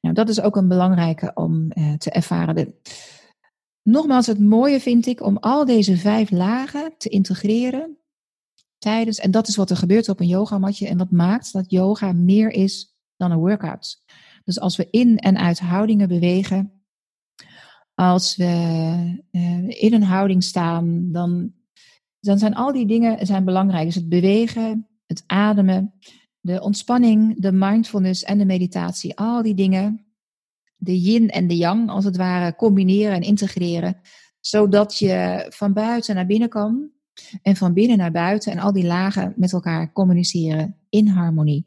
Nou, 0.00 0.14
dat 0.14 0.28
is 0.28 0.40
ook 0.40 0.56
een 0.56 0.68
belangrijke 0.68 1.30
om 1.34 1.70
uh, 1.74 1.92
te 1.92 2.10
ervaren. 2.10 2.54
De, 2.54 2.74
Nogmaals, 3.84 4.26
het 4.26 4.38
mooie 4.38 4.80
vind 4.80 5.06
ik 5.06 5.22
om 5.22 5.36
al 5.36 5.64
deze 5.64 5.96
vijf 5.96 6.30
lagen 6.30 6.94
te 6.98 7.08
integreren 7.08 7.98
tijdens, 8.78 9.18
en 9.18 9.30
dat 9.30 9.48
is 9.48 9.56
wat 9.56 9.70
er 9.70 9.76
gebeurt 9.76 10.08
op 10.08 10.20
een 10.20 10.26
yogamatje 10.26 10.88
en 10.88 10.98
wat 10.98 11.10
maakt 11.10 11.52
dat 11.52 11.70
yoga 11.70 12.12
meer 12.12 12.50
is 12.50 12.96
dan 13.16 13.30
een 13.30 13.38
workout. 13.38 14.02
Dus 14.44 14.60
als 14.60 14.76
we 14.76 14.88
in 14.90 15.18
en 15.18 15.38
uit 15.38 15.58
houdingen 15.58 16.08
bewegen, 16.08 16.84
als 17.94 18.36
we 18.36 18.44
uh, 19.30 19.82
in 19.82 19.92
een 19.92 20.02
houding 20.02 20.42
staan, 20.42 21.12
dan, 21.12 21.52
dan 22.20 22.38
zijn 22.38 22.54
al 22.54 22.72
die 22.72 22.86
dingen 22.86 23.26
zijn 23.26 23.44
belangrijk. 23.44 23.84
Dus 23.84 23.94
het 23.94 24.08
bewegen, 24.08 24.88
het 25.06 25.22
ademen, 25.26 25.94
de 26.40 26.60
ontspanning, 26.60 27.40
de 27.40 27.52
mindfulness 27.52 28.22
en 28.22 28.38
de 28.38 28.44
meditatie, 28.44 29.16
al 29.16 29.42
die 29.42 29.54
dingen 29.54 30.13
de 30.84 31.00
yin 31.00 31.28
en 31.28 31.46
de 31.46 31.56
yang, 31.56 31.90
als 31.90 32.04
het 32.04 32.16
ware, 32.16 32.54
combineren 32.56 33.14
en 33.14 33.22
integreren. 33.22 34.00
Zodat 34.40 34.98
je 34.98 35.46
van 35.48 35.72
buiten 35.72 36.14
naar 36.14 36.26
binnen 36.26 36.48
kan 36.48 36.90
en 37.42 37.56
van 37.56 37.72
binnen 37.72 37.98
naar 37.98 38.12
buiten 38.12 38.52
en 38.52 38.58
al 38.58 38.72
die 38.72 38.84
lagen 38.84 39.34
met 39.36 39.52
elkaar 39.52 39.92
communiceren 39.92 40.76
in 40.88 41.08
harmonie. 41.08 41.66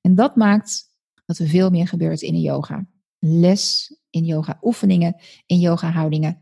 En 0.00 0.14
dat 0.14 0.36
maakt 0.36 0.86
dat 1.24 1.38
er 1.38 1.46
veel 1.46 1.70
meer 1.70 1.88
gebeurt 1.88 2.22
in 2.22 2.32
de 2.32 2.40
yoga. 2.40 2.86
Les 3.18 3.94
in 4.10 4.24
yoga, 4.24 4.58
oefeningen 4.62 5.16
in 5.46 5.58
yoga 5.58 5.90
houdingen. 5.90 6.40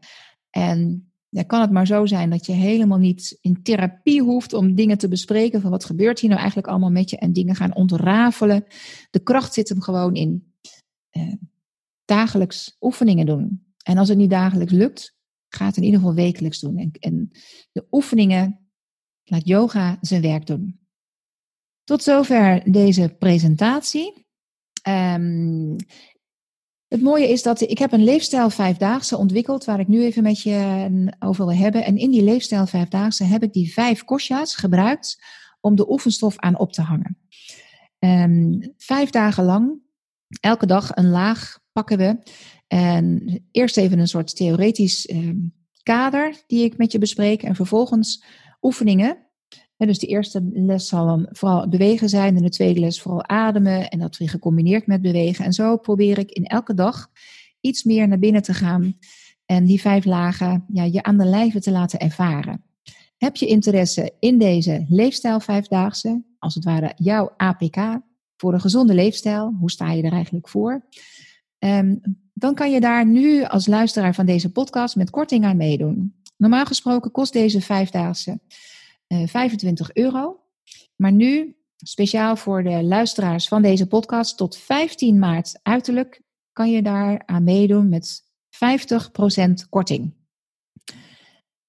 En 0.51 1.11
dan 1.29 1.47
kan 1.47 1.61
het 1.61 1.71
maar 1.71 1.87
zo 1.87 2.07
zijn 2.07 2.31
dat 2.31 2.47
je 2.47 2.53
helemaal 2.53 2.99
niet 2.99 3.39
in 3.41 3.63
therapie 3.63 4.23
hoeft 4.23 4.53
om 4.53 4.75
dingen 4.75 4.99
te 4.99 5.09
bespreken 5.09 5.61
van 5.61 5.71
wat 5.71 5.85
gebeurt 5.85 6.19
hier 6.19 6.29
nou 6.29 6.41
eigenlijk 6.41 6.71
allemaal 6.71 6.91
met 6.91 7.11
je 7.11 7.19
en 7.19 7.33
dingen 7.33 7.55
gaan 7.55 7.75
ontrafelen. 7.75 8.65
De 9.11 9.23
kracht 9.23 9.55
zit 9.55 9.69
hem 9.69 9.81
gewoon 9.81 10.15
in 10.15 10.53
eh, 11.11 11.33
dagelijks 12.07 12.77
oefeningen 12.81 13.27
doen. 13.27 13.75
En 13.83 13.99
als 13.99 14.09
het 14.09 14.19
niet 14.19 14.31
dagelijks 14.31 14.73
lukt, 14.73 15.17
ga 15.49 15.67
het 15.67 15.77
in 15.77 15.83
ieder 15.83 16.01
geval 16.01 16.15
wekelijks 16.15 16.61
doen. 16.61 16.79
En, 16.79 16.91
en 16.93 17.31
de 17.73 17.87
oefeningen, 17.91 18.69
laat 19.25 19.47
yoga 19.47 19.99
zijn 20.01 20.23
werk 20.23 20.47
doen. 20.47 20.81
Tot 21.85 22.03
zover 22.03 22.73
deze 22.73 23.15
presentatie. 23.19 24.27
Um, 24.89 25.77
Het 26.87 27.03
mooie 27.03 27.29
is 27.29 27.43
dat 27.43 27.61
ik 27.61 27.79
heb 27.79 27.93
een 27.93 28.05
leefstijl 28.05 28.51
vijfdaagse 28.51 29.17
ontwikkeld, 29.17 29.65
waar 29.65 29.81
ik 29.81 29.89
nu 29.89 30.03
even 30.03 30.23
met 30.23 30.43
je 30.43 31.15
over 31.19 31.47
wil 31.47 31.55
hebben. 31.55 31.85
En 31.85 31.97
in 31.97 32.11
die 32.11 32.23
leefstijl 32.23 32.67
vijfdaagse 32.67 33.25
heb 33.25 33.43
ik 33.43 33.53
die 33.53 33.73
vijf 33.73 34.05
kostja's 34.05 34.55
gebruikt 34.55 35.23
om 35.61 35.77
de 35.77 35.91
oefenstof 35.91 36.37
aan 36.37 36.59
op 36.59 36.73
te 36.73 36.83
hangen. 36.83 37.19
Um, 37.99 38.75
vijf 38.77 39.11
dagen 39.11 39.45
lang, 39.45 39.81
elke 40.41 40.67
dag 40.67 40.97
een 40.97 41.11
laag 41.11 41.59
pakken 41.77 41.99
we. 41.99 42.19
En 42.67 43.41
eerst 43.51 43.77
even 43.77 43.99
een 43.99 44.09
soort 44.09 44.37
theoretisch 44.37 45.11
um, 45.11 45.53
kader 45.83 46.43
die 46.47 46.65
ik 46.65 46.77
met 46.77 46.93
je 46.93 46.99
bespreek. 46.99 47.43
En 47.43 47.55
vervolgens 47.55 48.25
oefeningen. 48.63 49.19
En 49.77 49.87
dus 49.87 49.99
de 49.99 50.07
eerste 50.07 50.49
les 50.53 50.89
zal 50.89 51.07
dan 51.07 51.29
vooral 51.31 51.69
bewegen 51.69 52.09
zijn. 52.09 52.37
En 52.37 52.43
de 52.43 52.49
tweede 52.51 52.81
les 52.81 53.01
vooral 53.01 53.29
ademen. 53.29 53.89
En 53.89 53.99
dat 53.99 54.17
weer 54.17 54.29
gecombineerd 54.29 54.87
met 54.87 55.03
bewegen. 55.03 55.45
En 55.45 55.53
zo 55.53 55.77
probeer 55.77 56.19
ik 56.19 56.31
in 56.31 56.45
elke 56.45 56.75
dag 56.75 57.09
iets 57.61 57.85
meer 57.85 58.09
naar 58.09 58.19
binnen 58.19 58.43
te 58.43 58.55
gaan. 58.55 58.99
En 59.47 59.65
die 59.65 59.81
vijf 59.81 60.05
lagen 60.05 60.65
ja, 60.73 60.85
je 60.85 61.03
aan 61.03 61.19
de 61.19 61.25
lijve 61.25 61.61
te 61.61 61.71
laten 61.71 61.99
ervaren. 61.99 62.65
Heb 63.17 63.37
je 63.37 63.47
interesse 63.47 64.13
in 64.19 64.39
deze 64.39 64.87
leefstijl 64.89 65.41
vijfdaagse? 65.41 66.25
Als 66.39 66.55
het 66.55 66.65
ware 66.65 66.93
jouw 66.97 67.35
APK 67.37 67.77
voor 68.37 68.53
een 68.53 68.61
gezonde 68.61 68.95
leefstijl. 68.95 69.55
Hoe 69.59 69.71
sta 69.71 69.93
je 69.93 70.03
er 70.03 70.13
eigenlijk 70.13 70.49
voor? 70.49 70.87
Um, 71.59 72.01
dan 72.33 72.55
kan 72.55 72.71
je 72.71 72.81
daar 72.81 73.07
nu 73.07 73.45
als 73.45 73.67
luisteraar 73.67 74.15
van 74.15 74.27
deze 74.27 74.53
podcast 74.53 74.97
met 74.97 75.11
korting 75.11 75.45
aan 75.45 75.57
meedoen. 75.57 76.15
Normaal 76.37 76.65
gesproken 76.65 77.11
kost 77.11 77.33
deze 77.33 77.61
vijfdaagse 77.61 78.41
uh, 79.09 79.27
25 79.27 79.93
euro. 79.93 80.41
Maar 80.97 81.13
nu, 81.13 81.57
speciaal 81.77 82.37
voor 82.37 82.63
de 82.63 82.83
luisteraars 82.83 83.49
van 83.49 83.63
deze 83.63 83.87
podcast, 83.87 84.37
tot 84.37 84.57
15 84.57 85.19
maart 85.19 85.59
uiterlijk 85.63 86.23
kan 86.53 86.71
je 86.71 86.83
daar 86.83 87.23
aan 87.27 87.45
meedoen 87.45 87.89
met 87.89 88.23
50% 88.55 89.69
korting. 89.69 90.15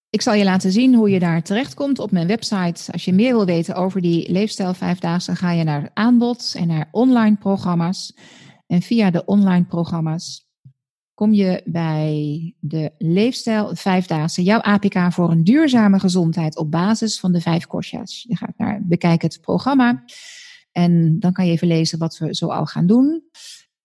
Ik 0.09 0.21
zal 0.21 0.33
je 0.33 0.43
laten 0.43 0.71
zien 0.71 0.95
hoe 0.95 1.09
je 1.09 1.19
daar 1.19 1.43
terechtkomt 1.43 1.99
op 1.99 2.11
mijn 2.11 2.27
website. 2.27 2.91
Als 2.91 3.05
je 3.05 3.13
meer 3.13 3.33
wil 3.33 3.45
weten 3.45 3.75
over 3.75 4.01
die 4.01 4.31
leefstijl 4.31 4.73
vijfdaagse, 4.73 5.35
ga 5.35 5.51
je 5.51 5.63
naar 5.63 5.91
aanbod 5.93 6.53
en 6.57 6.67
naar 6.67 6.87
online 6.91 7.35
programma's. 7.35 8.13
En 8.67 8.81
via 8.81 9.11
de 9.11 9.25
online 9.25 9.65
programma's 9.65 10.47
kom 11.13 11.33
je 11.33 11.61
bij 11.65 12.55
de 12.59 12.91
leefstijl 12.97 13.75
vijfdaagse, 13.75 14.43
jouw 14.43 14.59
APK 14.59 15.13
voor 15.13 15.31
een 15.31 15.43
duurzame 15.43 15.99
gezondheid 15.99 16.57
op 16.57 16.71
basis 16.71 17.19
van 17.19 17.31
de 17.31 17.41
vijf 17.41 17.65
kostja's. 17.65 18.25
Je 18.27 18.35
gaat 18.35 18.57
naar 18.57 18.81
bekijk 18.85 19.21
het 19.21 19.41
programma 19.41 20.03
en 20.71 21.19
dan 21.19 21.33
kan 21.33 21.45
je 21.45 21.51
even 21.51 21.67
lezen 21.67 21.99
wat 21.99 22.17
we 22.17 22.35
zo 22.35 22.47
al 22.47 22.65
gaan 22.65 22.87
doen. 22.87 23.23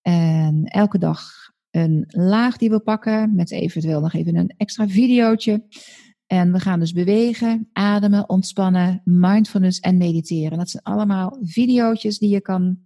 En 0.03 0.65
elke 0.65 0.99
dag 0.99 1.23
een 1.71 2.05
laag 2.09 2.57
die 2.57 2.71
we 2.71 2.81
pakken 2.81 3.35
met 3.35 3.51
eventueel 3.51 4.01
nog 4.01 4.13
even 4.13 4.37
een 4.37 4.55
extra 4.57 4.89
videootje. 4.89 5.65
En 6.27 6.53
we 6.53 6.61
gaan 6.61 6.81
dus 6.81 6.93
bewegen, 6.93 7.69
ademen, 7.73 8.29
ontspannen, 8.29 9.01
mindfulness 9.05 9.81
en 9.81 9.97
mediteren. 9.97 10.59
Dat 10.59 10.71
zijn 10.71 10.83
allemaal 10.83 11.39
videootjes 11.43 12.19
die 12.19 12.29
je 12.29 12.41
kan 12.41 12.79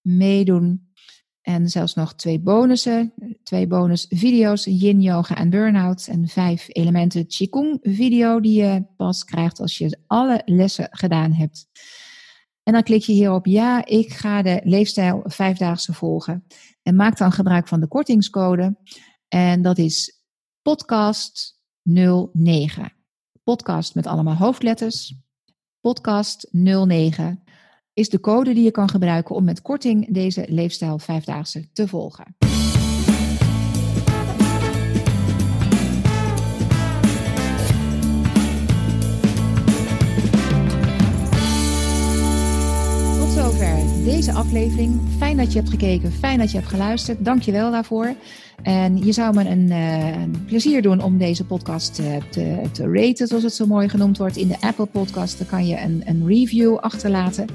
meedoen 0.00 0.89
en 1.42 1.68
zelfs 1.68 1.94
nog 1.94 2.14
twee 2.14 2.40
bonussen, 2.40 3.12
twee 3.42 3.66
bonus 3.66 4.06
video's, 4.08 4.64
yin 4.64 5.00
yoga 5.00 5.36
en 5.36 5.50
burnout 5.50 6.06
en 6.06 6.28
vijf 6.28 6.66
elementen 6.68 7.26
qigong 7.26 7.78
video 7.82 8.40
die 8.40 8.62
je 8.62 8.84
pas 8.96 9.24
krijgt 9.24 9.60
als 9.60 9.78
je 9.78 9.98
alle 10.06 10.42
lessen 10.44 10.88
gedaan 10.90 11.32
hebt. 11.32 11.68
En 12.62 12.72
dan 12.72 12.82
klik 12.82 13.02
je 13.02 13.12
hier 13.12 13.32
op 13.32 13.46
ja, 13.46 13.84
ik 13.84 14.12
ga 14.12 14.42
de 14.42 14.60
leefstijl 14.64 15.20
vijfdaagse 15.24 15.92
volgen. 15.94 16.46
En 16.82 16.96
maak 16.96 17.18
dan 17.18 17.32
gebruik 17.32 17.68
van 17.68 17.80
de 17.80 17.88
kortingscode. 17.88 18.76
En 19.28 19.62
dat 19.62 19.78
is 19.78 20.22
podcast 20.62 21.60
09. 21.82 22.92
Podcast 23.42 23.94
met 23.94 24.06
allemaal 24.06 24.36
hoofdletters. 24.36 25.14
Podcast 25.80 26.48
09 26.50 27.42
is 27.94 28.08
de 28.08 28.20
code 28.20 28.54
die 28.54 28.64
je 28.64 28.70
kan 28.70 28.88
gebruiken 28.88 29.34
om 29.34 29.44
met 29.44 29.62
korting 29.62 30.14
deze 30.14 30.44
leefstijl 30.48 30.98
vijfdaagse 30.98 31.68
te 31.72 31.88
volgen. 31.88 32.36
Tot 43.18 43.28
zover 43.28 44.04
deze 44.04 44.32
aflevering. 44.32 45.00
Fijn 45.18 45.36
dat 45.36 45.52
je 45.52 45.58
hebt 45.58 45.70
gekeken, 45.70 46.12
fijn 46.12 46.38
dat 46.38 46.50
je 46.50 46.56
hebt 46.56 46.70
geluisterd. 46.70 47.24
Dank 47.24 47.42
je 47.42 47.52
wel 47.52 47.70
daarvoor. 47.70 48.14
En 48.62 49.04
je 49.04 49.12
zou 49.12 49.34
me 49.34 49.48
een, 49.48 49.66
uh, 49.66 50.22
een 50.22 50.44
plezier 50.46 50.82
doen 50.82 51.02
om 51.02 51.18
deze 51.18 51.44
podcast 51.44 52.00
uh, 52.00 52.06
te, 52.30 52.60
te 52.72 52.92
raten, 52.92 53.26
zoals 53.26 53.42
het 53.42 53.54
zo 53.54 53.66
mooi 53.66 53.88
genoemd 53.88 54.18
wordt. 54.18 54.36
In 54.36 54.48
de 54.48 54.60
Apple 54.60 54.86
Podcast 54.86 55.38
dan 55.38 55.46
kan 55.46 55.66
je 55.66 55.80
een, 55.80 56.02
een 56.06 56.26
review 56.26 56.76
achterlaten. 56.76 57.46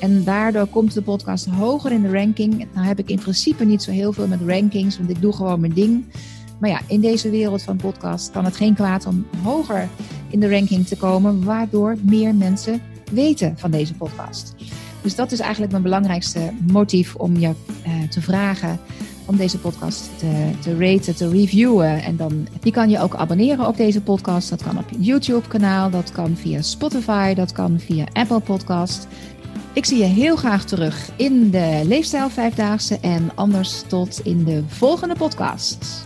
En 0.00 0.24
daardoor 0.24 0.66
komt 0.66 0.94
de 0.94 1.02
podcast 1.02 1.46
hoger 1.46 1.92
in 1.92 2.02
de 2.02 2.12
ranking. 2.12 2.66
Nou 2.74 2.86
heb 2.86 2.98
ik 2.98 3.10
in 3.10 3.18
principe 3.18 3.64
niet 3.64 3.82
zo 3.82 3.90
heel 3.90 4.12
veel 4.12 4.26
met 4.26 4.40
rankings, 4.46 4.98
want 4.98 5.10
ik 5.10 5.20
doe 5.20 5.32
gewoon 5.32 5.60
mijn 5.60 5.72
ding. 5.72 6.04
Maar 6.60 6.70
ja, 6.70 6.80
in 6.88 7.00
deze 7.00 7.30
wereld 7.30 7.62
van 7.62 7.76
podcast 7.76 8.30
kan 8.30 8.44
het 8.44 8.56
geen 8.56 8.74
kwaad 8.74 9.06
om 9.06 9.26
hoger 9.42 9.88
in 10.30 10.40
de 10.40 10.50
ranking 10.50 10.86
te 10.86 10.96
komen, 10.96 11.44
waardoor 11.44 11.96
meer 12.02 12.34
mensen 12.34 12.80
weten 13.12 13.54
van 13.58 13.70
deze 13.70 13.94
podcast. 13.94 14.54
Dus 15.02 15.14
dat 15.14 15.32
is 15.32 15.40
eigenlijk 15.40 15.70
mijn 15.70 15.82
belangrijkste 15.82 16.52
motief 16.72 17.14
om 17.14 17.38
je 17.38 17.52
uh, 17.86 18.08
te 18.08 18.22
vragen 18.22 18.78
om 19.26 19.36
deze 19.36 19.58
podcast 19.58 20.10
te, 20.18 20.50
te 20.60 20.78
raten, 20.78 21.16
te 21.16 21.28
reviewen. 21.28 22.02
En 22.02 22.16
dan, 22.16 22.48
je 22.62 22.70
kan 22.70 22.90
je 22.90 23.00
ook 23.00 23.14
abonneren 23.14 23.66
op 23.66 23.76
deze 23.76 24.00
podcast. 24.00 24.50
Dat 24.50 24.62
kan 24.62 24.78
op 24.78 24.90
je 24.90 25.00
YouTube 25.00 25.48
kanaal, 25.48 25.90
dat 25.90 26.12
kan 26.12 26.36
via 26.36 26.62
Spotify, 26.62 27.34
dat 27.34 27.52
kan 27.52 27.80
via 27.80 28.04
Apple 28.12 28.40
Podcast. 28.40 29.06
Ik 29.72 29.84
zie 29.84 29.98
je 29.98 30.04
heel 30.04 30.36
graag 30.36 30.64
terug 30.64 31.10
in 31.16 31.50
de 31.50 31.82
Leefstijl 31.84 32.30
Vijfdaagse 32.30 32.98
en 33.00 33.30
anders 33.34 33.82
tot 33.88 34.20
in 34.24 34.44
de 34.44 34.62
volgende 34.66 35.14
podcast. 35.14 36.05